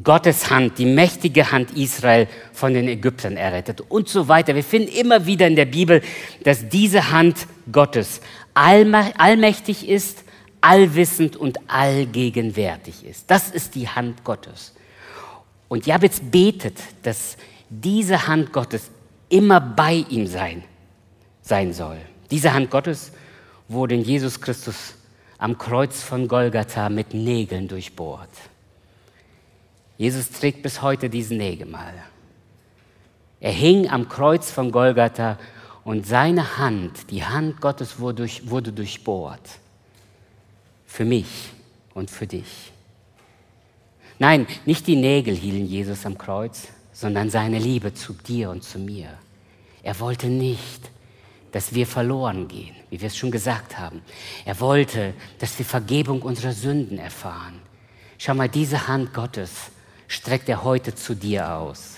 Gottes 0.03 0.49
Hand, 0.49 0.79
die 0.79 0.85
mächtige 0.85 1.51
Hand 1.51 1.77
Israel 1.77 2.27
von 2.51 2.73
den 2.73 2.89
Ägyptern 2.89 3.37
errettet 3.37 3.81
und 3.81 4.09
so 4.09 4.27
weiter. 4.27 4.53
Wir 4.53 4.63
finden 4.63 4.89
immer 4.89 5.25
wieder 5.25 5.47
in 5.47 5.55
der 5.55 5.65
Bibel, 5.65 6.01
dass 6.43 6.67
diese 6.67 7.11
Hand 7.11 7.47
Gottes 7.71 8.19
allmächtig 8.53 9.87
ist, 9.87 10.23
allwissend 10.59 11.37
und 11.37 11.69
allgegenwärtig 11.69 13.05
ist. 13.05 13.31
Das 13.31 13.49
ist 13.49 13.75
die 13.75 13.87
Hand 13.87 14.23
Gottes. 14.25 14.73
Und 15.69 15.85
Jabez 15.85 16.19
betet, 16.19 16.77
dass 17.03 17.37
diese 17.69 18.27
Hand 18.27 18.51
Gottes 18.51 18.89
immer 19.29 19.61
bei 19.61 20.05
ihm 20.09 20.27
sein, 20.27 20.63
sein 21.47 21.73
soll. 21.73 21.97
Diese 22.29 22.53
Hand 22.53 22.69
Gottes 22.69 23.11
wurde 23.67 23.95
in 23.95 24.01
Jesus 24.01 24.39
Christus 24.41 24.95
am 25.37 25.57
Kreuz 25.57 26.03
von 26.03 26.27
Golgatha 26.27 26.89
mit 26.89 27.13
Nägeln 27.13 27.67
durchbohrt. 27.67 28.29
Jesus 29.97 30.29
trägt 30.29 30.61
bis 30.63 30.81
heute 30.81 31.09
diesen 31.09 31.37
Nägelmal. 31.37 31.93
Er 33.39 33.51
hing 33.51 33.89
am 33.89 34.09
Kreuz 34.09 34.51
von 34.51 34.71
Golgatha 34.71 35.37
und 35.83 36.05
seine 36.05 36.57
Hand, 36.57 37.11
die 37.11 37.23
Hand 37.23 37.61
Gottes, 37.61 37.99
wurde, 37.99 38.23
durch, 38.23 38.49
wurde 38.49 38.71
durchbohrt. 38.71 39.47
Für 40.85 41.05
mich 41.05 41.51
und 41.93 42.09
für 42.09 42.27
dich. 42.27 42.71
Nein, 44.19 44.47
nicht 44.65 44.87
die 44.87 44.95
Nägel 44.95 45.35
hielten 45.35 45.67
Jesus 45.67 46.05
am 46.05 46.17
Kreuz, 46.17 46.67
sondern 46.91 47.29
seine 47.29 47.59
Liebe 47.59 47.93
zu 47.93 48.13
dir 48.13 48.49
und 48.49 48.63
zu 48.63 48.79
mir. 48.79 49.09
Er 49.83 49.99
wollte 49.99 50.27
nicht, 50.27 50.89
dass 51.51 51.73
wir 51.73 51.87
verloren 51.87 52.47
gehen, 52.47 52.75
wie 52.89 52.99
wir 52.99 53.07
es 53.07 53.17
schon 53.17 53.31
gesagt 53.31 53.77
haben. 53.77 54.01
Er 54.45 54.59
wollte, 54.59 55.13
dass 55.39 55.57
wir 55.57 55.65
Vergebung 55.65 56.21
unserer 56.21 56.53
Sünden 56.53 56.97
erfahren. 56.97 57.59
Schau 58.17 58.33
mal, 58.33 58.49
diese 58.49 58.87
Hand 58.87 59.13
Gottes 59.13 59.51
streckt 60.07 60.49
er 60.49 60.63
heute 60.63 60.95
zu 60.95 61.15
dir 61.15 61.53
aus. 61.53 61.97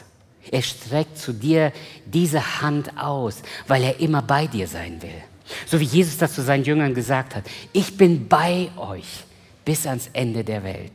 Er 0.52 0.62
streckt 0.62 1.18
zu 1.18 1.34
dir 1.34 1.72
diese 2.06 2.62
Hand 2.62 2.98
aus, 2.98 3.42
weil 3.68 3.84
er 3.84 4.00
immer 4.00 4.22
bei 4.22 4.48
dir 4.48 4.68
sein 4.68 5.02
will. 5.02 5.22
So 5.66 5.80
wie 5.80 5.86
Jesus 5.86 6.18
das 6.18 6.34
zu 6.34 6.42
seinen 6.42 6.64
Jüngern 6.64 6.94
gesagt 6.94 7.36
hat. 7.36 7.44
Ich 7.74 7.98
bin 7.98 8.28
bei 8.28 8.70
euch 8.78 9.24
bis 9.66 9.86
ans 9.88 10.10
Ende 10.14 10.44
der 10.44 10.64
Welt. 10.64 10.94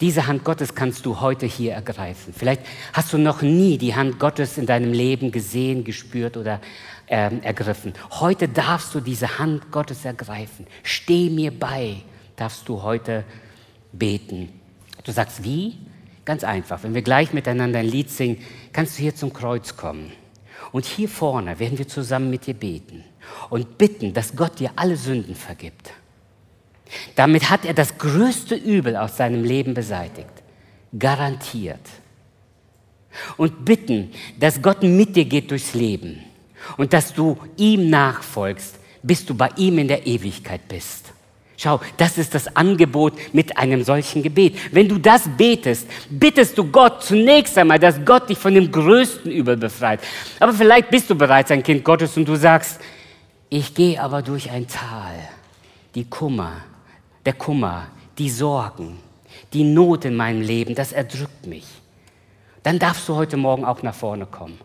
Diese 0.00 0.26
Hand 0.26 0.44
Gottes 0.44 0.74
kannst 0.74 1.06
du 1.06 1.20
heute 1.20 1.46
hier 1.46 1.72
ergreifen. 1.72 2.34
Vielleicht 2.36 2.62
hast 2.92 3.12
du 3.12 3.18
noch 3.18 3.42
nie 3.42 3.78
die 3.78 3.94
Hand 3.94 4.18
Gottes 4.18 4.58
in 4.58 4.66
deinem 4.66 4.92
Leben 4.92 5.32
gesehen, 5.32 5.84
gespürt 5.84 6.36
oder 6.36 6.60
äh, 7.06 7.30
ergriffen. 7.42 7.92
Heute 8.10 8.48
darfst 8.48 8.94
du 8.94 9.00
diese 9.00 9.38
Hand 9.38 9.70
Gottes 9.70 10.04
ergreifen. 10.04 10.66
Steh 10.82 11.30
mir 11.30 11.50
bei, 11.50 11.96
darfst 12.36 12.68
du 12.68 12.82
heute 12.82 13.24
beten. 13.92 14.48
Du 15.04 15.12
sagst, 15.12 15.44
wie? 15.44 15.78
Ganz 16.24 16.44
einfach. 16.44 16.82
Wenn 16.82 16.94
wir 16.94 17.02
gleich 17.02 17.32
miteinander 17.32 17.80
ein 17.80 17.86
Lied 17.86 18.10
singen, 18.10 18.38
kannst 18.72 18.98
du 18.98 19.02
hier 19.02 19.14
zum 19.14 19.32
Kreuz 19.32 19.76
kommen. 19.76 20.12
Und 20.72 20.84
hier 20.84 21.08
vorne 21.08 21.58
werden 21.58 21.78
wir 21.78 21.88
zusammen 21.88 22.30
mit 22.30 22.46
dir 22.46 22.54
beten 22.54 23.04
und 23.48 23.78
bitten, 23.78 24.12
dass 24.14 24.36
Gott 24.36 24.60
dir 24.60 24.70
alle 24.76 24.96
Sünden 24.96 25.34
vergibt. 25.34 25.92
Damit 27.14 27.50
hat 27.50 27.64
er 27.64 27.74
das 27.74 27.98
größte 27.98 28.54
Übel 28.54 28.96
aus 28.96 29.16
seinem 29.16 29.44
Leben 29.44 29.74
beseitigt. 29.74 30.30
Garantiert. 30.98 31.80
Und 33.36 33.64
bitten, 33.64 34.12
dass 34.38 34.62
Gott 34.62 34.82
mit 34.82 35.16
dir 35.16 35.24
geht 35.24 35.50
durchs 35.50 35.74
Leben 35.74 36.20
und 36.76 36.92
dass 36.92 37.12
du 37.12 37.36
ihm 37.56 37.90
nachfolgst, 37.90 38.78
bis 39.02 39.24
du 39.24 39.34
bei 39.34 39.48
ihm 39.56 39.78
in 39.78 39.88
der 39.88 40.06
Ewigkeit 40.06 40.68
bist. 40.68 41.12
Schau, 41.56 41.78
das 41.98 42.16
ist 42.16 42.34
das 42.34 42.56
Angebot 42.56 43.12
mit 43.34 43.58
einem 43.58 43.84
solchen 43.84 44.22
Gebet. 44.22 44.56
Wenn 44.72 44.88
du 44.88 44.96
das 44.96 45.28
betest, 45.36 45.86
bittest 46.08 46.56
du 46.56 46.64
Gott 46.64 47.02
zunächst 47.02 47.58
einmal, 47.58 47.78
dass 47.78 48.02
Gott 48.02 48.30
dich 48.30 48.38
von 48.38 48.54
dem 48.54 48.72
größten 48.72 49.30
Übel 49.30 49.58
befreit. 49.58 50.00
Aber 50.38 50.54
vielleicht 50.54 50.88
bist 50.90 51.10
du 51.10 51.14
bereits 51.14 51.50
ein 51.50 51.62
Kind 51.62 51.84
Gottes 51.84 52.16
und 52.16 52.26
du 52.26 52.36
sagst, 52.36 52.80
ich 53.50 53.74
gehe 53.74 54.00
aber 54.00 54.22
durch 54.22 54.50
ein 54.50 54.66
Tal. 54.68 55.12
Die 55.94 56.08
Kummer, 56.08 56.52
der 57.24 57.34
Kummer, 57.34 57.88
die 58.18 58.30
Sorgen, 58.30 58.98
die 59.52 59.64
Not 59.64 60.04
in 60.04 60.16
meinem 60.16 60.42
Leben, 60.42 60.74
das 60.74 60.92
erdrückt 60.92 61.46
mich. 61.46 61.66
Dann 62.62 62.78
darfst 62.78 63.08
du 63.08 63.14
heute 63.14 63.36
Morgen 63.36 63.64
auch 63.64 63.82
nach 63.82 63.94
vorne 63.94 64.26
kommen. 64.26 64.58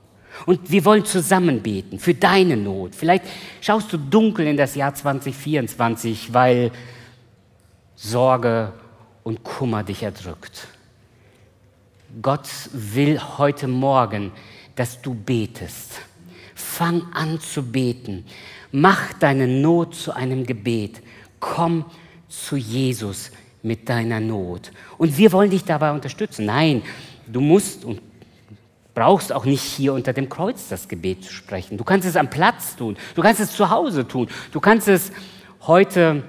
Und 0.45 0.70
wir 0.70 0.84
wollen 0.84 1.06
zusammen 1.06 1.62
beten 1.62 1.97
für 1.97 2.14
deine 2.14 2.58
Not. 2.58 2.93
Vielleicht 2.93 3.26
schaust 3.62 3.91
du 3.93 3.97
dunkel 3.97 4.47
in 4.47 4.58
das 4.58 4.76
Jahr 4.76 4.93
2024, 4.93 6.34
weil 6.34 6.72
Sorge 7.95 8.74
und 9.24 9.43
Kummer 9.43 9.84
dich 9.84 10.03
erdrückt. 10.03 10.68
Gott 12.22 12.47
will 12.72 13.20
heute 13.38 13.68
Morgen, 13.68 14.32
dass 14.76 15.01
du 15.01 15.14
betest. 15.14 15.93
Fang 16.53 17.03
an 17.14 17.39
zu 17.39 17.64
beten. 17.64 18.26
Mach 18.72 19.14
deine 19.14 19.47
Not 19.47 19.95
zu 19.95 20.14
einem 20.14 20.45
Gebet. 20.45 21.01
Komm 21.39 21.86
zu 22.44 22.56
Jesus 22.56 23.32
mit 23.64 23.90
deiner 23.90 24.20
Not. 24.20 24.72
Und 24.98 25.18
wir 25.18 25.32
wollen 25.32 25.50
dich 25.50 25.64
dabei 25.64 25.92
unterstützen. 25.92 26.46
Nein, 26.46 26.84
du 27.28 27.42
musst 27.42 27.84
und 27.86 28.02
brauchst 28.94 29.34
auch 29.34 29.46
nicht 29.46 29.62
hier 29.62 29.94
unter 29.94 30.14
dem 30.14 30.30
Kreuz 30.30 30.70
das 30.70 30.88
Gebet 30.88 31.24
zu 31.24 31.34
sprechen. 31.34 31.78
Du 31.78 31.84
kannst 31.84 32.08
es 32.08 32.16
am 32.16 32.30
Platz 32.30 32.76
tun. 32.76 32.96
Du 33.14 33.22
kannst 33.22 33.42
es 33.42 33.52
zu 33.52 33.70
Hause 33.70 34.08
tun. 34.08 34.30
Du 34.52 34.60
kannst 34.60 34.88
es 34.88 35.12
heute, 35.62 36.24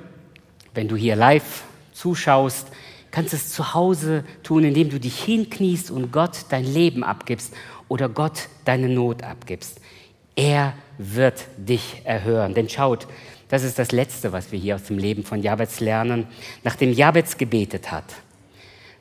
wenn 0.74 0.88
du 0.88 0.96
hier 0.96 1.16
live 1.16 1.62
zuschaust, 1.92 2.68
kannst 3.10 3.32
es 3.32 3.50
zu 3.50 3.72
Hause 3.72 4.24
tun, 4.42 4.64
indem 4.64 4.90
du 4.90 4.98
dich 4.98 5.22
hinkniest 5.22 5.90
und 5.90 6.10
Gott 6.12 6.46
dein 6.50 6.64
Leben 6.64 7.04
abgibst 7.04 7.54
oder 7.88 8.08
Gott 8.08 8.48
deine 8.64 8.88
Not 8.88 9.22
abgibst. 9.22 9.80
Er 10.34 10.74
wird 10.98 11.46
dich 11.56 12.02
erhören. 12.04 12.52
Denn 12.52 12.68
schaut, 12.68 13.06
das 13.48 13.62
ist 13.62 13.78
das 13.78 13.92
Letzte, 13.92 14.32
was 14.32 14.50
wir 14.50 14.58
hier 14.58 14.74
aus 14.74 14.84
dem 14.84 14.98
Leben 14.98 15.24
von 15.24 15.42
Jabez 15.42 15.80
lernen. 15.80 16.26
Nachdem 16.64 16.92
Jabez 16.92 17.36
gebetet 17.36 17.90
hat, 17.92 18.04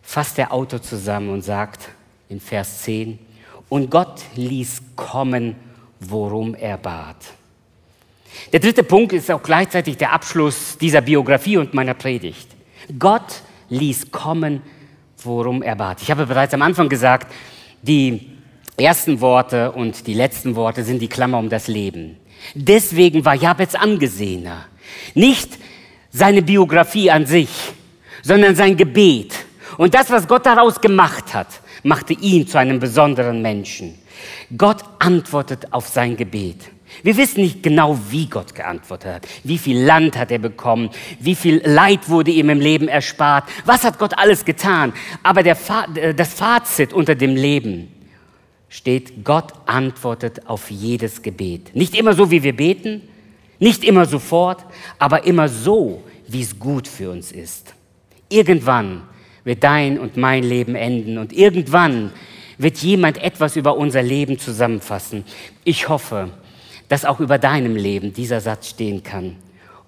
fasst 0.01 0.37
der 0.37 0.53
Autor 0.53 0.81
zusammen 0.81 1.29
und 1.29 1.41
sagt 1.41 1.89
in 2.29 2.39
Vers 2.39 2.83
10, 2.83 3.19
und 3.69 3.89
Gott 3.89 4.21
ließ 4.35 4.81
kommen, 4.95 5.55
worum 5.99 6.53
er 6.53 6.77
bat. 6.77 7.17
Der 8.53 8.59
dritte 8.59 8.83
Punkt 8.83 9.13
ist 9.13 9.31
auch 9.31 9.41
gleichzeitig 9.41 9.97
der 9.97 10.11
Abschluss 10.11 10.77
dieser 10.77 11.01
Biografie 11.01 11.57
und 11.57 11.73
meiner 11.73 11.93
Predigt. 11.93 12.49
Gott 12.99 13.41
ließ 13.69 14.11
kommen, 14.11 14.61
worum 15.23 15.63
er 15.63 15.75
bat. 15.75 16.01
Ich 16.01 16.11
habe 16.11 16.27
bereits 16.27 16.53
am 16.53 16.61
Anfang 16.61 16.89
gesagt, 16.89 17.33
die 17.81 18.29
ersten 18.77 19.21
Worte 19.21 19.71
und 19.71 20.05
die 20.05 20.13
letzten 20.13 20.55
Worte 20.55 20.83
sind 20.83 21.01
die 21.01 21.07
Klammer 21.07 21.39
um 21.39 21.49
das 21.49 21.67
Leben. 21.67 22.17
Deswegen 22.53 23.25
war 23.25 23.35
Jabez 23.35 23.75
angesehener. 23.75 24.65
Nicht 25.13 25.57
seine 26.11 26.41
Biografie 26.41 27.11
an 27.11 27.25
sich, 27.25 27.49
sondern 28.21 28.55
sein 28.55 28.77
Gebet. 28.77 29.33
Und 29.77 29.93
das, 29.93 30.09
was 30.09 30.27
Gott 30.27 30.45
daraus 30.45 30.79
gemacht 30.79 31.33
hat, 31.33 31.47
machte 31.83 32.13
ihn 32.13 32.47
zu 32.47 32.57
einem 32.57 32.79
besonderen 32.79 33.41
Menschen. 33.41 33.95
Gott 34.57 34.83
antwortet 34.99 35.73
auf 35.73 35.87
sein 35.87 36.15
Gebet. 36.15 36.71
Wir 37.03 37.17
wissen 37.17 37.41
nicht 37.41 37.61
genau, 37.61 37.99
wie 38.09 38.27
Gott 38.27 38.55
geantwortet 38.55 39.15
hat. 39.15 39.27
Wie 39.43 39.57
viel 39.57 39.83
Land 39.83 40.17
hat 40.17 40.31
er 40.31 40.39
bekommen? 40.39 40.89
Wie 41.19 41.35
viel 41.35 41.61
Leid 41.65 42.07
wurde 42.07 42.31
ihm 42.31 42.49
im 42.49 42.59
Leben 42.59 42.87
erspart? 42.87 43.45
Was 43.65 43.83
hat 43.83 43.99
Gott 43.99 44.17
alles 44.17 44.45
getan? 44.45 44.93
Aber 45.23 45.43
Fa 45.55 45.87
das 46.15 46.33
Fazit 46.33 46.93
unter 46.93 47.15
dem 47.15 47.35
Leben 47.35 47.91
steht, 48.75 49.23
Gott 49.23 49.53
antwortet 49.67 50.47
auf 50.47 50.69
jedes 50.69 51.21
Gebet. 51.21 51.73
Nicht 51.75 51.95
immer 51.95 52.13
so, 52.13 52.29
wie 52.29 52.43
wir 52.43 52.55
beten, 52.55 53.01
nicht 53.57 53.85
immer 53.85 54.05
sofort, 54.05 54.65
aber 54.99 55.25
immer 55.25 55.47
so, 55.47 56.03
wie 56.27 56.41
es 56.41 56.59
gut 56.59 56.87
für 56.87 57.09
uns 57.09 57.31
ist. 57.31 57.73
Irgendwann 58.27 59.03
wird 59.45 59.63
dein 59.63 59.97
und 59.97 60.17
mein 60.17 60.43
Leben 60.43 60.75
enden. 60.75 61.17
Und 61.17 61.31
irgendwann 61.31 62.11
wird 62.57 62.77
jemand 62.79 63.17
etwas 63.23 63.55
über 63.55 63.77
unser 63.77 64.03
Leben 64.03 64.39
zusammenfassen. 64.39 65.23
Ich 65.63 65.87
hoffe, 65.87 66.31
dass 66.89 67.05
auch 67.05 67.21
über 67.21 67.37
deinem 67.37 67.77
Leben 67.77 68.11
dieser 68.11 68.41
Satz 68.41 68.71
stehen 68.71 69.03
kann. 69.03 69.37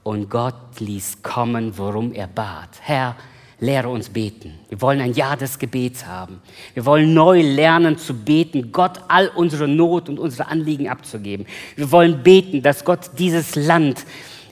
Und 0.03 0.29
Gott 0.29 0.79
ließ 0.79 1.23
kommen, 1.23 1.77
worum 1.77 2.13
er 2.13 2.27
bat. 2.27 2.69
Herr, 2.79 3.17
lehre 3.60 3.89
uns 3.89 4.10
beten. 4.10 4.53
Wir 4.70 4.82
wollen 4.82 5.01
ein 5.01 5.14
Jahr 5.14 5.36
des 5.36 5.58
Gebets 5.58 6.05
haben. 6.05 6.41
Wir 6.74 6.86
wollen 6.86 7.14
neu 7.14 7.41
lernen 7.41 7.97
zu 7.97 8.14
beten, 8.14 8.72
Gott 8.72 8.99
all 9.08 9.30
unsere 9.30 9.68
Not 9.68 10.10
und 10.10 10.20
unsere 10.20 10.47
Anliegen 10.47 10.89
abzugeben. 10.89 11.45
Wir 11.76 11.91
wollen 11.91 12.22
beten, 12.22 12.62
dass 12.62 12.86
Gott 12.86 13.12
dieses 13.18 13.55
Land 13.55 14.05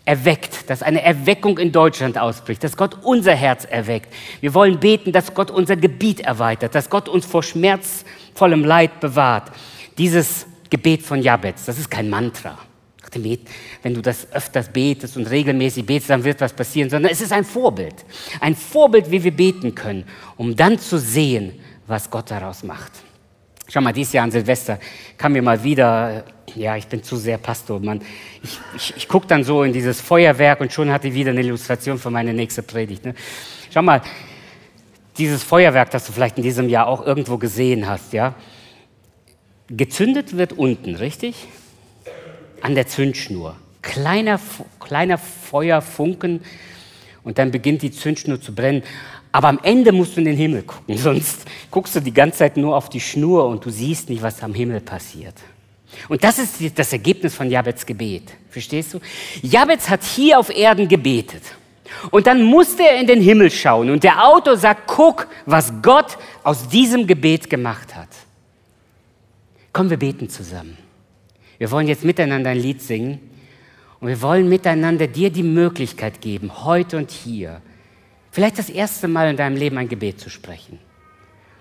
erweckt, 0.05 0.69
dass 0.69 0.83
eine 0.83 1.01
Erweckung 1.01 1.57
in 1.57 1.71
Deutschland 1.71 2.17
ausbricht, 2.17 2.63
dass 2.63 2.77
Gott 2.77 2.97
unser 3.03 3.33
Herz 3.33 3.65
erweckt. 3.65 4.13
Wir 4.39 4.53
wollen 4.53 4.79
beten, 4.79 5.11
dass 5.11 5.33
Gott 5.33 5.51
unser 5.51 5.75
Gebiet 5.75 6.21
erweitert, 6.21 6.75
dass 6.75 6.89
Gott 6.89 7.09
uns 7.09 7.25
vor 7.25 7.43
schmerzvollem 7.43 8.63
Leid 8.63 8.99
bewahrt. 8.99 9.51
Dieses 9.97 10.45
Gebet 10.69 11.03
von 11.03 11.21
Jabez, 11.21 11.65
das 11.65 11.79
ist 11.79 11.89
kein 11.89 12.09
Mantra. 12.09 12.57
Wenn 13.81 13.93
du 13.93 14.01
das 14.01 14.31
öfters 14.31 14.69
betest 14.69 15.17
und 15.17 15.29
regelmäßig 15.29 15.85
betest, 15.85 16.09
dann 16.09 16.23
wird 16.23 16.41
was 16.41 16.53
passieren, 16.53 16.89
sondern 16.89 17.11
es 17.11 17.21
ist 17.21 17.31
ein 17.31 17.45
Vorbild. 17.45 18.05
Ein 18.39 18.55
Vorbild, 18.55 19.09
wie 19.11 19.23
wir 19.23 19.35
beten 19.35 19.75
können, 19.75 20.05
um 20.37 20.55
dann 20.55 20.79
zu 20.79 20.97
sehen, 20.97 21.53
was 21.87 22.09
Gott 22.09 22.31
daraus 22.31 22.63
macht. 22.63 22.91
Schau 23.67 23.81
mal, 23.81 23.93
dieses 23.93 24.13
Jahr 24.13 24.23
an 24.23 24.31
Silvester 24.31 24.79
kam 25.17 25.33
mir 25.33 25.41
mal 25.41 25.63
wieder 25.63 26.23
ja, 26.55 26.75
ich 26.75 26.87
bin 26.87 27.03
zu 27.03 27.17
sehr 27.17 27.37
Pastor, 27.37 27.79
Mann. 27.79 28.01
Ich, 28.43 28.59
ich, 28.75 28.93
ich 28.97 29.07
gucke 29.07 29.27
dann 29.27 29.43
so 29.43 29.63
in 29.63 29.73
dieses 29.73 29.99
Feuerwerk 29.99 30.61
und 30.61 30.71
schon 30.71 30.91
hatte 30.91 31.07
ich 31.07 31.13
wieder 31.13 31.31
eine 31.31 31.41
Illustration 31.41 31.97
für 31.97 32.09
meine 32.09 32.33
nächste 32.33 32.63
Predigt. 32.63 33.05
Ne? 33.05 33.13
Schau 33.73 33.81
mal, 33.81 34.01
dieses 35.17 35.43
Feuerwerk, 35.43 35.91
das 35.91 36.05
du 36.05 36.13
vielleicht 36.13 36.37
in 36.37 36.43
diesem 36.43 36.69
Jahr 36.69 36.87
auch 36.87 37.05
irgendwo 37.05 37.37
gesehen 37.37 37.87
hast, 37.87 38.13
ja, 38.13 38.35
gezündet 39.67 40.37
wird 40.37 40.53
unten, 40.53 40.95
richtig? 40.95 41.47
An 42.65 42.73
der 42.73 42.87
Zündschnur. 42.87 43.55
Kleiner, 43.83 44.39
kleiner 44.79 45.19
Feuerfunken 45.19 46.41
und 47.23 47.37
dann 47.37 47.51
beginnt 47.51 47.83
die 47.83 47.91
Zündschnur 47.91 48.41
zu 48.41 48.55
brennen. 48.55 48.81
Aber 49.31 49.49
am 49.49 49.59
Ende 49.61 49.91
musst 49.91 50.15
du 50.15 50.21
in 50.21 50.25
den 50.25 50.37
Himmel 50.37 50.63
gucken, 50.63 50.97
sonst 50.97 51.45
guckst 51.69 51.95
du 51.95 51.99
die 51.99 52.13
ganze 52.13 52.39
Zeit 52.39 52.57
nur 52.57 52.75
auf 52.75 52.89
die 52.89 52.99
Schnur 52.99 53.45
und 53.45 53.63
du 53.63 53.69
siehst 53.69 54.09
nicht, 54.09 54.23
was 54.23 54.41
am 54.41 54.55
Himmel 54.55 54.79
passiert. 54.81 55.35
Und 56.09 56.23
das 56.23 56.39
ist 56.39 56.79
das 56.79 56.91
Ergebnis 56.91 57.35
von 57.35 57.51
Jabets 57.51 57.85
Gebet. 57.85 58.33
Verstehst 58.49 58.95
du? 58.95 58.99
Jabez 59.43 59.87
hat 59.87 60.03
hier 60.03 60.39
auf 60.39 60.49
Erden 60.49 60.87
gebetet. 60.87 61.43
Und 62.09 62.25
dann 62.25 62.41
musste 62.41 62.83
er 62.83 62.99
in 62.99 63.05
den 63.05 63.21
Himmel 63.21 63.51
schauen. 63.51 63.91
Und 63.91 64.03
der 64.03 64.27
Autor 64.27 64.57
sagt, 64.57 64.87
guck, 64.87 65.27
was 65.45 65.71
Gott 65.83 66.17
aus 66.43 66.67
diesem 66.67 67.05
Gebet 67.05 67.47
gemacht 67.47 67.95
hat. 67.95 68.09
Komm, 69.71 69.91
wir 69.91 69.97
beten 69.97 70.27
zusammen. 70.27 70.84
Wir 71.57 71.71
wollen 71.71 71.87
jetzt 71.87 72.03
miteinander 72.03 72.51
ein 72.51 72.59
Lied 72.59 72.81
singen. 72.81 73.19
Und 73.99 74.09
wir 74.09 74.21
wollen 74.21 74.49
miteinander 74.49 75.07
dir 75.07 75.29
die 75.29 75.43
Möglichkeit 75.43 76.21
geben, 76.21 76.63
heute 76.65 76.97
und 76.97 77.11
hier, 77.11 77.61
vielleicht 78.31 78.59
das 78.59 78.69
erste 78.69 79.07
Mal 79.07 79.29
in 79.29 79.37
deinem 79.37 79.55
Leben 79.55 79.77
ein 79.77 79.89
Gebet 79.89 80.19
zu 80.19 80.29
sprechen. 80.29 80.79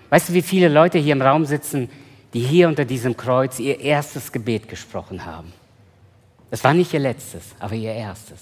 Weißt 0.09 0.29
du, 0.29 0.33
wie 0.33 0.41
viele 0.41 0.67
Leute 0.67 0.99
hier 0.99 1.13
im 1.13 1.21
Raum 1.21 1.45
sitzen, 1.45 1.89
die 2.33 2.41
hier 2.41 2.67
unter 2.67 2.85
diesem 2.85 3.15
Kreuz 3.15 3.59
ihr 3.59 3.79
erstes 3.79 4.31
Gebet 4.31 4.67
gesprochen 4.67 5.25
haben. 5.25 5.53
Das 6.51 6.63
war 6.63 6.73
nicht 6.73 6.93
ihr 6.93 6.99
letztes, 6.99 7.55
aber 7.59 7.75
ihr 7.75 7.93
erstes. 7.93 8.39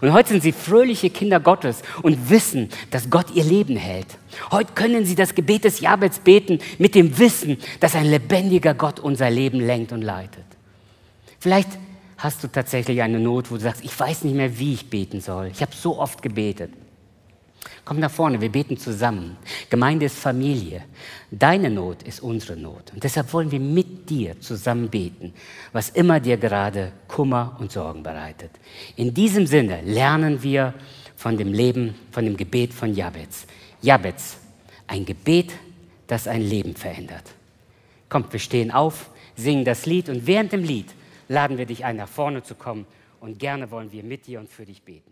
Und 0.00 0.12
heute 0.12 0.30
sind 0.30 0.42
sie 0.42 0.52
fröhliche 0.52 1.10
Kinder 1.10 1.38
Gottes 1.38 1.82
und 2.02 2.28
wissen, 2.28 2.68
dass 2.90 3.08
Gott 3.08 3.30
ihr 3.34 3.44
Leben 3.44 3.76
hält. 3.76 4.18
Heute 4.50 4.72
können 4.74 5.04
sie 5.04 5.14
das 5.14 5.34
Gebet 5.34 5.64
des 5.64 5.80
Jabets 5.80 6.18
beten 6.18 6.58
mit 6.78 6.96
dem 6.96 7.16
Wissen, 7.18 7.58
dass 7.78 7.94
ein 7.94 8.06
lebendiger 8.06 8.74
Gott 8.74 8.98
unser 8.98 9.30
Leben 9.30 9.60
lenkt 9.60 9.92
und 9.92 10.02
leitet. 10.02 10.55
Vielleicht 11.46 11.78
hast 12.18 12.42
du 12.42 12.48
tatsächlich 12.48 13.00
eine 13.02 13.20
Not, 13.20 13.52
wo 13.52 13.54
du 13.54 13.60
sagst, 13.60 13.84
ich 13.84 14.00
weiß 14.00 14.24
nicht 14.24 14.34
mehr, 14.34 14.58
wie 14.58 14.72
ich 14.72 14.90
beten 14.90 15.20
soll. 15.20 15.46
Ich 15.46 15.62
habe 15.62 15.70
so 15.76 15.96
oft 15.96 16.20
gebetet. 16.20 16.72
Komm 17.84 18.00
nach 18.00 18.10
vorne, 18.10 18.40
wir 18.40 18.50
beten 18.50 18.76
zusammen. 18.76 19.36
Gemeinde 19.70 20.06
ist 20.06 20.18
Familie. 20.18 20.82
Deine 21.30 21.70
Not 21.70 22.02
ist 22.02 22.20
unsere 22.20 22.56
Not. 22.56 22.92
Und 22.92 23.04
deshalb 23.04 23.32
wollen 23.32 23.52
wir 23.52 23.60
mit 23.60 24.10
dir 24.10 24.40
zusammen 24.40 24.88
beten, 24.88 25.34
was 25.72 25.90
immer 25.90 26.18
dir 26.18 26.36
gerade 26.36 26.90
Kummer 27.06 27.56
und 27.60 27.70
Sorgen 27.70 28.02
bereitet. 28.02 28.50
In 28.96 29.14
diesem 29.14 29.46
Sinne 29.46 29.82
lernen 29.82 30.42
wir 30.42 30.74
von 31.14 31.36
dem 31.36 31.52
Leben, 31.52 31.94
von 32.10 32.24
dem 32.24 32.36
Gebet 32.36 32.74
von 32.74 32.92
Jabez. 32.92 33.46
Jabez, 33.82 34.38
ein 34.88 35.06
Gebet, 35.06 35.52
das 36.08 36.26
ein 36.26 36.42
Leben 36.42 36.74
verändert. 36.74 37.34
Kommt, 38.08 38.32
wir 38.32 38.40
stehen 38.40 38.72
auf, 38.72 39.10
singen 39.36 39.64
das 39.64 39.86
Lied 39.86 40.08
und 40.08 40.26
während 40.26 40.50
dem 40.50 40.64
Lied 40.64 40.86
laden 41.28 41.58
wir 41.58 41.66
dich 41.66 41.84
ein, 41.84 41.96
nach 41.96 42.08
vorne 42.08 42.42
zu 42.42 42.54
kommen 42.54 42.86
und 43.20 43.38
gerne 43.38 43.70
wollen 43.70 43.92
wir 43.92 44.02
mit 44.02 44.26
dir 44.26 44.40
und 44.40 44.48
für 44.48 44.64
dich 44.64 44.82
beten. 44.82 45.05